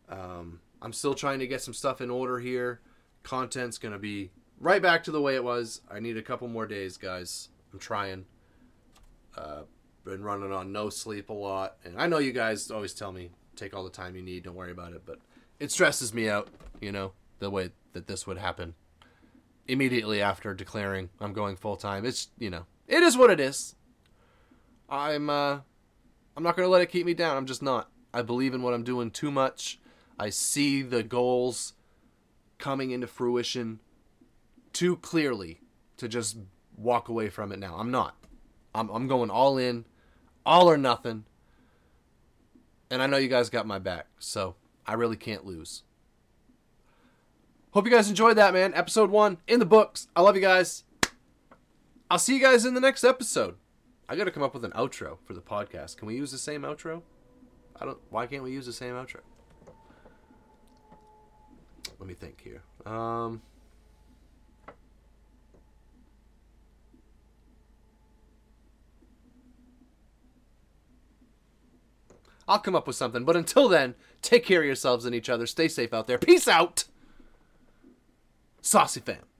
Um, 0.07 0.61
I'm 0.81 0.93
still 0.93 1.15
trying 1.15 1.39
to 1.39 1.47
get 1.47 1.61
some 1.61 1.73
stuff 1.73 2.01
in 2.01 2.09
order 2.09 2.39
here. 2.39 2.81
Content's 3.23 3.77
going 3.77 3.93
to 3.93 3.99
be 3.99 4.31
right 4.59 4.81
back 4.81 5.03
to 5.05 5.11
the 5.11 5.21
way 5.21 5.35
it 5.35 5.43
was. 5.43 5.81
I 5.89 5.99
need 5.99 6.17
a 6.17 6.21
couple 6.21 6.47
more 6.47 6.67
days, 6.67 6.97
guys. 6.97 7.49
I'm 7.73 7.79
trying. 7.79 8.25
Uh, 9.35 9.63
been 10.05 10.23
running 10.23 10.51
on 10.51 10.71
no 10.71 10.89
sleep 10.89 11.29
a 11.29 11.33
lot. 11.33 11.77
And 11.83 11.99
I 11.99 12.07
know 12.07 12.19
you 12.19 12.31
guys 12.31 12.69
always 12.69 12.93
tell 12.93 13.11
me 13.11 13.31
take 13.55 13.73
all 13.73 13.83
the 13.83 13.89
time 13.89 14.15
you 14.15 14.21
need, 14.21 14.43
don't 14.43 14.55
worry 14.55 14.71
about 14.71 14.93
it, 14.93 15.03
but 15.05 15.19
it 15.59 15.71
stresses 15.71 16.13
me 16.13 16.29
out, 16.29 16.49
you 16.81 16.91
know, 16.91 17.13
the 17.39 17.49
way 17.49 17.71
that 17.93 18.07
this 18.07 18.25
would 18.27 18.37
happen 18.37 18.75
immediately 19.68 20.22
after 20.22 20.53
declaring 20.53 21.09
I'm 21.20 21.34
going 21.34 21.55
full 21.55 21.76
time. 21.76 22.05
It's, 22.05 22.30
you 22.38 22.49
know, 22.49 22.66
it 22.88 23.03
is 23.03 23.18
what 23.18 23.30
it 23.30 23.39
is. 23.39 23.76
I'm 24.89 25.30
uh 25.30 25.59
I'm 26.36 26.43
not 26.43 26.57
to 26.57 26.68
let 26.68 26.82
it 26.82 26.89
keep 26.89 27.05
me 27.05 27.14
down. 27.14 27.38
I'm 27.38 27.45
just 27.45 27.61
not. 27.61 27.89
I 28.14 28.22
believe 28.22 28.53
in 28.53 28.61
what 28.61 28.74
I'm 28.74 28.84
doing 28.84 29.11
too 29.11 29.32
much. 29.32 29.80
I 30.20 30.30
see 30.30 30.82
the 30.82 31.03
goals 31.03 31.74
coming 32.57 32.91
into 32.91 33.07
fruition 33.07 33.80
too 34.72 34.95
clearly 34.97 35.61
to 35.97 36.07
just 36.07 36.38
walk 36.76 37.07
away 37.07 37.30
from 37.30 37.51
it 37.51 37.59
now. 37.59 37.76
I'm 37.78 37.91
not. 37.91 38.16
I'm, 38.74 38.89
I'm 38.89 39.07
going 39.07 39.30
all 39.30 39.57
in, 39.57 39.86
all 40.45 40.70
or 40.70 40.78
nothing. 40.78 41.26
And 42.89 43.01
I 43.01 43.07
know 43.07 43.18
you 43.18 43.28
guys 43.28 43.49
got 43.49 43.68
my 43.68 43.80
back, 43.80 44.07
so 44.20 44.55
I 44.86 44.93
really 44.93 45.18
can't 45.18 45.45
lose. 45.45 45.84
Hope 47.74 47.86
you 47.86 47.91
guys 47.91 48.07
enjoyed 48.07 48.38
that, 48.38 48.53
man. 48.53 48.71
Episode 48.76 49.09
one 49.09 49.39
in 49.47 49.57
the 49.57 49.65
books. 49.65 50.07
I 50.15 50.21
love 50.21 50.36
you 50.36 50.43
guys. 50.43 50.84
I'll 52.11 52.19
see 52.19 52.36
you 52.36 52.39
guys 52.39 52.65
in 52.65 52.76
the 52.76 52.80
next 52.80 53.03
episode. 53.03 53.55
I 54.07 54.15
got 54.15 54.26
to 54.26 54.32
come 54.32 54.43
up 54.43 54.53
with 54.53 54.63
an 54.63 54.69
outro 54.74 55.17
for 55.26 55.34
the 55.34 55.41
podcast. 55.41 55.97
Can 55.97 56.07
we 56.07 56.15
use 56.15 56.32
the 56.32 56.38
same 56.38 56.61
outro? 56.61 57.01
I 57.82 57.86
don't. 57.86 57.97
Why 58.11 58.28
can't 58.28 58.43
we 58.43 58.51
use 58.51 58.67
the 58.67 58.74
same 58.74 58.93
outro? 58.93 59.21
Let 61.97 62.07
me 62.07 62.13
think 62.13 62.41
here. 62.41 62.61
Um. 62.86 63.41
I'll 72.47 72.59
come 72.59 72.76
up 72.76 72.86
with 72.86 72.97
something. 72.97 73.26
But 73.26 73.36
until 73.36 73.67
then, 73.67 73.95
take 74.21 74.45
care 74.45 74.59
of 74.59 74.65
yourselves 74.67 75.05
and 75.05 75.15
each 75.15 75.30
other. 75.30 75.47
Stay 75.47 75.67
safe 75.67 75.91
out 75.91 76.05
there. 76.05 76.19
Peace 76.19 76.47
out. 76.47 76.84
Saucy 78.64 79.01
fam. 79.01 79.32